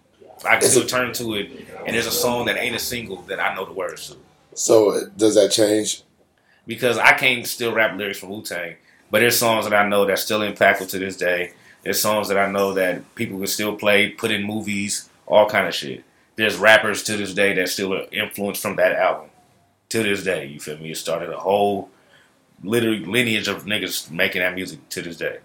[0.45, 1.51] I can still turn to it,
[1.86, 4.16] and there's a song that ain't a single that I know the words to
[4.55, 6.03] So does that change?
[6.66, 8.76] because I can't still rap lyrics from Wu Tang,
[9.11, 11.53] but there's songs that I know that's still impactful to this day.
[11.82, 15.66] There's songs that I know that people can still play, put in movies, all kind
[15.66, 16.05] of shit.
[16.36, 19.30] There's rappers to this day that still are influenced from that album
[19.90, 20.46] to this day.
[20.46, 20.92] You feel me?
[20.92, 21.90] It started a whole
[22.62, 25.38] literally lineage of niggas making that music to this day.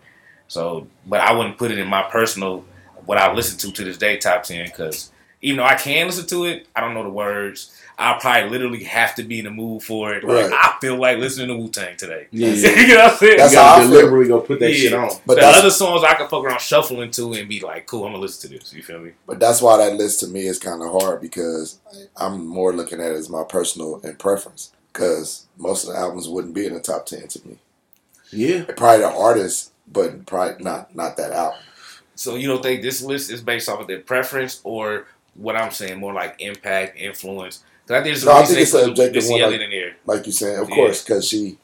[0.47, 2.63] So, but I wouldn't put it in my personal
[3.05, 6.27] what I listen to to this day top ten because even though I can listen
[6.27, 7.75] to it, I don't know the words.
[7.99, 10.23] I probably literally have to be in the mood for it.
[10.23, 12.27] Like, I feel like listening to Wu Tang today.
[12.31, 12.49] Yeah.
[12.53, 13.37] you know what I'm saying?
[13.37, 13.91] That's you how gotta I feel.
[13.99, 14.77] deliberately go put that Yeah.
[14.77, 15.09] shit on.
[15.25, 18.11] But the other songs I can fuck around shuffling to and be like, cool, I'm
[18.11, 18.71] gonna listen to this.
[18.71, 19.13] You feel me?
[19.25, 21.79] but that's why that list to me is kind of hard because
[22.15, 26.29] I'm more looking at it as my personal and preference because most of the albums
[26.29, 27.57] wouldn't be in the top ten to me.
[28.29, 28.65] Yeah.
[28.75, 31.59] Probably the artist, but probably not not that album.
[32.13, 35.71] So you don't think this list is based off of their preference or what I'm
[35.71, 37.63] saying, more like impact, influence?
[37.87, 39.95] Because I think there's No, I think it's they an objective one, like- in there.
[40.05, 40.75] Like you saying, of Yeah.
[40.75, 41.57] course, because she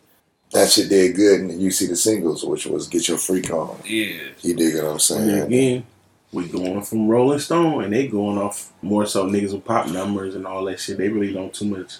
[0.53, 3.75] that shit did good, and you see the singles, which was "Get Your Freak On."
[3.85, 4.13] Yeah.
[4.41, 5.29] You dig what I'm saying?
[5.29, 5.85] And again,
[6.31, 10.35] we going from Rolling Stone, and they going off more so niggas with pop numbers
[10.35, 10.97] and all that shit.
[10.97, 11.95] They really don't too much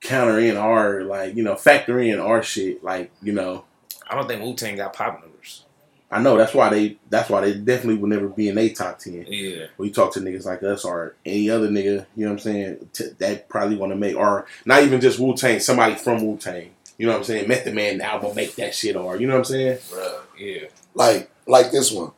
[0.00, 2.84] counter in our like you know factor in our shit.
[2.84, 3.64] Like you know,
[4.08, 5.64] I don't think Wu Tang got pop numbers.
[6.12, 8.98] I know that's why they that's why they definitely would never be in a top
[8.98, 9.24] ten.
[9.28, 9.66] Yeah.
[9.76, 12.38] When you talk to niggas like us or any other nigga, you know what I'm
[12.40, 12.88] saying?
[12.92, 16.36] T- that probably want to make or not even just Wu Tang, somebody from Wu
[16.36, 16.70] Tang.
[16.98, 17.48] You know what I'm saying?
[17.48, 19.78] Method Man album make that shit or you know what I'm saying?
[19.78, 20.20] Bruh.
[20.38, 20.66] Yeah.
[20.94, 22.12] Like like this one.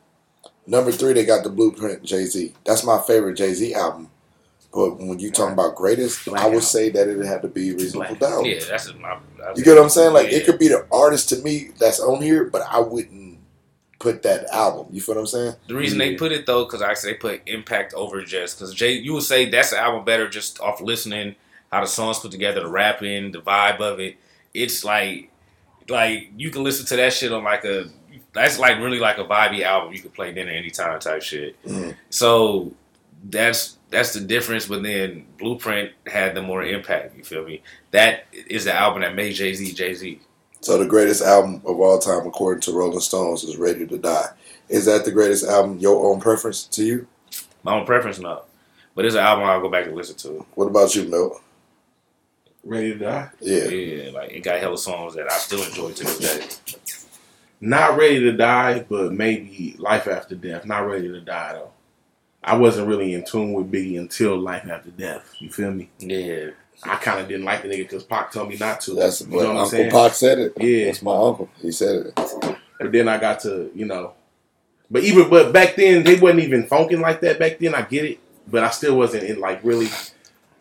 [0.67, 2.53] Number three, they got the Blueprint Jay Z.
[2.65, 4.09] That's my favorite Jay Z album.
[4.73, 6.63] But when you talking about greatest, Black I would album.
[6.63, 8.33] say that it had to be Reasonable Black.
[8.33, 8.45] Doubt.
[8.45, 9.19] Yeah, that's my.
[9.55, 10.13] You get what I'm saying?
[10.15, 10.39] Like Yeah.
[10.39, 13.24] it could be the artist to me that's on here, but I wouldn't
[14.05, 14.87] put that album.
[14.93, 15.55] You feel what I'm saying?
[15.67, 18.75] The reason they put it though, because I say they put impact over just because
[18.75, 21.35] Jay, you would say that's the album better just off listening,
[21.73, 24.17] how the songs put together, the rapping, the vibe of it.
[24.53, 25.31] It's like,
[25.89, 27.87] like you can listen to that shit on like a,
[28.35, 31.61] that's like really like a vibey album you can play dinner anytime type shit.
[31.65, 31.97] Mhm.
[32.11, 32.73] So
[33.31, 34.67] that's that's the difference.
[34.67, 37.17] But then Blueprint had the more impact.
[37.17, 37.63] You feel me?
[37.93, 40.21] That is the album that made Jay Z Jay Z.
[40.65, 44.29] So the greatest album of all time, according to Rolling Stones, is "Ready to Die."
[44.71, 45.79] Is that the greatest album?
[45.79, 47.07] Your own preference to you?
[47.65, 48.45] My own preference, no.
[48.95, 50.47] But it's an album I'll go back and listen to.
[50.55, 51.43] What about you, Milt?
[52.65, 53.29] Ready to die?
[53.41, 53.65] Yeah.
[53.65, 56.75] Yeah, like it got hella songs that I still enjoy to this day.
[57.61, 60.65] Not ready to die, but maybe life after death.
[60.65, 61.73] Not ready to die though.
[62.43, 65.31] I wasn't really in tune with Biggie until life after death.
[65.41, 65.91] You feel me?
[65.99, 66.53] Yeah.
[66.85, 68.95] I kind of didn't like the nigga because Pac told me not to.
[68.95, 69.91] That's you what know what I'm Uncle saying?
[69.91, 70.53] Pac said it.
[70.61, 70.87] Yeah.
[70.87, 71.49] That's my uncle.
[71.61, 72.59] He said it.
[72.79, 74.13] But then I got to, you know,
[74.91, 77.39] but even but back then they wasn't even funking like that.
[77.39, 79.89] Back then I get it, but I still wasn't in like really.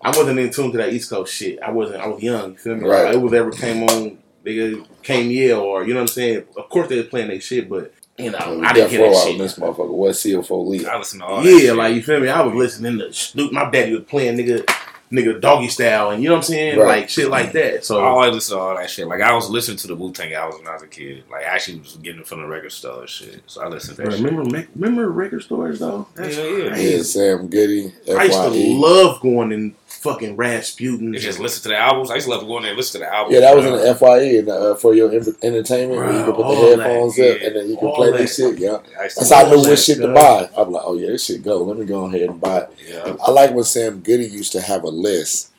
[0.01, 1.61] I wasn't in tune to that East Coast shit.
[1.61, 2.01] I wasn't.
[2.01, 2.51] I was young.
[2.51, 2.87] You feel me?
[2.87, 3.05] Right.
[3.05, 4.17] Like, it was ever came on.
[4.43, 6.43] They came yeah, or you know what I'm saying.
[6.57, 9.01] Of course they was playing their shit, but you know And I didn't Death hear
[9.03, 9.37] Row that out shit.
[9.37, 9.89] This motherfucker.
[9.89, 10.85] What CFO Lee?
[10.85, 11.75] I listen to all that Yeah, shit.
[11.77, 12.27] like you feel me?
[12.27, 13.53] I was listening to Snoop.
[13.53, 14.69] My daddy was playing nigga,
[15.14, 16.88] nigga doggy style, and you know what I'm saying, Right.
[17.02, 17.85] like shit like that.
[17.85, 19.07] So I So always listen to all that shit.
[19.07, 21.23] Like I was listening to the Wu Tang albums when I was a kid.
[21.31, 23.41] Like I actually was getting it from the record store and shit.
[23.45, 24.22] So I listened to that shit.
[24.23, 26.07] remember, me- remember record stores though.
[26.15, 26.68] That's Yeah, yeah.
[26.69, 26.98] crazy.
[26.98, 31.14] Yeah, Sam Goody, I used to love going in fucking Rasputin.
[31.14, 32.11] And just listen to the albums.
[32.11, 33.34] I used to love going there and listen to the albums.
[33.36, 35.99] Yeah, that was in the Fye in the, uh, for your en- entertainment.
[35.99, 37.26] where you can put all the that, headphones yeah.
[37.26, 38.18] up and then you can play that.
[38.18, 38.57] this shit.
[38.60, 40.49] Yeah, I used to that's how I knew all what shit to buy.
[40.57, 41.64] I'm like, oh yeah, this shit go.
[41.64, 42.70] Let me go ahead and buy it.
[42.88, 43.15] Yeah.
[43.26, 45.52] I like when Sam Goody used to have a list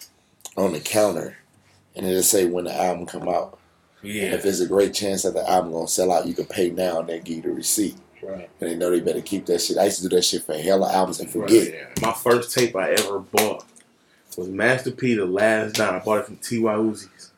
[0.56, 1.36] on the counter,
[1.96, 3.58] and it'll say when the album come out.
[4.02, 4.34] And Yeah.
[4.34, 7.00] if there's a great chance that the album gonna sell out, you can pay now
[7.00, 7.96] and then give you the receipt.
[8.22, 8.48] Right.
[8.60, 9.76] And they know they better keep that shit.
[9.76, 11.48] I used to do that shit for hella albums and Right.
[11.50, 12.00] forget.
[12.02, 13.64] My first tape I ever bought
[14.36, 15.94] was Master P, The Last Dime.
[15.94, 16.72] I bought it from T.Y.
[16.74, 17.32] Uzi's.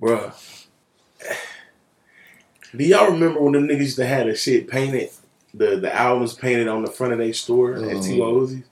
[0.00, 0.32] Bruh.
[2.76, 5.10] Do y'all remember when them niggas used to have the shit painted,
[5.54, 8.04] the, the albums painted on the front of their store at Mhm.
[8.04, 8.26] T.Y.
[8.26, 8.64] Uzi's?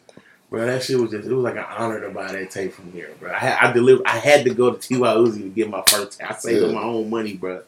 [0.51, 2.93] Bro, that shit was just, it was like an honor to buy that tape from
[2.93, 3.33] here, bro.
[3.33, 5.09] I had, I delivered, I had to go to T.Y.
[5.15, 6.31] Uzi to get my first tape.
[6.31, 6.69] I saved Yeah.
[6.69, 7.63] up my own money, bro.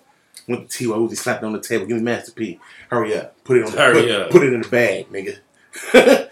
[0.46, 0.96] Went to T.Y.
[0.96, 2.60] Uzi, slapped it on the table, give me Master P.
[2.90, 3.42] Hurry up.
[3.44, 4.30] Put it on the, Hurry put, up.
[4.30, 5.38] put it in the bag, nigga.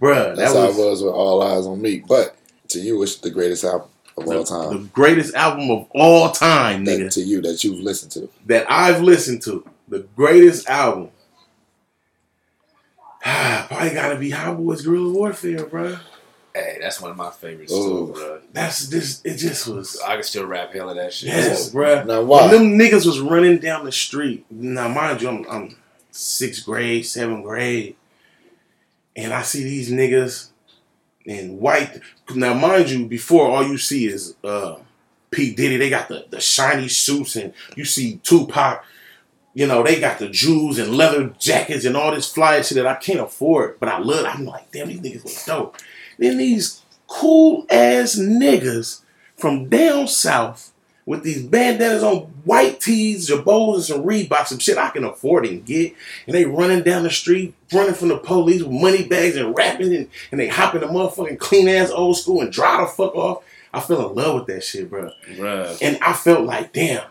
[0.00, 1.98] Bruh, That's that how it was with All Eyes on Me.
[2.06, 2.36] But
[2.68, 4.70] to you, it's the greatest album of all time.
[4.72, 8.28] the greatest album of all time, that, nigga, to you that you've listened to.
[8.46, 9.64] that I've listened to.
[9.88, 11.10] The greatest album.
[13.22, 15.96] Probably gotta be Hot Boys Guerrilla Warfare, bro.
[16.54, 18.08] Hey, that's one of my favorites Ooh.
[18.08, 18.40] too, bro.
[18.52, 19.20] That's this.
[19.24, 20.00] It just was.
[20.06, 21.28] I can still rap hell of that shit.
[21.28, 22.04] Yes, bro.
[22.04, 22.48] Now When why?
[22.48, 24.44] them niggas was running down the street.
[24.50, 25.76] Now, mind you, I'm, I'm
[26.10, 27.96] sixth grade, seventh grade,
[29.14, 30.47] and I see these niggas
[31.28, 32.00] in white.
[32.34, 34.76] Now, mind you, before all you see is uh,
[35.30, 35.76] P Diddy.
[35.76, 38.84] They got the the shiny suits, and you see Tupac.
[39.54, 42.86] You know, they got the jewels and leather jackets and all this fly shit that
[42.86, 44.24] I can't afford, but I love.
[44.24, 45.76] I'm like, damn, these niggas look dope.
[46.18, 49.00] Then these cool ass niggas
[49.36, 50.72] from down south
[51.08, 55.46] with these bandanas on, white tees, jabos, and some Reeboks, some shit I can afford
[55.46, 55.94] and get.
[56.26, 59.94] And they running down the street, running from the police with money bags and rapping,
[59.94, 63.42] and, and they hopping the motherfucking clean ass old school and drive the fuck off.
[63.72, 65.10] I fell in love with that shit, bro.
[65.28, 65.78] Bruh.
[65.80, 67.04] And I felt like, damn,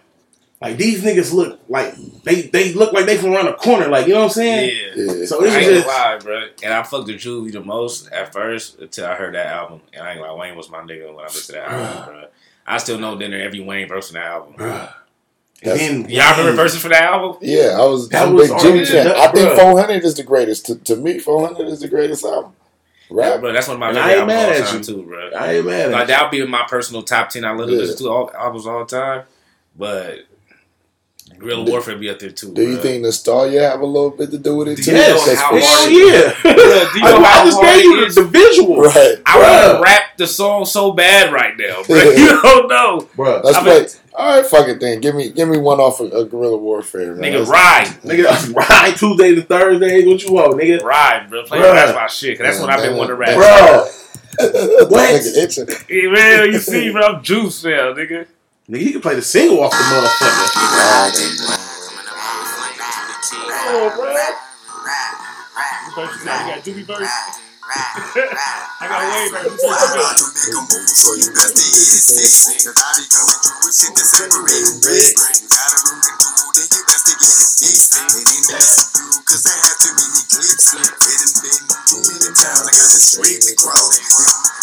[0.61, 4.06] like these niggas look like they they look like they from around the corner, like
[4.06, 4.78] you know what I'm saying?
[4.95, 5.03] Yeah.
[5.06, 5.26] Yeah.
[5.26, 6.48] So I it's ain't just lie, bro.
[6.61, 9.82] And I fucked with Juvie the most at first until I heard that album.
[9.94, 12.28] And I ain't like Wayne was my nigga when I listened to that album, bro.
[12.68, 14.53] I still know dinner every Wayne verse in that album.
[14.56, 14.94] bruh.
[15.64, 17.38] That's- And then Y'all remember verses for that album?
[17.41, 19.06] Yeah, I was That I'm was big Jimmy already fan.
[19.06, 20.65] that, I think 400 is the greatest.
[20.68, 22.52] To, to me, 400 is the greatest album.
[23.10, 23.39] Yeah, Rap.
[23.39, 24.77] bro, that's one of my And favorite I ain't albums mad of all at time
[24.77, 24.84] you.
[24.84, 25.30] too, bro.
[25.31, 27.44] I ain't mad Like at that'll be in my personal top ten.
[27.45, 27.81] I literally Yeah.
[27.85, 29.23] listen to all albums all the time,
[29.76, 30.19] but
[31.39, 32.53] Guerrilla Warfare be up there too.
[32.53, 32.81] Do you bruh.
[32.81, 34.91] think nostalgia have a little bit to do with it too?
[34.91, 36.31] you know how Hell hard- sure- yeah.
[36.31, 38.15] Bruh, do you know I, how I just hard gave you is?
[38.15, 38.81] the visual.
[38.81, 39.15] Right.
[39.26, 41.95] I want to rap the song so bad right now, bro.
[42.11, 43.41] you don't know, bro.
[43.43, 43.80] Let's I play.
[43.81, 44.99] mean- All right, fuck it then.
[44.99, 47.34] Give me, give me one off of, of Guerrilla Warfare, man.
[47.34, 47.45] nigga.
[47.47, 50.05] Ride, Nigga, ride Tuesday and Thursday.
[50.05, 50.81] What you want, nigga?
[50.81, 51.43] ride, bro.
[51.43, 51.73] Play Bruh.
[51.73, 52.38] that's my shit.
[52.39, 53.35] 'cause that's what I've been wanting to rap.
[53.35, 53.88] Bro,
[54.39, 55.09] That What?
[55.22, 55.85] nigga.
[55.89, 58.26] Yeah, man, you see, bro, I'm juice now, nigga.
[58.69, 60.48] Nigga, you can play the single off the motherfucker.
[63.69, 64.07] Oh, bro.
[68.80, 69.68] I got way.
[69.68, 70.88] I'm about to make a move,
[71.19, 71.64] you got the
[72.95, 75.15] be coming through with shit that's separating bricks.
[75.52, 76.16] Got a
[76.77, 77.91] do, then to get it fixed.
[77.97, 80.67] It ain't messy you, cause I have too many clips.
[80.77, 83.97] It done been too many times, I got the street to cross.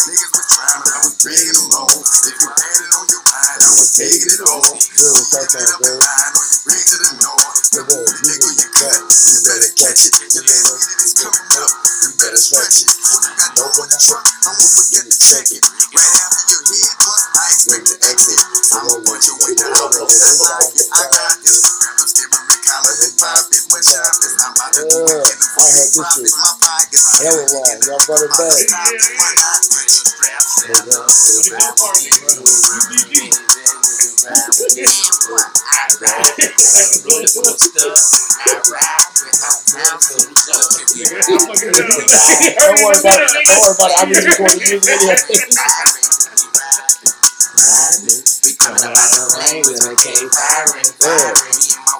[0.05, 1.91] Niggas was trying, but I was begging them all.
[1.91, 4.63] If you had it on your mind, I was taking it all.
[4.63, 7.57] So you get up the line, or you bring to the north.
[7.75, 10.13] The booty nigga you cut, you better catch it.
[10.15, 12.89] Your last minute is coming up, you better stretch it.
[12.95, 14.23] Who you got dope on the truck?
[14.23, 15.63] I won't forget to check it.
[15.91, 18.39] Right after you hit, but I expect to exit.
[18.71, 19.75] I won't put your way down.
[19.75, 20.87] I like it.
[20.95, 21.74] I got this.
[23.15, 24.35] Collar and pop it with sharpness.
[24.43, 25.07] I'm about to do it.
[25.07, 26.31] Yeah, I had this shit.
[26.35, 27.23] My pockets.
[27.23, 27.79] Hella long.
[27.87, 28.55] Y'all brought it back.
[42.59, 43.45] Don't worry about it.
[43.45, 43.95] Don't worry about it.
[43.99, 45.15] I'm just recorded the music video.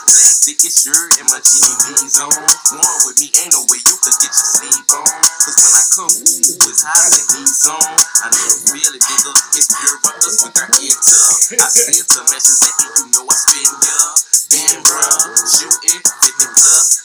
[0.08, 2.32] Black tickets, sure in my GV zone.
[2.32, 5.08] One with me, ain't no way you could get your sleep on.
[5.44, 7.84] Cause when I come, ooh, it's hot and he's on.
[8.24, 9.34] I know you feel it, nigga.
[9.56, 11.54] It's pure ruckus with our ear tough.
[11.60, 14.17] I see it to meshes it, and you know I spin ya.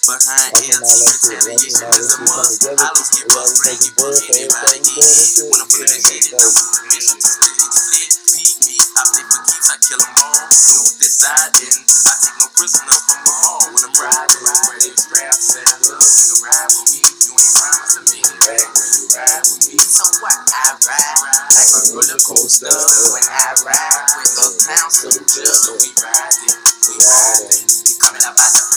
[0.03, 2.67] Behind LT, retaliation is a must.
[2.67, 5.47] I don't skip up, bring it, but anybody eat it.
[5.47, 8.11] When I put that shit in, I'm on a mission to split it, split.
[8.35, 10.43] Beat me, I play for keeps, I kill them all.
[10.43, 14.43] No deciding, I take no prisoner from the hall when I'm riding.
[14.43, 17.01] Riding, grab, saddle up, nigga, ride with me.
[17.07, 19.79] You ain't promising me back when you ride with me.
[19.79, 20.35] So what?
[20.51, 21.23] I ride
[21.55, 22.75] like a roller coaster.
[22.75, 25.47] When I ride with uptown soldier,
[25.79, 26.59] we riding,
[26.91, 27.71] we riding.
[27.87, 28.72] We coming up out the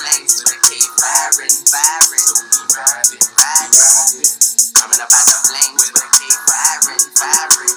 [1.35, 2.31] firing, firing.
[2.71, 4.31] Riding, riding.
[4.71, 7.75] Coming up out the flames with a K firing, firing.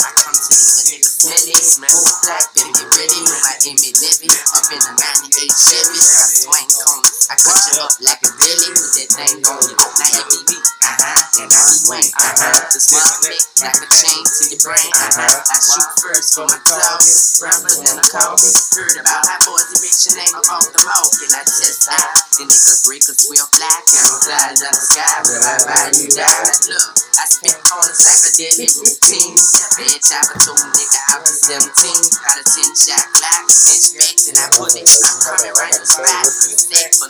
[0.00, 2.00] I come to you, the nigga smell it, smell.
[2.24, 4.28] Black, better get ready with my Emmy Levy.
[4.56, 6.83] Up in the 98 Chevy, I swing.
[7.24, 9.72] I cut you up like a billy with that thing on you.
[9.80, 12.68] Now FBB, uh-huh, and I be Wayne, uh-huh.
[12.68, 15.24] The small mic, like a chain to your brain, uh-huh.
[15.24, 18.52] I shoot first for my target, rougher than a coffin.
[18.76, 21.88] Heard about hot boys, they bitch your name up off the mouth, and I just
[21.88, 22.44] die.
[22.44, 26.12] And they could break us, we'll fly, camouflage out the sky, where I buy you
[26.12, 26.28] die.
[26.68, 29.40] Look, I spit corners like a daily routine.
[29.80, 31.72] Bad chopper told me nigga I was 17.
[32.20, 34.84] Got a 10 shot Glock, inspect and I put it.
[34.84, 36.26] I'm coming right to spot.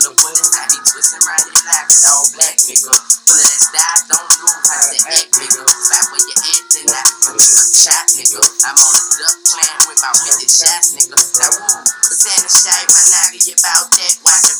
[0.05, 2.93] Of bullets, I be twisting right in like an all black nigga.
[2.93, 5.61] Full of that style, don't know how to act, nigga.
[5.65, 8.41] Stop where you at, then I put you some shot, nigga.
[8.69, 11.17] I'm on a duck plant with my 50 shots, nigga.
[11.17, 14.13] Now woo, the Santa shite, my nigga, you about that.
[14.21, 14.57] Watch it,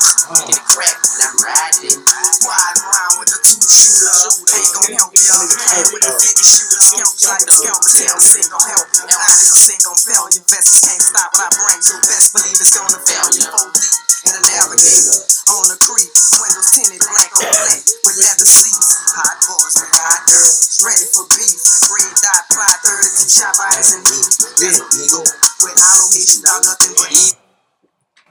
[0.49, 1.99] get it crack, and I'm riding.
[2.41, 4.17] Ride around with the two shooter.
[4.49, 5.29] Ain't gon' help you.
[5.29, 6.81] Man with the 50 shooter.
[6.81, 9.03] Scalp you like the scalp, scalp, ain't gon' help you.
[9.13, 10.41] Now 90% gon' fail you.
[10.49, 13.45] Vessels can't stop what I bring, so best believe it's gonna fail you.
[13.45, 15.17] Four deep in an alligator
[15.53, 16.09] on the creek.
[16.35, 18.89] Windows tinted black on black with leather seats.
[19.15, 21.61] Hot boys with hot girls, ready for beef.
[21.87, 24.27] Red dot fly 32 chop eyes and meat.
[24.59, 25.25] There's an eagle
[25.63, 27.39] with hollow Haitian about nothing but evil.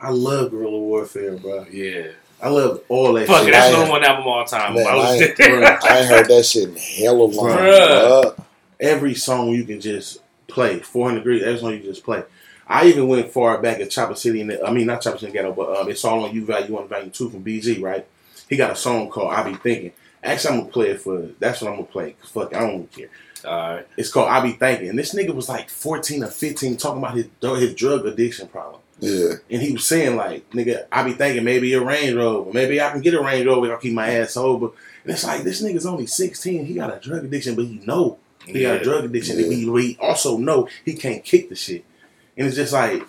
[0.02, 1.64] I love guerrilla warfare, bro.
[1.70, 2.12] Yeah.
[2.42, 3.52] I love all that Fuck it, shit.
[3.54, 4.74] that's I the ain't- number one album of all time.
[4.74, 5.64] Man, I I was ain't, there.
[5.64, 7.46] I heard that shit in hella long.
[7.56, 8.22] Bruh.
[8.36, 8.44] bruh.
[8.80, 10.80] Every song you can just play.
[10.80, 12.22] 400 degrees, every song you can just play.
[12.66, 15.52] I even went far back at Chopper City, and I mean, not Chopper City Ghetto,
[15.52, 18.06] but um, it's all on You Value 1 Value 2 from BG, right?
[18.48, 19.92] He got a song called I Be Thinking.
[20.22, 22.16] Actually, I'm going to play it for, that's what I'm going to play.
[22.20, 23.08] 'cause Fuck, I don't care.
[23.44, 23.86] Alright.
[23.98, 24.88] It's called I Be Thinking.
[24.88, 27.26] And this nigga was like 14 or 15 talking about his,
[27.60, 28.80] his drug addiction problem.
[29.00, 29.34] Yeah.
[29.50, 32.52] And he was saying, like, nigga, I be thinking maybe a Range Rover.
[32.52, 34.68] Maybe I can get a Range Rover if I keep my ass sober.
[35.02, 36.64] And it's like, this nigga's only 16.
[36.64, 39.36] He got a drug addiction, but he know he got a drug addiction.
[39.38, 39.44] Yeah.
[39.44, 41.84] And he, he also know he can't kick the shit.
[42.36, 43.02] And it's just like,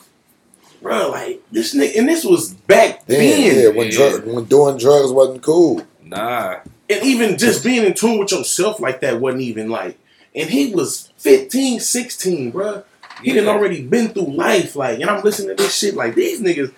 [0.82, 3.56] bro, like, this nigga, and this was back Then, then.
[3.64, 3.98] yeah, when, Yeah.
[3.98, 5.82] Drug, when doing drugs wasn't cool.
[6.04, 6.60] Nah.
[6.90, 9.98] And even just being in tune with yourself like that wasn't even like,
[10.36, 12.84] and he was 15, 16, bro.
[13.24, 13.52] He done Yeah.
[13.52, 16.72] already been through life, like, and I'm listening to this shit like these niggas.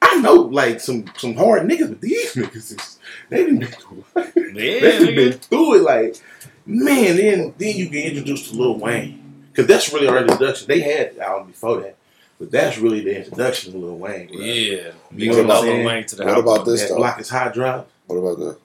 [0.00, 2.98] I know like some some hard niggas, but these niggas is
[3.28, 4.32] they done been through life.
[4.36, 5.82] Yeah, they done been through it.
[5.82, 6.16] Like,
[6.64, 9.19] man, then then you get introduced to Lil Wayne
[9.62, 10.68] because that's really our introduction.
[10.68, 11.96] They had the album before that,
[12.38, 14.28] but that's really the introduction to Lil Wayne.
[14.28, 14.36] Bro.
[14.38, 14.92] Yeah.
[15.14, 15.76] You know what I'm saying?
[15.78, 16.52] Lil Wayne to the What album.
[16.52, 16.96] about this That though?
[16.96, 17.88] block is hot drop.
[18.06, 18.58] What about that?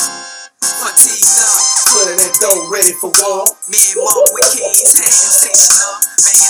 [0.00, 1.60] Fatigued up,
[1.92, 3.44] putting that dough ready for war.
[3.68, 6.49] Me and Mark with kids, sensation up, banging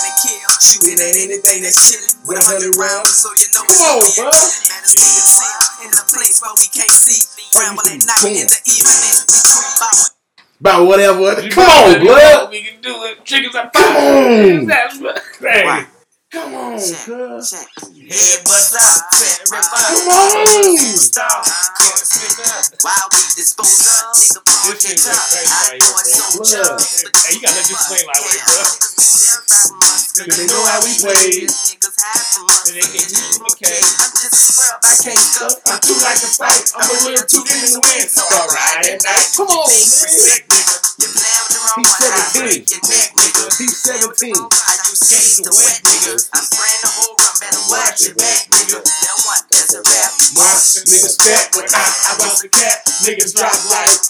[0.61, 3.09] shooting at anything that's chillin' with a hundred rounds.
[3.17, 4.29] So you know Come on, it's bro.
[4.29, 5.85] Man, it's yeah.
[5.85, 7.19] in the place where we can't see.
[7.57, 10.09] Ramble at night in the evening, we creep out.
[10.61, 11.41] about whatever.
[11.41, 12.21] You Come on, what?
[12.21, 12.49] blood.
[12.51, 13.25] We can do it.
[13.25, 14.65] Chickens are Come on.
[14.67, 15.65] That's what- Hey.
[15.65, 15.85] Why?
[16.31, 17.51] Come on, Check, cuz.
[17.51, 17.67] check.
[18.07, 19.83] Head bust up, set rip up.
[19.83, 20.47] Come on.
[20.79, 21.43] Superstar,
[21.75, 22.63] chorus pick up.
[22.87, 25.19] While we dispose up, nigga ball This shit catch up.
[25.27, 26.47] crazy I right thought here, so bro.
[26.47, 26.71] chub.
[26.71, 27.11] Blood.
[27.19, 28.63] Hey, you gotta let this play like way, bro.
[28.63, 31.51] Cause they know how we play.
[31.51, 32.63] Niggas have some money.
[32.63, 33.83] And they can use the cake.
[33.99, 35.55] I'm just a scrub, I can't stuff.
[35.67, 36.63] I'm too like to fight.
[36.79, 39.27] I'm a little too in the wind, so I ride at night.
[39.35, 39.83] Come on, man.
[39.83, 40.75] Respect, nigga.
[40.95, 42.43] You playing with the wrong He's one, I 17.
[42.43, 43.43] break your neck, nigga.
[43.55, 44.35] He's 17.
[44.35, 46.13] I use skate to wet, nigga.
[46.35, 48.83] I'm spraying the whole run, better watch your back, nigga.
[49.51, 50.11] That's a rap.
[50.35, 52.83] My niggas fat when I, I the cap.
[53.07, 54.03] Niggas drop like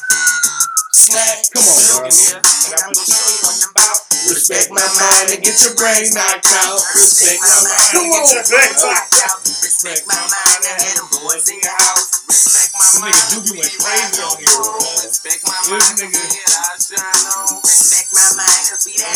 [0.94, 1.54] slack.
[1.54, 2.10] Come on, bro.
[2.10, 4.01] And I'm gonna show you what I'm about.
[4.32, 6.80] Respect my mind and get your brain knocked out.
[6.95, 9.40] Respect my mind and get your brain knocked out.
[9.44, 12.24] Respect my mind and had them boys in your house.
[12.32, 13.12] Respect my This mind.
[13.12, 14.80] nigga Doobie went crazy on here, bro.
[15.03, 17.62] Respect my This nigga- we hit our shine on.
[17.68, 19.12] Respect my mind, cause we that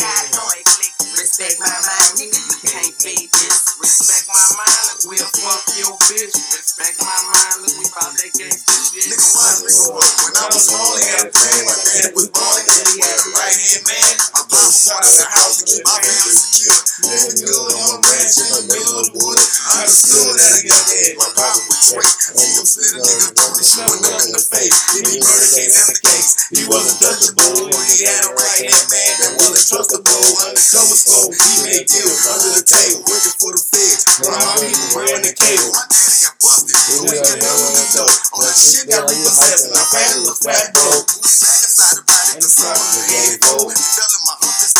[0.68, 0.92] click.
[1.16, 3.56] Respect my mind, nigga, you can't fade this.
[3.80, 6.36] Respect my mind, look, we'll fuck your bitch.
[6.36, 9.08] Respect my mind, look, we bout that gangsta shit.
[9.08, 9.28] Nigga,
[9.96, 10.12] what?
[10.24, 11.62] When I was lonely, I had a friend.
[11.66, 12.28] My dad was
[12.68, 14.14] and he had a right hand man.
[14.66, 16.74] I a of the house to keep my family secure.
[17.06, 19.46] Living good on a ranch in of the woods.
[19.62, 21.86] I understood that a young head, my power was.
[21.86, 24.74] See him slit a nigga throat and show a nigga in the face.
[24.90, 26.50] He murder came down the case.
[26.50, 30.26] He wasn't touchable, but he had a right hand man that wasn't trustable.
[30.50, 34.02] Undercover slow, he made deals under the table, working for the feds.
[34.18, 35.70] While my people ran the cable.
[35.78, 38.14] My daddy got busted, but we got down on the dough.
[38.34, 41.06] All that shit got repossessed, and family was flat broke.
[41.22, 43.06] We back inside the project, the summer of
[43.46, 43.76] 84.
[43.86, 44.25] Fell in my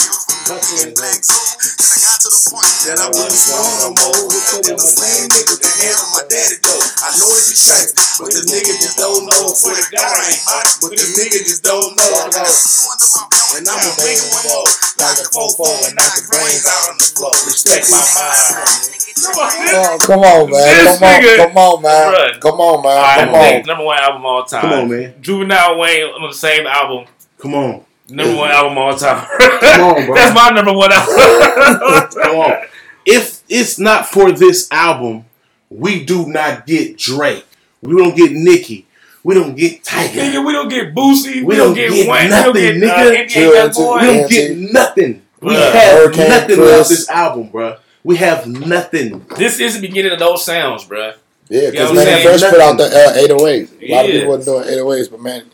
[0.07, 1.47] hunting skills from hustling black soul.
[1.77, 4.19] Then I got to the point that I wasn't strong no more.
[4.31, 6.83] With the same niggas that handled my daddy though.
[7.03, 7.91] I know it be straight,
[8.23, 9.45] but this nigga just don't know.
[9.53, 12.11] For the God I ain't hot, but this nigga just don't know.
[12.23, 14.69] I got two under my belt, and I'ma make one more.
[14.97, 17.35] Like a fofo and knock the brains out on the floor.
[17.45, 18.97] Respect my mind.
[19.17, 20.85] Come on, Come on, oh, come on, man.
[20.85, 22.13] This Come on, nigga- come on, man.
[22.13, 22.41] Bruh.
[22.41, 22.97] Come on, man.
[22.97, 23.63] Alright, Come on.
[23.67, 24.61] number one album all time.
[24.63, 25.15] Come on, man.
[25.21, 27.07] Juvenile Wayne on the same album.
[27.39, 27.85] Come on.
[28.09, 29.27] Number one album all time.
[29.61, 30.15] Come on, bro.
[30.15, 32.11] That's my number one album.
[32.23, 32.67] Come on.
[33.05, 35.25] If it's not for this album,
[35.71, 37.45] we do not get Drake.
[37.83, 38.87] We don't get Nicki.
[39.25, 40.11] We don't get Tyga.
[40.11, 41.37] Nigga, we don't get Boosie.
[41.37, 42.31] We, We don't don't get get Wayne.
[42.31, 43.25] nothing, we don't get uh, nigga.
[43.27, 44.01] NBA Chill Boy.
[44.01, 45.23] We don't get nothing.
[45.41, 45.73] We Bruh.
[45.73, 46.81] have Hurricane nothing Chris.
[46.81, 47.77] off this album, bro.
[48.05, 49.27] We have nothing.
[49.37, 51.15] This is the beginning of those sounds, bruh.
[51.49, 53.83] Yeah, You know because what I'm Fresh put out the uh, 808s.
[53.83, 55.51] A lot of people wasn't doing 808s, but man,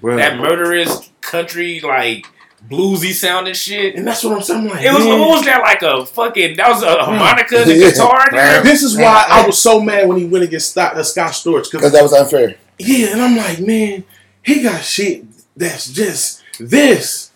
[0.00, 0.16] Bro.
[0.16, 2.26] That murderous country, like
[2.68, 3.94] bluesy sounding shit.
[3.94, 4.66] and that's what I'm saying.
[4.68, 5.20] Like, It was man.
[5.20, 7.90] what was that like a fucking that was a harmonica, and Yeah.
[7.90, 8.62] guitar there.
[8.62, 11.70] This is why I was so mad when he went against Scott, uh, Scott Storch.
[11.70, 12.56] because that was unfair.
[12.78, 14.04] yeah, and I'm like, man,
[14.42, 15.24] he got shit
[15.56, 17.30] that's just this,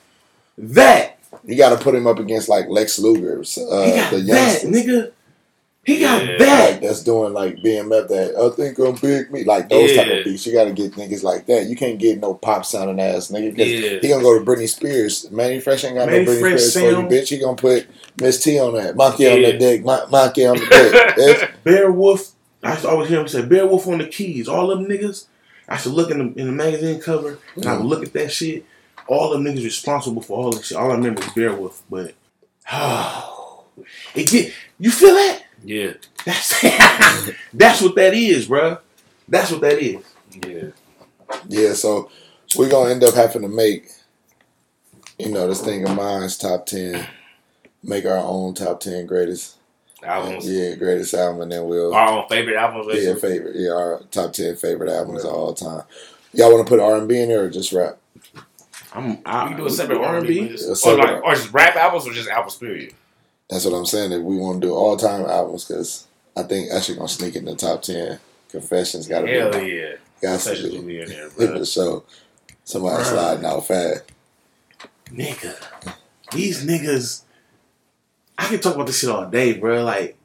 [0.58, 1.16] that.
[1.44, 4.62] You got to put him up against like Lex Luger, uh, He got the that,
[4.62, 5.12] nigga.
[5.84, 6.36] He got Yeah.
[6.38, 6.82] that.
[6.82, 10.46] That's doing like BMF that I think I'm big me like those type of beats.
[10.46, 11.66] You got to get niggas like that.
[11.66, 13.56] You can't get no pop sounding ass nigga.
[13.56, 13.98] 'cause Yeah.
[14.00, 15.30] He gonna go to Britney Spears.
[15.30, 17.28] Mannie Fresh ain't got Mannie no Britney Fresh Spears for you, bitch.
[17.28, 17.86] He gonna put
[18.20, 19.52] Miss T on that, Monkey on Yeah.
[19.52, 21.50] the dick, Mon- Monkey on the dick.
[21.64, 22.32] Bear Wolf.
[22.62, 24.48] I always hear him say Bear Wolf on the keys.
[24.48, 25.24] All them niggas.
[25.66, 28.30] I should look in the in the magazine cover and I would look at that
[28.30, 28.64] shit.
[29.08, 30.76] All them niggas responsible for all this shit.
[30.76, 32.12] All I remember is Bear Wolf, but
[32.70, 33.62] oh,
[34.14, 35.42] it get you feel that?
[35.64, 35.92] Yeah,
[36.24, 36.60] That's
[37.52, 38.78] that's what that is, bruh.
[39.28, 40.02] That's what that is.
[40.46, 40.70] yeah.
[41.48, 42.10] Yeah, so
[42.56, 43.88] we're gonna end up having to make,
[45.18, 47.06] you know, this thing of mine's top ten,
[47.82, 49.56] make our own top ten greatest,
[50.02, 50.48] Albums.
[50.50, 52.86] yeah, greatest album, and then we'll Our own favorite albums.
[52.88, 53.30] yeah basically.
[53.30, 55.82] favorite, yeah, our top ten favorite albums of all time.
[56.32, 57.98] Y'all want to put R and B in there or just rap?
[58.92, 61.34] I'm We I, can do a separate R and B, A or separate- like, or
[61.34, 62.56] just rap albums, or just albums.
[62.56, 62.94] Period.
[63.50, 64.12] That's what I'm saying.
[64.12, 66.06] If we want to do all time albums because
[66.36, 68.18] I think Usher gonna sneak in the top ten.
[68.48, 71.64] Confessions got to Hell be, yeah, got to be in there, bro.
[71.64, 72.02] sure.
[72.64, 74.02] Somebody sliding out fast.
[75.06, 75.54] nigga.
[76.32, 77.22] These niggas,
[78.38, 79.84] I can talk about this shit all day, bro.
[79.84, 80.16] Like,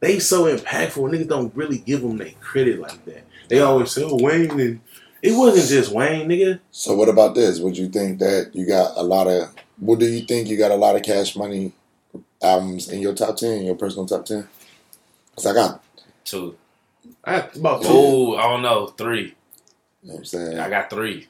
[0.00, 1.10] they so impactful.
[1.10, 3.24] Niggas don't really give them their credit like that.
[3.48, 4.80] They always say, "Oh, Wayne," and
[5.22, 6.60] it wasn't just Wayne, nigga.
[6.70, 7.58] So what about this?
[7.58, 9.54] Would you think that you got a lot of?
[9.78, 11.72] What do you think you got a lot of Cash Money
[12.42, 14.48] albums in your top ten, your personal top ten?
[15.36, 15.82] Cause I got,
[16.24, 16.56] Two.
[17.24, 17.88] I had about two.
[17.90, 18.86] Oh, I don't know.
[18.88, 19.34] Three.
[20.02, 20.58] you know what I'm saying.
[20.58, 21.26] I got three.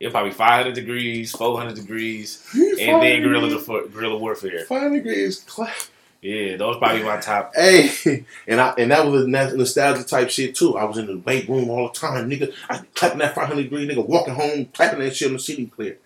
[0.00, 4.64] It probably 500 degrees, 400 degrees, and then guerrilla degrees- Defo- guerrilla warfare.
[4.66, 5.40] Five degrees.
[5.46, 5.72] Clap.
[6.20, 7.52] Yeah, those probably my top.
[7.54, 10.76] Hey, and I and that was a nostalgia type shit too.
[10.76, 12.52] I was in the weight room all the time, nigga.
[12.68, 15.96] I clapping that 500 degree nigga, walking home, clapping that shit on the CD player.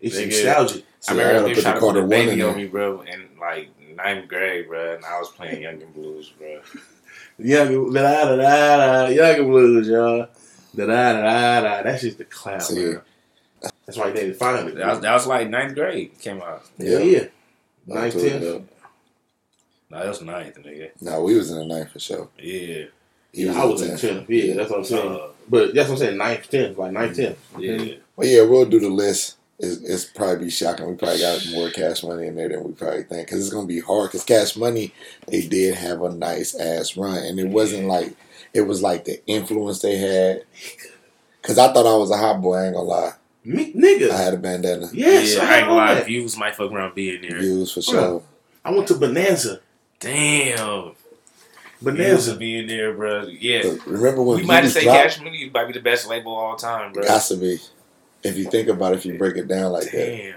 [0.00, 0.26] It's Nigga.
[0.28, 0.84] nostalgic.
[1.00, 2.40] See, I I remember gotta they put tried the to put Carter a one baby
[2.40, 5.94] in on me, bro, in like ninth grade, bro, and I was playing Young and
[5.94, 6.60] Blues, bro.
[7.38, 10.26] Young da da da da da Young Blues, y'all.
[10.74, 11.82] Da da da da da.
[11.82, 12.92] That's just the clown, See.
[12.92, 13.02] bro.
[13.86, 14.76] That's why they defined it.
[14.76, 16.62] That was, that was like ninth grade came out.
[16.78, 16.98] yeah, Yeah.
[16.98, 17.24] yeah.
[17.86, 18.40] Ninth, Absolutely.
[18.52, 18.70] tenth.
[19.90, 20.90] No, that was ninth, nigga.
[21.00, 22.28] No, we was in the ninth for sure.
[22.38, 22.84] Yeah.
[23.32, 24.00] yeah I was in 10th.
[24.00, 24.30] tenth.
[24.30, 25.12] Yeah, that's what I'm saying.
[25.12, 26.18] Uh, But that's what I'm saying.
[26.18, 27.38] Ninth, tenth, like ninth, tenth.
[27.58, 27.94] yeah.
[28.14, 29.37] Well, yeah, we'll do the list.
[29.60, 30.86] It's, it's probably be shocking.
[30.86, 33.66] We probably got more cash money in there than we probably think because it's gonna
[33.66, 34.10] be hard.
[34.10, 34.92] Because cash money,
[35.26, 38.14] they did have a nice ass run, and it wasn't like
[38.54, 40.44] it was like the influence they had.
[41.42, 42.54] Because I thought I was a hot boy.
[42.56, 43.12] I ain't gonna lie.
[43.44, 44.10] Me, nigga.
[44.10, 44.88] I had a bandana.
[44.92, 46.02] yes, yeah, I, I had ain't gonna all lie.
[46.02, 47.38] Views might fuck around being there.
[47.40, 48.00] Views for Bro.
[48.00, 48.22] sure.
[48.64, 49.60] I went to Bonanza.
[49.98, 50.92] Damn.
[51.80, 52.36] Bonanza.
[52.36, 53.22] being there, bro.
[53.26, 53.62] Yeah.
[53.64, 54.84] But remember when We might have Views said?
[54.84, 57.04] Cash Money might be the best label of all time, bro.
[57.04, 57.58] Got to be.
[58.22, 59.92] If you think about it, if you break it down like that.
[59.92, 60.34] Damn.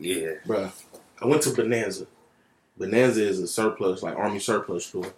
[0.00, 0.32] Yeah.
[0.46, 0.72] Bruh,
[1.20, 2.06] I went to Bonanza.
[2.76, 5.12] Bonanza is a surplus, like army surplus store.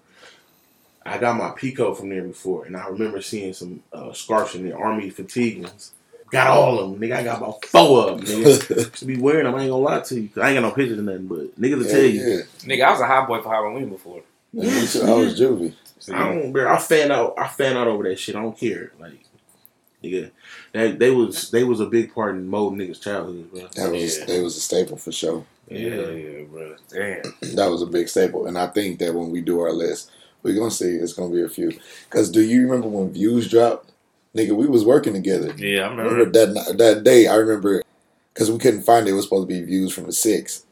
[1.05, 4.69] I got my Pico from there before, and I remember seeing some uh, scarves in
[4.69, 5.93] the army fatigue ones.
[6.31, 7.16] Got all of them, nigga.
[7.16, 8.93] I got about four of them, nigga.
[8.99, 10.28] to be wearing them, I ain't gonna lie to you.
[10.28, 12.20] 'cause I ain't got no pictures or nothing, but niggas will Yeah, tell you.
[12.20, 12.41] yeah.
[12.61, 14.23] Nigga, I was a hot boy for Halloween before.
[14.53, 14.66] And me.
[14.69, 15.74] I was juvie.
[15.99, 16.73] So, I don't, bro.
[16.73, 17.35] I fan out.
[17.39, 18.37] I fan out over that shit.
[18.37, 18.93] I don't care.
[19.01, 19.24] Like,
[20.02, 20.31] nigga,
[20.72, 23.68] that they was they was a big part in most niggas' childhood, bro.
[23.77, 24.24] That was Yeah.
[24.27, 25.44] that was a staple for sure.
[25.68, 26.74] yeah, yeah, bro.
[26.93, 27.22] Damn.
[27.56, 30.10] That was a big staple, and I think that when we do our list,
[30.43, 31.72] we're gonna see it's gonna be a few.
[32.10, 33.93] Cause do you remember when views dropped?
[34.35, 35.52] Nigga, we was working together.
[35.56, 36.31] Yeah, I Remember remember.
[36.55, 37.27] that that day?
[37.27, 37.82] I remember
[38.32, 39.10] because we couldn't find it.
[39.10, 40.64] It was supposed to be views from the six.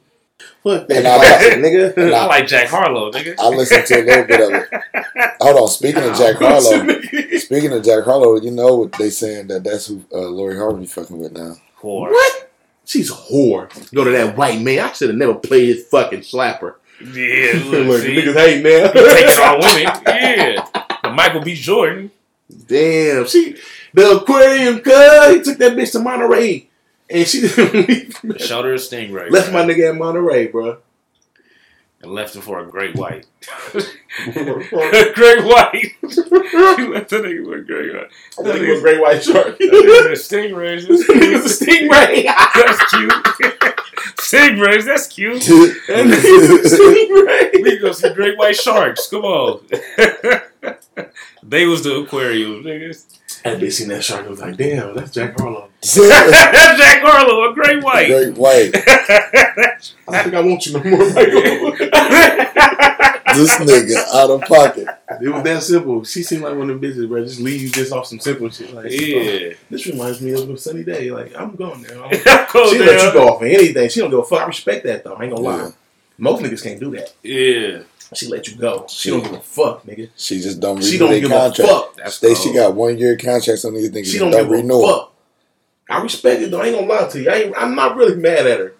[0.62, 2.12] Fuck that, And I- classic, nigga.
[2.14, 3.34] I like Jack Harlow, nigga.
[3.38, 5.34] I listened to a little bit of it.
[5.40, 5.68] Hold on.
[5.68, 7.00] Speaking of Jack Harlow,
[7.38, 10.86] speaking of Jack Harlow, you know what they saying that that's who uh, Lori Harvey
[10.86, 11.54] fucking with now.
[11.80, 12.10] Whore.
[12.10, 12.50] What?
[12.84, 13.68] She's a whore.
[13.94, 14.78] Go to that white man.
[14.80, 16.74] I should have never played his fucking slapper.
[17.00, 18.90] Yeah, Look, look, see, niggas hate now.
[18.90, 20.02] taking on women.
[20.06, 20.66] Yeah.
[21.02, 21.54] But Michael B.
[21.54, 22.10] Jordan.
[22.66, 23.56] Damn, she
[23.92, 26.67] the aquarium cuz he took that bitch to Monterey.
[27.10, 29.30] And she didn't Showed a stingray.
[29.30, 30.78] left bro, my nigga at Monterey, bro.
[32.00, 33.26] And left him for a great white.
[33.74, 35.74] great white.
[36.00, 36.06] he
[36.86, 38.10] left the nigga with a great white.
[38.38, 39.58] I think it was great white shark.
[39.58, 40.78] That nigga's a stingray.
[40.86, 42.24] Nigga's a stingray.
[42.54, 43.64] That's cute.
[44.18, 45.42] Stingrays, that's cute.
[45.88, 47.62] That a stingray.
[47.62, 49.08] We go see great white sharks.
[49.08, 49.60] Come on.
[51.42, 53.06] they was the aquarium, niggas.
[53.44, 55.68] That bitch seen that shark and was like, damn, that's Jack Harlow.
[55.80, 55.94] That's
[56.78, 58.06] Jack Harlow, a great white.
[58.08, 58.70] Great white.
[60.08, 61.88] I think I want you no more, Michael.
[63.34, 64.88] This nigga out of pocket.
[65.22, 66.02] It was that simple.
[66.02, 67.22] She seemed like one of them bitches, bro.
[67.22, 68.72] Just leave you just off some simple shit.
[68.72, 69.50] Like, yeah.
[69.70, 71.10] This reminds me of a sunny day.
[71.12, 72.02] Like, I'm going there.
[72.02, 72.86] I'm- she down.
[72.86, 73.88] let you go off of anything.
[73.90, 74.40] She don't give a fuck.
[74.40, 75.14] I respect that though.
[75.14, 75.70] I ain't gonna lie.
[76.18, 76.22] Yeah.
[76.24, 77.14] Most niggas can't do that.
[77.22, 77.82] Yeah.
[78.14, 78.86] She let you go.
[78.88, 80.08] She don't give a fuck, nigga.
[80.16, 81.58] She just don't renew She don't their give contract.
[81.58, 81.96] a fuck.
[81.96, 84.06] That's They, she got one year contracts on these niggas.
[84.06, 84.94] She don't don't give renew a 'em.
[84.94, 85.12] fuck.
[85.90, 86.60] I respect it though.
[86.60, 87.30] I ain't gonna lie to you.
[87.30, 88.74] I ain't, I'm not really mad at her.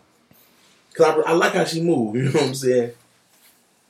[0.94, 2.14] Cause I, I like how she move.
[2.16, 2.92] You know what I'm saying?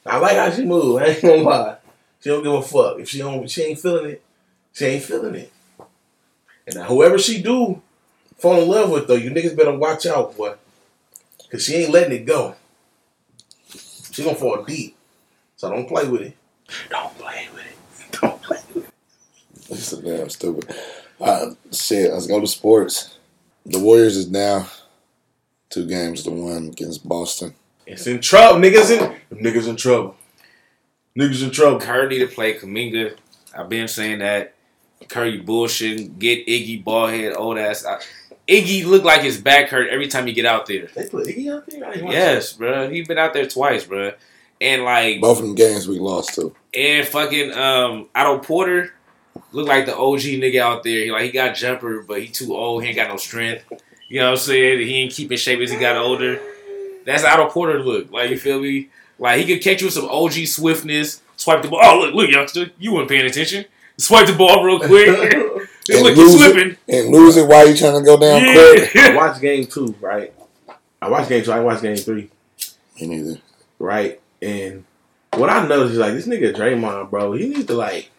[0.05, 1.01] I like how she move.
[1.01, 1.77] I ain't gonna lie.
[2.21, 2.99] She don't give a fuck.
[2.99, 4.23] If she don't, she ain't feeling it.
[4.73, 5.53] She ain't feeling it.
[6.67, 7.81] And now whoever she do
[8.39, 10.55] fall in love with though, you niggas better watch out, boy.
[11.51, 12.57] Cause she ain't letting it go.
[14.19, 14.97] She gonna fall deep.
[15.55, 16.37] So don't play with it.
[16.91, 18.11] Don't play with it.
[18.21, 19.69] Don't play with it.
[19.69, 20.75] This is damn stupid.
[21.21, 23.17] Uh, shit, let's go to sports.
[23.65, 24.69] The Warriors is now
[25.71, 27.55] two games to one against Boston.
[27.87, 28.59] It's in trouble.
[28.59, 30.17] Niggas in niggas in trouble.
[31.17, 31.79] Niggas in trouble.
[31.79, 33.17] Curry need to play Kuminga.
[33.57, 34.55] I've been saying that.
[35.07, 36.19] Curry bullshitting.
[36.19, 37.87] Get Iggy ballhead old ass.
[37.87, 38.01] I,
[38.49, 40.87] Iggy looked like his back hurt every time he get out there.
[40.95, 41.85] They put Iggy out there?
[41.85, 42.89] I didn't watch Yes, bro.
[42.89, 44.13] He been out there twice, bro.
[44.61, 46.55] And like, Both of them games we lost to.
[46.75, 48.95] and fucking um, Otto Porter
[49.53, 51.05] look like the OG nigga out there.
[51.05, 52.83] He, like he got jumper, but he too old.
[52.83, 53.65] He ain't got no strength.
[54.09, 54.79] You know what I'm saying?
[54.81, 56.41] He ain't keeping shape as he got older.
[57.05, 58.11] That's Otto Porter look.
[58.11, 58.89] Like you feel me?
[59.19, 61.21] Like he could catch you with some OG swiftness.
[61.37, 61.81] Swipe the ball.
[61.83, 63.67] Oh look, look, youngster, you weren't paying attention.
[63.99, 65.35] Swipe the ball real quick.
[65.89, 65.97] it.
[65.97, 66.71] And look, you lose slipping.
[66.73, 68.57] it, and lose it while you trying to go down court.
[68.57, 69.15] I Yeah.
[69.17, 70.33] watched game two, right?
[71.01, 71.53] I watched game two.
[71.53, 72.31] I watched game three,
[73.01, 73.41] Me neither.
[73.79, 74.21] right?
[74.43, 74.85] And
[75.35, 77.33] what I noticed is like this nigga Draymond, bro.
[77.33, 78.11] He needs to like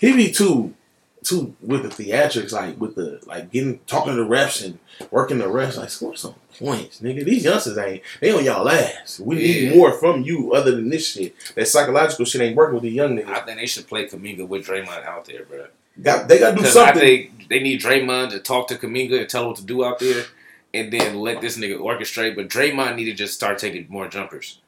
[0.00, 0.74] he be too
[1.22, 4.78] too with the theatrics, like with the like getting talking to the refs and
[5.10, 5.76] working the refs.
[5.76, 7.24] Like score some points, nigga.
[7.24, 9.20] These youngsters ain't they on y'all ass.
[9.20, 9.70] We Yeah.
[9.70, 11.34] need more from you other than this shit.
[11.54, 13.28] That psychological shit ain't working with the young nigga.
[13.28, 15.66] I think they should play Kuminga with Draymond out there, bro.
[16.00, 17.00] Got they gotta do Because I something.
[17.02, 19.98] think they need Draymond to talk to Kuminga and tell him what to do out
[19.98, 20.24] there.
[20.74, 22.34] and then let this nigga orchestrate.
[22.34, 24.58] But Draymond needed to just start taking more jumpers.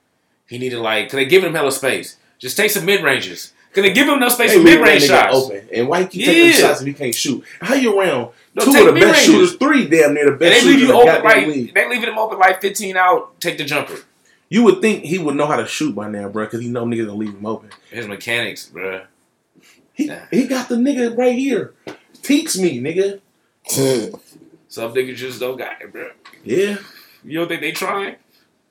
[0.47, 2.19] He needed like, cause they giving him hella space.
[2.39, 3.55] Just take some mid ranges.
[3.73, 5.35] Cause they give him enough space They for mid range shots.
[5.35, 5.67] Open.
[5.73, 6.53] And why you keep taking Yeah.
[6.53, 7.43] shots if you can't shoot?
[7.61, 9.25] How you around No, two of the best mid-ranges.
[9.25, 11.75] shooters, three damn near the And best they leave shooters you open like league.
[11.75, 13.41] they leaving him open like 15 out.
[13.41, 13.97] Take the jumper.
[14.51, 16.85] You would think he would know how to shoot by now, bro, because he know
[16.85, 17.71] niggas gonna leave him open.
[17.91, 19.07] His mechanics, bruh.
[19.95, 20.19] He, Nah.
[20.31, 21.73] he got the nigga right here.
[22.23, 23.21] Teach me, nigga.
[24.69, 26.11] Some niggas just don't got it, bro.
[26.45, 26.77] Yeah,
[27.25, 28.17] You don't think they trying?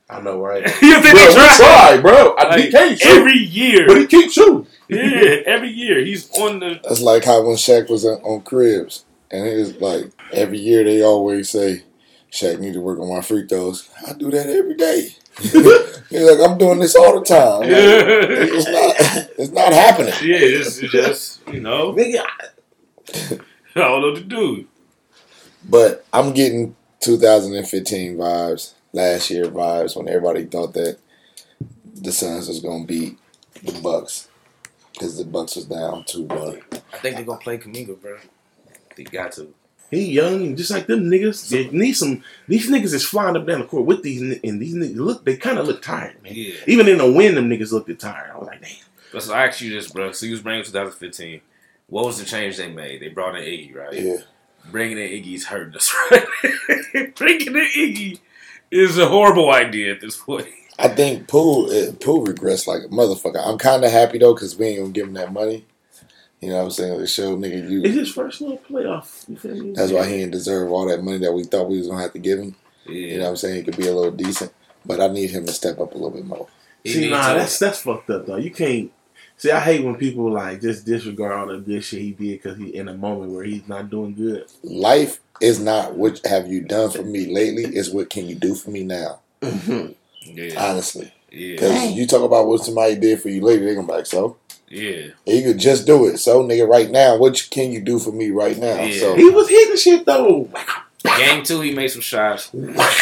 [0.09, 0.63] I know, right?
[0.81, 1.57] you don't think bro, they we trying?
[1.57, 2.35] try, bro.
[2.37, 3.87] I, he Like, can't shoot, every year.
[3.87, 4.67] but he keeps shooting.
[4.89, 6.79] yeah, every year he's on the.
[6.83, 10.83] That's like how when Shaq was on, on Cribs, and it was like every year
[10.83, 11.83] they always say,
[12.31, 15.15] "Shaq need to work on my free throws." I do that every day.
[15.39, 17.61] He's like, I'm doing this all the time.
[17.61, 20.13] Like, it's not, it's not happening.
[20.21, 22.19] Yeah, it's just you know, Nigga,
[23.75, 24.67] I don't know what to do.
[25.67, 30.97] But I'm getting 2015 vibes, last year vibes when everybody thought that
[31.95, 33.17] the Suns was gonna beat
[33.63, 34.27] the Bucks
[34.93, 36.61] because the Bucks was down two one.
[36.71, 38.17] I think they're gonna play Kuminga, bro.
[38.95, 39.53] They got to.
[39.93, 41.49] He young and just like them niggas.
[41.49, 42.23] They need some.
[42.47, 45.25] These niggas is flying up down the court with these, and these niggas look.
[45.25, 46.33] They kind of look tired, man.
[46.35, 46.55] Yeah.
[46.67, 48.31] Even in the wind, them niggas looked tired.
[48.31, 48.71] I was like, damn.
[49.11, 50.11] But so I ask you this, bro.
[50.11, 51.41] So you was bringing 2015.
[51.87, 53.01] What was the change they made?
[53.01, 53.93] They brought in Iggy, right?
[53.93, 54.17] Yeah,
[54.71, 57.15] Bringing in Iggy's hurting us, right?
[57.15, 58.19] Bringing in Iggy
[58.71, 60.47] is a horrible idea at this point.
[60.79, 63.45] I think Poole uh, Poole regrets like a motherfucker.
[63.45, 65.65] I'm kind of happy though because we ain't gonna give him that money.
[66.43, 66.99] You know what I'm saying?
[66.99, 67.81] The show nigga, It's you.
[67.81, 69.27] his first little playoff.
[69.29, 69.73] You feel me?
[69.73, 72.13] That's why he didn't deserve all that money that we thought we was gonna have
[72.13, 72.55] to give him.
[72.85, 72.93] Yeah.
[72.93, 73.55] You know what I'm saying?
[73.57, 74.51] He could be a little decent,
[74.85, 76.47] but I need him to step up a little bit more.
[76.85, 78.35] See, needs nah, to- that's that's fucked up though.
[78.37, 78.91] You can't.
[79.37, 82.57] See, I hate when people like just disregard all the good shit he did because
[82.57, 84.45] he in a moment where he's not doing good.
[84.63, 87.63] Life is not what have you done for me lately.
[87.65, 89.19] It's what can you do for me now.
[89.41, 89.93] Mm-hmm.
[90.37, 90.69] yeah.
[90.69, 91.53] Honestly, Yeah.
[91.55, 94.37] because you talk about what somebody did for you lately, they gonna be like, so
[94.73, 95.07] Yeah.
[95.25, 96.17] you could just do it.
[96.17, 98.81] So nigga, right now, what can you do for me right now?
[98.81, 98.99] Yeah.
[98.99, 100.49] So He was hitting shit though.
[101.17, 102.49] Game two, he made some shots,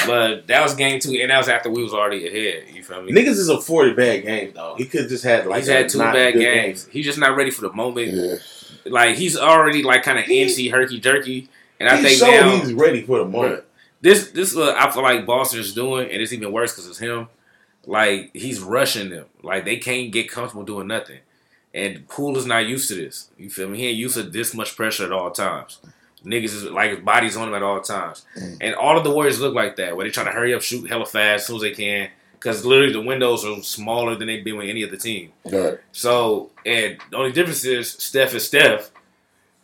[0.07, 2.64] but that was game two, and that was after we was already ahead.
[2.73, 3.11] You feel me?
[3.11, 4.73] Niggas is a forty bad game though.
[4.76, 6.88] He could just had like he's had two bad good games.
[6.91, 8.11] He's just not ready for the moment.
[8.11, 8.35] yeah,
[8.85, 11.48] Like he's already like kind of antsy, herky jerky,
[11.80, 13.64] and I he think now he's ready for the moment.
[14.02, 16.88] this this is what I feel like Boston is doing, and it's even worse because
[16.89, 17.27] it's him.
[17.85, 19.26] Like he's rushing them.
[19.43, 21.19] Like they can't get comfortable doing nothing.
[21.73, 23.30] And Poole is not used to this.
[23.38, 23.77] You feel me?
[23.77, 25.80] He ain't used to this much pressure at all times.
[26.26, 28.26] Niggas is like his body's on him at all times.
[28.38, 28.57] Mm.
[28.61, 30.88] And all of the Warriors look like that, where they try to hurry up, shoot
[30.88, 32.10] hella fast as soon as they can.
[32.34, 35.31] Because literally the windows are smaller than they've been with any other team.
[35.45, 35.80] right.
[35.91, 38.91] So, and the only difference is Steph is Steph,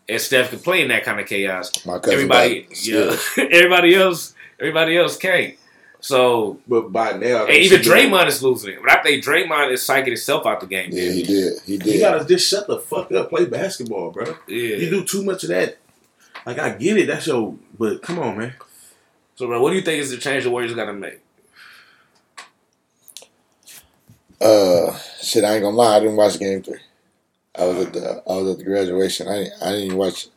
[0.07, 1.85] and Steph can play in that kind of chaos.
[1.85, 5.55] My cousin Everybody, yeah, everybody else, everybody else can't.
[6.07, 8.79] So, But by now, and even Draymond is losing it.
[8.81, 10.89] But I think Draymond is psyching himself out the game.
[10.93, 11.61] Yeah, he did.
[11.65, 11.99] He You did.
[11.99, 14.23] gotta just shut the fuck up, play basketball, bro.
[14.47, 14.77] Yeah.
[14.77, 15.77] You do too much of that.
[16.45, 17.55] Like I get it, that's your.
[17.77, 18.53] But come on, man.
[19.35, 21.19] So, bro, what do you think is the change the Warriors got to make?
[24.39, 25.97] Uh, shit, I ain't gonna lie.
[25.97, 26.79] I didn't watch game three.
[27.57, 29.27] I was at the I was at the graduation.
[29.27, 30.27] I didn't, I didn't even watch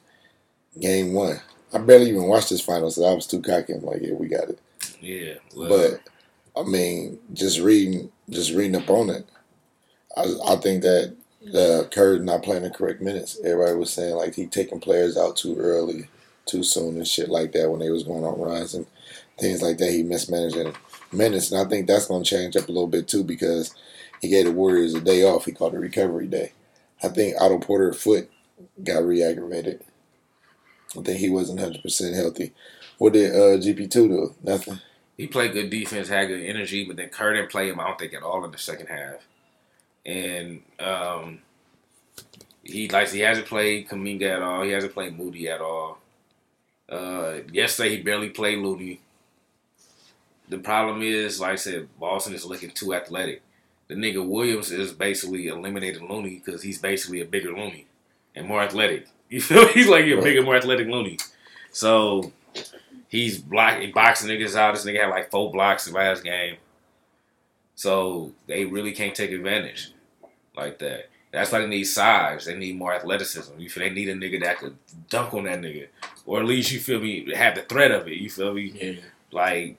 [0.81, 1.41] game one.
[1.73, 3.75] I barely even watched this final, so I was too cocky.
[3.75, 4.59] I'm like, yeah, we got it.
[5.01, 9.27] Yeah, well, But I mean, just reading, just reading up on it,
[10.17, 11.17] I, I think that
[11.55, 13.39] uh, Curry's not playing the correct minutes.
[13.45, 16.09] Everybody was saying like he taking players out too early,
[16.47, 18.87] too soon, and shit like that when they was going on runs and
[19.39, 19.91] things like that.
[19.93, 20.75] He mismanaging
[21.13, 23.75] minutes, and I think that's going to change up a little bit too because
[24.21, 25.45] he gave the Warriors a day off.
[25.47, 26.53] He called it recovery day.
[27.03, 28.31] I think Otto Porter foot
[28.85, 29.83] got re-aggravated.
[30.99, 32.53] I think he wasn't hundred percent healthy.
[33.01, 34.35] What did uh, GP two do?
[34.43, 34.79] Nothing.
[35.17, 37.81] he played good defense, had good energy, but then Kerr didn't play him.
[37.81, 39.27] I don't think at all in the second half.
[40.05, 41.39] And um,
[42.63, 44.65] he like he hasn't played Kuminga at all.
[44.65, 45.97] He hasn't played Moody at all.
[46.91, 49.01] Uh, yesterday he barely played Looney.
[50.51, 53.41] The problem is, like I said, Boston is looking too athletic.
[53.89, 57.87] The nigga Williams is basically eliminating Looney because he's basically a bigger Looney
[58.37, 59.07] and more athletic.
[59.31, 59.65] You feel?
[59.65, 59.73] me?
[59.73, 61.17] He's like a bigger, more athletic Looney.
[61.71, 62.33] So
[63.11, 64.75] he's blocking, boxing niggas out.
[64.75, 66.57] This nigga had like four blocks the last game.
[67.75, 69.93] So they really can't take advantage
[70.57, 71.11] like that.
[71.33, 72.47] That's why they need size.
[72.47, 73.59] They need more athleticism.
[73.59, 74.77] You feel they need a nigga that could
[75.09, 75.89] dunk on that nigga,
[76.27, 78.15] or at least you feel me have the threat of it.
[78.15, 78.73] You feel me?
[78.75, 79.01] Yeah.
[79.31, 79.77] Like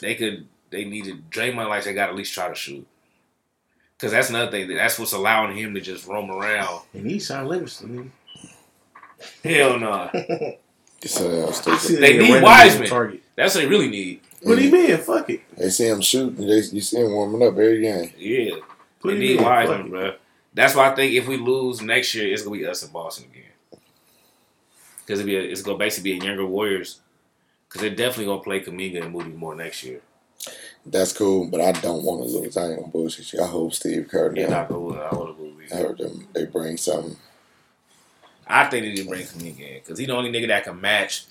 [0.00, 0.46] they could.
[0.70, 2.86] They needed Draymond like they got at least try to shoot.
[3.98, 4.68] Cause that's another thing.
[4.68, 6.82] That's what's allowing him to just roam around.
[6.94, 8.12] And he's Shaun Livingston.
[9.42, 10.10] Hell no.
[11.04, 11.80] So, I stupid.
[11.80, 12.88] see They need random Wiseman.
[12.88, 13.22] Target.
[13.36, 14.20] That's what they really need.
[14.42, 14.96] What do you mean?
[14.98, 15.40] Fuck it.
[15.56, 18.12] They see him shoot, and they, you see him warming up every game.
[18.18, 18.56] Yeah,
[19.00, 20.14] What they do you need Wiseman, bro.
[20.52, 23.26] That's why I think if we lose next year, it's gonna be us in Boston
[23.30, 23.80] again.
[25.06, 27.00] Because be a, it's gonna basically be a younger Warriors.
[27.68, 30.00] Because they're definitely gonna play Kuminga and Moody more next year.
[30.86, 32.56] That's cool, but I don't want to lose.
[32.56, 33.42] I ain't gonna bullshit you.
[33.42, 34.34] I hope Steve Kerr.
[34.34, 34.70] Yeah, Yeah, not.
[34.70, 35.72] I want to believe.
[35.72, 36.26] I heard them.
[36.32, 37.16] They bring something.
[38.50, 40.80] I think they need to bring Kuminga in because he's the only nigga that can
[40.80, 41.24] match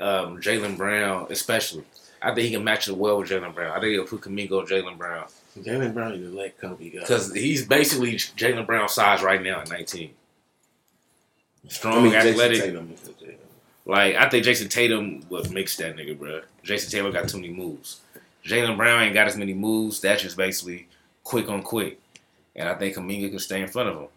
[0.00, 1.84] um, Jaylen Brown, especially.
[2.22, 3.70] I think he can match it well with Jaylen Brown.
[3.76, 5.26] I think he'll put Kuminga Jaylen Brown
[5.58, 7.00] Jaylen Brown need to let Kobe go.
[7.00, 10.10] because he's basically Jaylen Brown size right now at 19.
[11.64, 12.60] I Strong, mean, athletic.
[12.60, 13.36] Tatum is a-
[13.90, 16.40] Like I think Jayson Tatum would mix that nigga, bro.
[16.64, 18.00] Jayson Tatum got too many moves.
[18.44, 20.00] Jaylen Brown ain't got as many moves.
[20.00, 20.88] That's just basically
[21.22, 22.00] quick on quick,
[22.56, 24.08] and I think Kuminga can stay in front of him.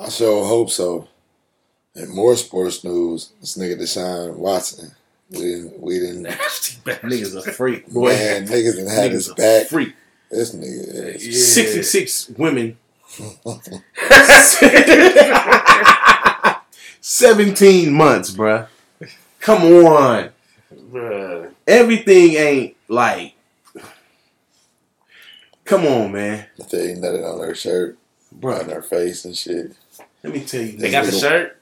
[0.00, 1.08] I sure hope so.
[1.94, 3.32] And more sports news.
[3.40, 4.90] This nigga Deshaun Watson.
[5.30, 5.80] We didn't.
[5.80, 6.22] We didn't.
[6.22, 7.10] Nasty bastard.
[7.10, 8.10] Niggas a freak, boy.
[8.10, 9.66] Man, niggas done had Niggas his a back.
[9.68, 9.94] freak.
[10.30, 11.14] This nigga.
[11.16, 11.64] Is, Yeah.
[11.64, 12.76] 66 women.
[17.00, 18.66] 17 months, bruh.
[19.40, 20.30] Come on.
[20.90, 21.52] Bruh.
[21.66, 23.34] Everything ain't like.
[25.64, 26.46] Come on, man.
[26.70, 27.98] They nutted on her shirt,
[28.32, 29.72] on Bruh, her face and shit.
[30.26, 31.60] Let me tell you They got the shirt.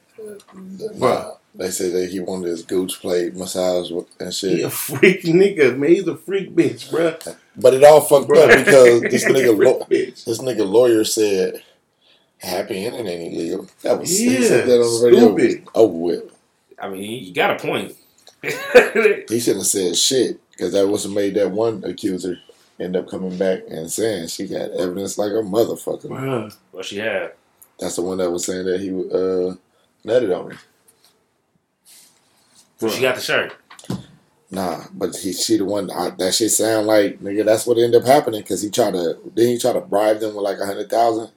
[0.96, 4.58] Nah, they said that he wanted his gooch played, massage and shit.
[4.58, 5.90] He a freak nigga, man.
[5.90, 7.36] He's a freak bitch, bruh.
[7.56, 11.62] But it all fucked up because this nigga, lo- this nigga lawyer said,
[12.38, 15.36] "Happy ending ain't illegal." That was he Yeah, said that on the radio.
[15.36, 15.68] stupid.
[15.74, 16.22] Over with.
[16.78, 17.94] I mean, you got a point.
[19.28, 22.38] He shouldn't have said shit because that was what made that one accuser
[22.78, 26.06] end up coming back and saying she got evidence like a motherfucker.
[26.06, 26.54] Bruh.
[26.72, 27.32] what she had?
[27.78, 29.54] That's the one that was saying that he uh
[30.06, 30.58] nutted on her.
[32.90, 33.56] She got the shirt.
[34.50, 37.44] Nah, but he she the one I, that shit sound like nigga.
[37.44, 40.34] That's what ended up happening because he tried to then he tried to bribe them
[40.34, 41.30] with like a hundred thousand.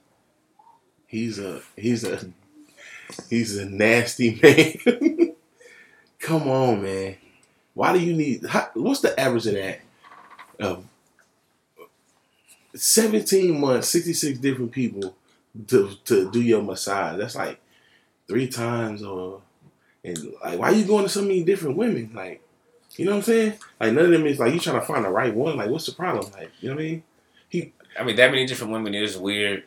[1.06, 2.30] He's a he's a
[3.28, 5.34] he's a nasty man.
[6.20, 7.16] Come on, man.
[7.74, 8.44] Why do you need?
[8.46, 9.80] How, what's the average of that?
[10.60, 10.84] Of
[12.74, 15.14] seventeen months, sixty six different people
[15.66, 17.18] to to do your massage.
[17.18, 17.60] That's like
[18.26, 19.42] three times, or
[20.04, 22.10] and like why you going to so many different women?
[22.14, 22.42] Like,
[22.96, 23.54] you know what I'm saying?
[23.80, 25.56] Like none of them is like you trying to find the right one.
[25.56, 26.30] Like, what's the problem?
[26.32, 27.02] Like, you know what I mean?
[27.48, 29.64] He, I mean, that many different women is weird,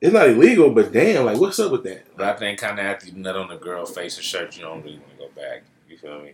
[0.00, 2.16] It's not illegal, but damn, like what's up with that?
[2.16, 4.62] but I think kind of after you nut on the girl face or shirt, you
[4.62, 5.62] don't really want to go back.
[5.88, 6.32] You feel me?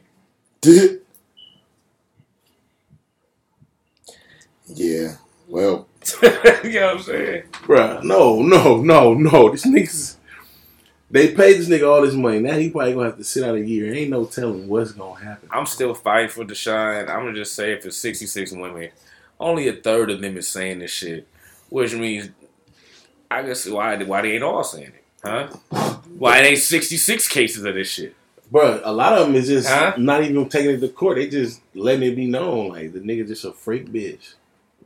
[4.66, 5.16] yeah.
[5.48, 5.86] Well,
[6.22, 7.42] you know what I'm saying?
[7.64, 9.50] Bruh, no, no, no, no.
[9.50, 10.16] This niggas,
[11.10, 12.38] they paid this nigga all this money.
[12.40, 13.92] Now he probably gonna have to sit out a year.
[13.94, 15.48] Ain't no telling what's gonna happen.
[15.52, 17.08] I'm still fighting for Deshaun.
[17.08, 18.90] I'm gonna just say if it's 66 women,
[19.38, 21.26] only a third of them is saying this shit,
[21.68, 22.30] which means
[23.30, 25.48] I guess why why they ain't all saying it, huh?
[26.18, 28.14] Why it ain't 66 cases of this shit?
[28.52, 29.94] Bruh, a lot of them is just Huh?
[29.96, 31.16] not even taking it to court.
[31.16, 34.34] They just letting it be known like the nigga just a freak bitch.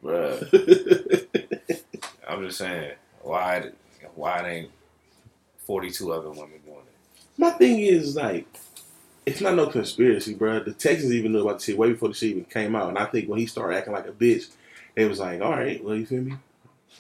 [0.07, 1.27] Bruh,
[2.29, 2.93] I'm just saying
[3.23, 3.71] why
[4.15, 4.71] why it ain't
[5.67, 7.23] 42 other women doing it?
[7.37, 8.47] My thing is like,
[9.27, 10.65] it's not no conspiracy, bruh.
[10.65, 12.99] The Texans even knew about the shit way before the shit even came out, and
[12.99, 14.49] I think when he started acting like a bitch,
[14.95, 16.35] they was like, all right, well, you feel me?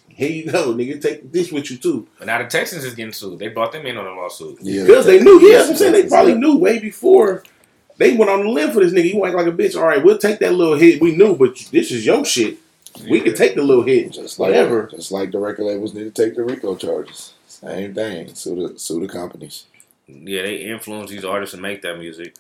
[0.08, 1.00] Here you go, nigga.
[1.00, 2.06] Take this with you too.
[2.18, 3.38] But now the Texans is getting sued.
[3.38, 4.58] They brought them in on a lawsuit.
[4.60, 4.84] yeah.
[4.84, 7.42] Because they knew, yeah, I'm saying they probably knew way before
[7.98, 9.12] they went on the limb for this nigga.
[9.12, 9.76] You act like a bitch.
[9.76, 11.00] All right, we'll take that little hit.
[11.00, 12.58] We knew, but this is your shit.
[13.09, 14.12] We can take the little hit.
[14.12, 14.86] Just like Whatever.
[14.86, 17.35] just like the record labels need to take the RICO charges.
[17.47, 18.35] Same thing.
[18.35, 19.64] Sue the sue the companies.
[20.06, 22.35] Yeah, they influence these artists to make that music,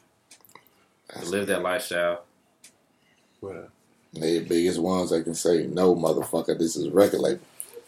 [1.18, 2.22] to live that lifestyle.
[3.40, 3.68] Well,
[4.14, 6.58] They the biggest ones that can say no, motherfucker.
[6.58, 7.40] This is a record label.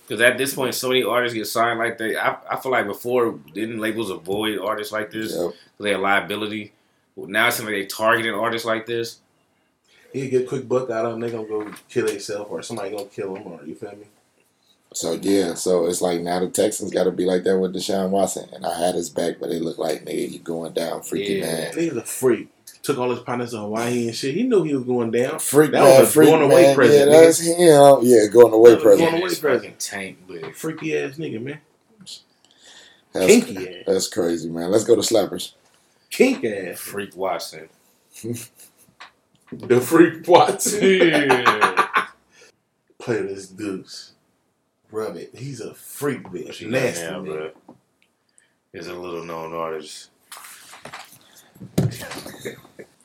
[0.07, 2.17] Because at this point, so many artists get signed like that.
[2.17, 5.55] I, I feel like before, didn't labels avoid artists like this because Yep.
[5.81, 6.73] they had liability?
[7.17, 9.19] Now it seems like they targeting artists like this.
[10.13, 11.21] He'll get a quick buck out of them.
[11.21, 14.07] They gonna go kill themselves, or somebody gonna kill them, or you feel me?
[14.95, 18.09] So yeah, so it's like now the Texans got to be like that with Deshaun
[18.09, 21.41] Watson, and I had his back, but they look like nigga, you going down, freaking
[21.41, 21.45] Yeah.
[21.47, 22.49] man, Nigga's a freak.
[22.83, 24.35] Took all his partners to Hawaii and shit.
[24.35, 25.39] He knew he was going down.
[25.41, 26.75] freak That man, was a freak going away man.
[26.75, 27.25] present, Yeah, nigga.
[27.25, 27.99] that's him.
[28.03, 29.11] Yeah, going away That was present.
[29.11, 29.79] going away present.
[29.79, 31.61] tank, but Freaky ass nigga, man.
[33.13, 33.85] That's, Kinky ass.
[33.87, 34.71] that's crazy, man.
[34.71, 35.53] Let's go to slappers.
[36.11, 36.79] Kink ass.
[36.79, 37.69] Freak Watson.
[39.53, 40.81] The freak Watson.
[40.83, 42.07] yeah.
[42.99, 44.13] Play this deuce.
[44.91, 45.31] Rub it.
[45.35, 46.55] He's a freak bitch.
[46.55, 47.25] She got Nasty now, nigga.
[47.25, 47.51] bro.
[48.73, 50.11] Is a little known artist.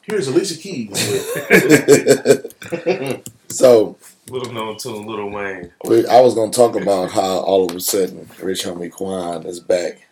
[0.02, 1.00] Here's Alicia Keys.
[3.50, 3.98] so
[4.30, 5.72] Little known tune, Lil Wayne.
[6.10, 10.08] I was gonna talk about how all of a sudden Rich Homie Quan is back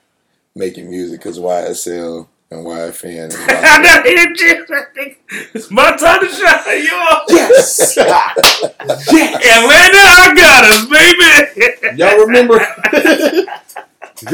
[0.55, 3.29] making music because YSL and YFN.
[3.29, 4.65] is like- I'm not here, Jim.
[4.69, 5.17] I think
[5.53, 7.23] It's my time to shine, y'all.
[7.29, 7.97] yes.
[7.97, 11.97] Atlanta, I got us, baby.
[11.97, 12.59] Y'all remember?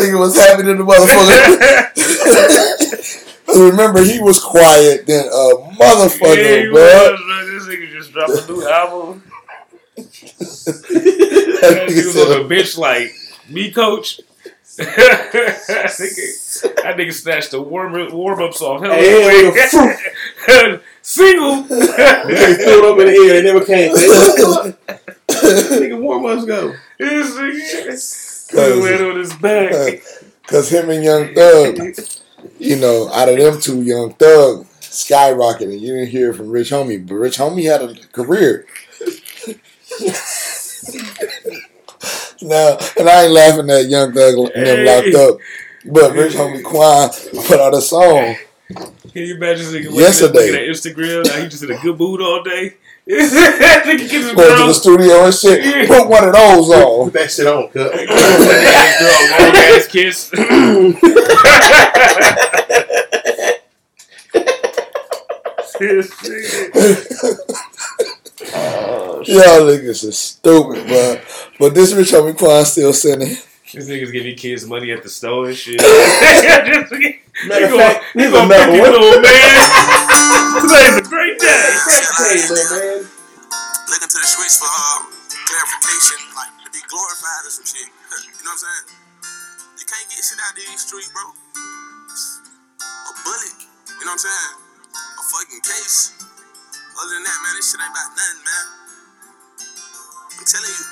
[0.00, 1.94] think it was happy to the motherfucker.
[3.54, 6.82] Remember, he was quiet than a Yeah, motherfucker, he bro.
[6.82, 7.46] was, man.
[7.46, 9.22] This nigga just dropped a new album.
[9.96, 13.12] That he was nigga on the bench like
[13.48, 14.20] me, coach.
[14.76, 14.86] that,
[15.98, 18.80] nigga, that nigga snatched the warm warm ups off.
[18.82, 20.80] Hell, Hey, wait.
[21.02, 21.62] Single.
[21.68, 23.32] They threw it up in the air.
[23.34, 23.94] They never came.
[25.28, 26.74] Nigga, warm ups go.
[26.98, 27.34] This
[28.52, 30.00] nigga land on his back.
[30.42, 31.78] Because him and Young Thug,
[32.58, 35.78] you know, out of them two, Young Thug skyrocketed.
[35.80, 38.66] You didn't hear from Rich Homie, but Rich Homie had a career.
[42.42, 44.84] now, and I ain't laughing at Young Thug and them Hey.
[44.84, 45.38] locked up,
[45.86, 47.08] but Rich Homie Quan
[47.46, 48.36] put out a song.
[48.74, 48.92] Can
[49.24, 50.50] you imagine this nigga looking, Yesterday.
[50.50, 51.24] looking at Instagram?
[51.26, 52.74] Now he just in a good mood all day.
[53.06, 55.88] that nigga get his Going to the studio and shit.
[55.88, 57.04] Put one of those on.
[57.10, 57.72] Put that shit on, cut.
[57.72, 57.90] girl,
[59.38, 60.30] long ass kiss.
[65.78, 67.38] This nigga.
[69.28, 71.22] Y'all niggas is stupid, but
[71.58, 73.28] but this Rich Homie Quan still sending.
[73.72, 75.78] These niggas giving kids money at the store and shit.
[75.80, 80.58] Just- he Matter of fact, he here's gonna pick his little man.
[80.58, 81.70] Today's a great day.
[82.18, 83.06] Hey, little man.
[83.86, 85.06] Looking to the streets for uh,
[85.46, 87.86] clarification, like to be glorified or some shit.
[88.18, 88.86] You know what I'm saying?
[89.78, 91.22] You can't get shit out of these streets, bro.
[92.88, 94.67] A bullet, you know what I'm saying?
[95.28, 96.16] A fucking case.
[96.96, 98.66] Other than that, man, this shit ain't about nothing, man.
[100.24, 100.86] I'm telling you,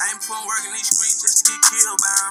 [0.00, 2.25] I ain't putting work in these streets just to get killed by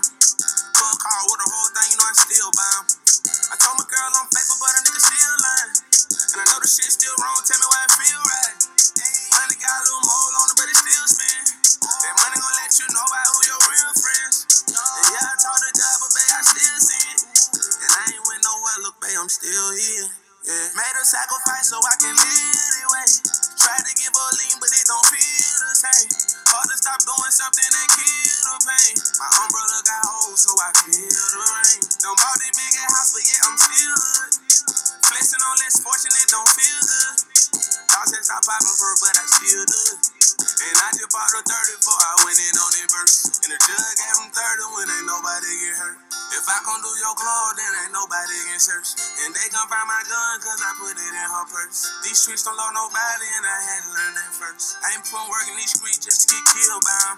[46.86, 48.94] Do your clothes, then ain't nobody get searched.
[49.26, 51.90] And they gon' find my gun, cause I put it in her purse.
[52.06, 54.78] These streets don't love nobody, and I had to learn that first.
[54.86, 57.18] I ain't putting work in these streets just to get killed by 'em.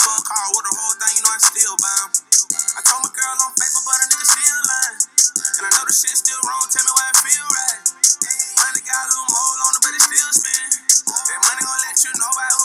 [0.00, 2.10] Fuck car with the whole thing, you know I still buy 'em.
[2.72, 5.00] I told my girl I'm faithful, but a nigga still lying.
[5.60, 7.80] And I know the shit still wrong, tell me why it feel right.
[8.64, 10.68] Money got a little mole on it, but it still spin.
[11.04, 12.55] That money gon' let you know about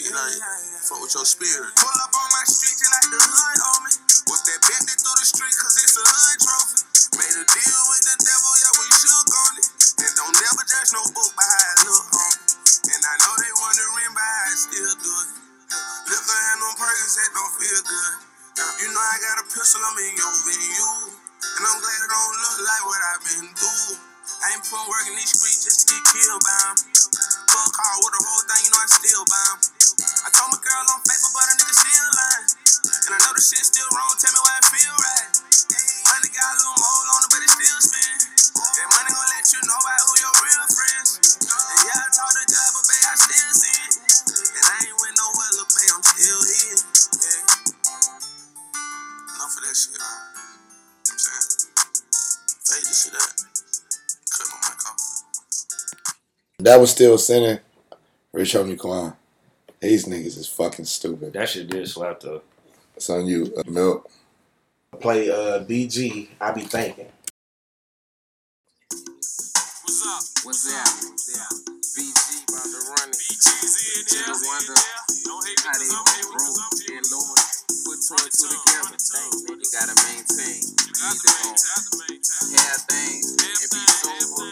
[0.00, 0.40] shit, like,
[0.88, 1.72] fuck with your spirit.
[1.76, 3.92] Pull up on my street, just like the hood on me.
[4.32, 6.80] With that Bentley through the street, cause it's a hood trophy.
[7.20, 9.66] Made a deal with the devil, yeah, we shook on it.
[10.00, 12.40] And don't never judge no book by how it look, homie.
[12.96, 15.30] And I know they wondering by how I still do it.
[16.08, 18.14] Liquor and them perks, that don't feel good.
[18.80, 20.92] You know I got a pistol, I'm in your venue.
[21.44, 24.00] And I'm glad it don't look like what I've been through.
[24.40, 26.76] I ain't putting work in these streets just to get killed by 'em.
[27.50, 29.58] Full car with the whole thing, you know I still buy 'em.
[30.20, 32.48] I told my girl I'm faithful, but a nigga still lying.
[33.08, 35.28] And I know the shit still wrong, tell me why it feel right.
[36.12, 38.16] Money got a little mole on it, but it still spin.
[38.52, 41.10] That money gon' let you know about who your real friends.
[41.40, 42.08] And yeah, I
[42.76, 43.52] but babe, I still.
[44.44, 44.96] And I ain't
[45.72, 46.80] babe, I'm still here.
[47.16, 47.44] Yeah.
[49.24, 50.04] Enough of that shit.
[56.60, 57.58] That was still sending
[58.32, 59.16] Rich Homie Quan.
[59.80, 61.32] These niggas is fucking stupid.
[61.32, 62.42] That shit did slap though.
[62.96, 64.10] It's on you, uh, Milk.
[65.00, 66.28] Play uh, BG.
[66.38, 67.08] I be thinking.
[69.80, 70.44] What's up?
[70.44, 70.84] What's up?
[71.96, 73.16] BG about to run it.
[73.24, 74.36] BG's in there.
[74.36, 74.76] wonder
[75.24, 76.60] Don't hate how they broke
[76.92, 77.40] and Lord
[77.88, 78.92] put toy together.
[78.92, 79.00] the
[79.48, 80.60] you gotta maintain.
[80.60, 82.52] You got to maintain.
[82.52, 84.44] Have things and be sober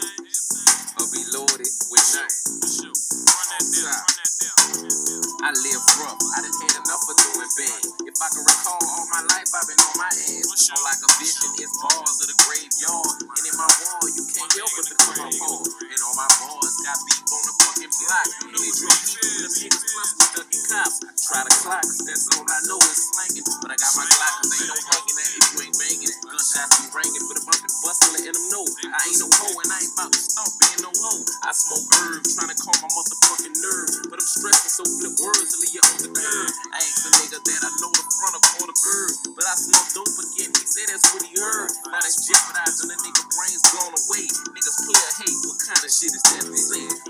[0.97, 2.65] or be loaded with nothing.
[2.89, 3.85] Run that deal.
[3.93, 5.18] Run that down.
[5.39, 6.19] I live rough.
[6.35, 7.81] I done had enough of doing bad.
[8.11, 10.67] If I can recall, all my life I've been on my ass.
[10.67, 13.23] On like a vision, it's bars of the graveyard.
[13.23, 15.63] And in my wall, you can't help but to come up hard.
[15.79, 18.27] And all my bars got beef on the fucking block.
[18.43, 20.97] And they drop people, the niggas plus the ducky cops.
[21.07, 23.47] I try to clock, cause that's all I know is slanging.
[23.63, 26.15] But I got my Glock, cause ain't no hanging at if you ain't banging.
[26.19, 27.59] Gunshots be ringing, but if I'm
[27.89, 28.65] and letting them know.
[28.65, 31.23] I ain't no hoe, and I ain't about to stop being no hoe.
[31.45, 34.09] I smoke herb, trying to calm my motherfucking nerve.
[34.09, 36.49] But I'm stressing, so flip word words will leave you on the curb.
[36.73, 39.11] I asked a nigga that I know the front of all the bird.
[39.37, 41.69] But I smoked dope again, he said that's what he heard.
[41.85, 44.25] Now that's jeopardizing the nigga brains blown away.
[44.25, 47.08] Niggas play a hate, what kind of shit is that they?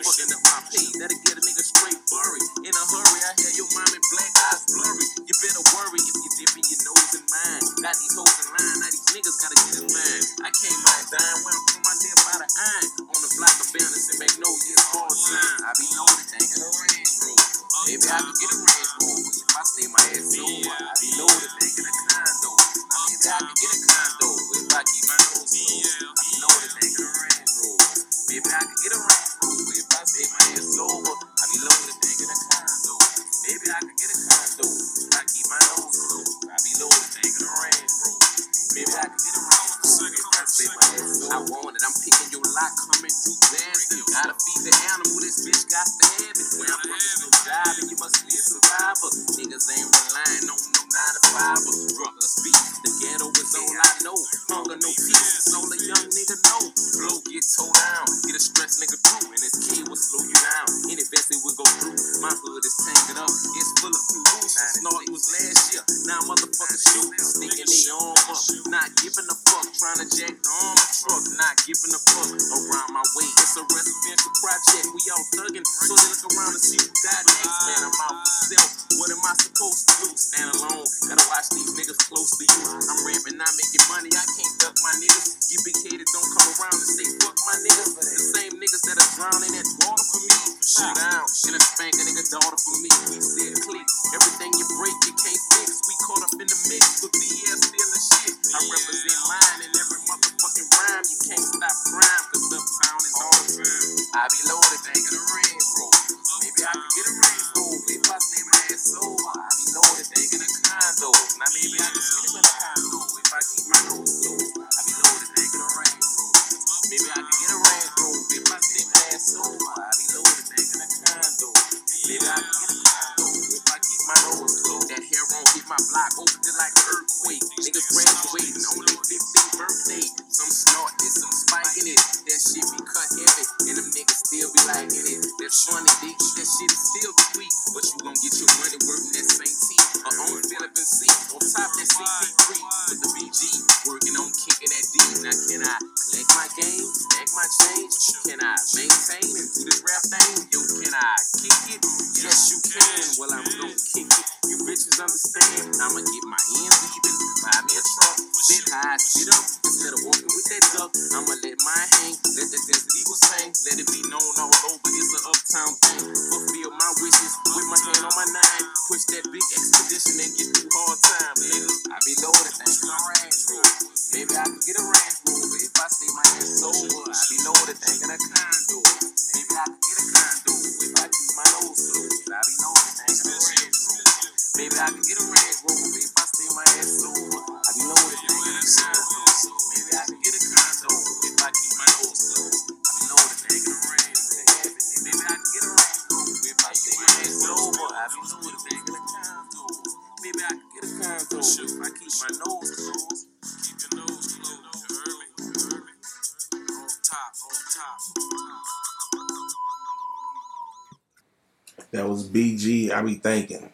[211.99, 212.91] That was BG.
[212.91, 213.69] I be thinking.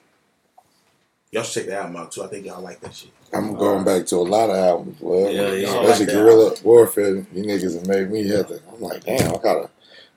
[1.30, 2.24] Y'all should check the album out too.
[2.24, 3.12] I think y'all like that shit.
[3.32, 4.98] I'm going back to a lot of albums.
[5.00, 6.56] Well, yeah, yeah, especially like Guerrilla.
[6.64, 7.18] Warfare.
[7.18, 8.60] You niggas have made me have to.
[8.74, 9.70] I'm like, damn, I gotta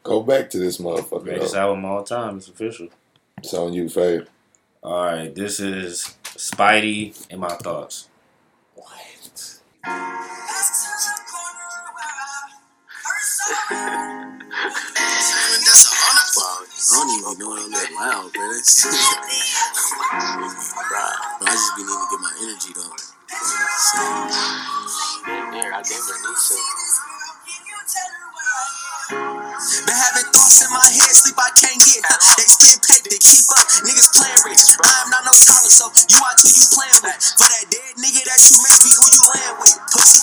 [0.02, 1.24] go back to this motherfucker.
[1.24, 1.60] Greatest though.
[1.60, 2.39] album all time.
[2.39, 2.89] It's official.
[3.36, 4.26] It's on you, Fave.
[4.82, 8.09] All right, this is Spidey and my thoughts.
[8.74, 9.60] What?
[17.32, 18.48] Even know I'm that loud, bro.
[18.48, 18.92] That's bro,
[21.44, 22.96] I just be needing to get my energy though.
[25.52, 26.20] There, I gave her a.
[29.86, 32.00] Been having thoughts in my head, sleep I can't get.
[32.06, 32.16] Huh.
[32.38, 33.66] They spend paper, keep up.
[33.84, 34.64] Niggas playing rich.
[34.80, 37.18] I am not no scholar, so you out who you playing with.
[37.36, 39.76] For that dead nigga that you miss, be who you laying with.
[39.92, 40.20] Pussy,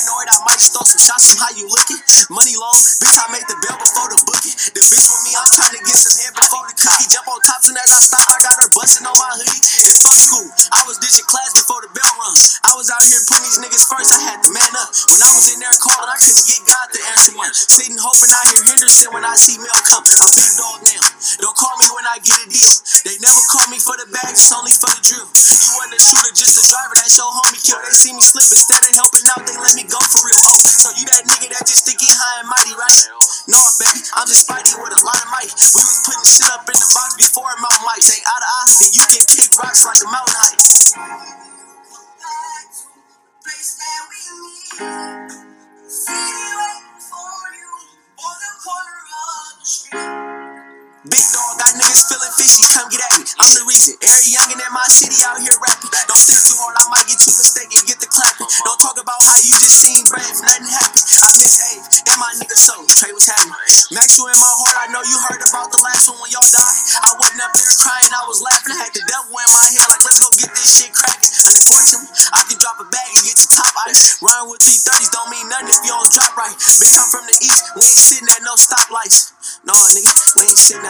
[0.00, 2.00] paranoid, I might just throw some shots, see how you looking.
[2.32, 4.56] Money long, bitch, I made the bill before the booking.
[4.72, 7.06] The bitch with me, I'm trying to get some head before the cookie.
[7.12, 9.60] Jump on top, soon as I stop, I got her busting on my hoodie.
[9.60, 12.36] And fuck school, I was ditching class before the bell rung.
[12.64, 14.88] I was out here putting these niggas first, I had to man up.
[15.12, 17.52] When I was in there calling, I couldn't get God to answer one.
[17.52, 20.04] Sitting hoping I hear Henderson when I see Mel come.
[20.06, 21.04] I'm big dog now.
[21.44, 22.72] Don't call me when I get a deal.
[23.04, 25.26] They never call me for the bag, it's only for the drill.
[25.26, 27.80] You wasn't a shooter, just a driver, that's your homie kill.
[27.82, 30.38] They see me slip instead of helping out, they let me go for real.
[30.38, 32.94] Oh, so you that nigga that just think he high and mighty, right?
[33.50, 35.50] No, baby, I'm just Spidey with a lot of might.
[35.50, 38.06] We was putting shit up in the box before mountain mics.
[38.14, 40.94] Ain't out of eye, then you get kick rocks like a mountain heights.
[51.00, 53.24] Big dog got niggas feeling fishy, come get at me.
[53.40, 53.96] I'm the reason.
[54.04, 55.88] Every youngin' in my city out here rapping.
[55.88, 58.44] Don't think too hard, I might get too mistaken, get the clapping.
[58.68, 61.00] Don't talk about how you just seen brave, nothing happened.
[61.00, 63.56] I miss Abe and my nigga so Trey was happening.
[63.96, 66.80] Maxwell in my heart, I know you heard about the last one when y'all died.
[67.00, 68.76] I wasn't up there crying, I was laughing.
[68.76, 71.32] I had the devil in my head, like let's go get this shit cracking.
[71.48, 74.20] Unfortunately, I can drop a bag and get the top ice.
[74.20, 76.52] Rhyme with 330s don't mean nothing if you don't drop right.
[76.52, 79.32] Bitch, I'm from the east, we ain't sitting at no stoplights.
[79.62, 80.89] No, nigga, we ain't sitting at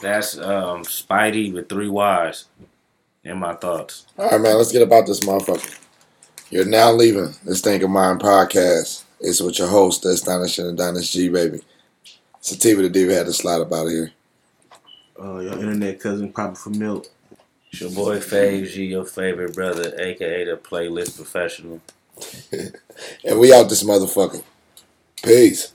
[0.00, 2.46] That's um, Spidey with three Y's.
[3.22, 4.06] In my thoughts.
[4.16, 5.78] All right, man, let's get about this motherfucker.
[6.48, 9.04] You're now leaving this Think of Mine podcast.
[9.20, 11.60] It's with your host, the Astonishing Adonis G, baby.
[12.40, 14.12] Sativa the Diva had to slide up out of here.
[15.20, 17.08] Uh, your internet cousin, Papa for Milk.
[17.70, 21.80] It's your boy Faves G, your favorite brother, aka the playlist professional.
[23.24, 24.42] And we out this motherfucker.
[25.22, 25.72] Peace.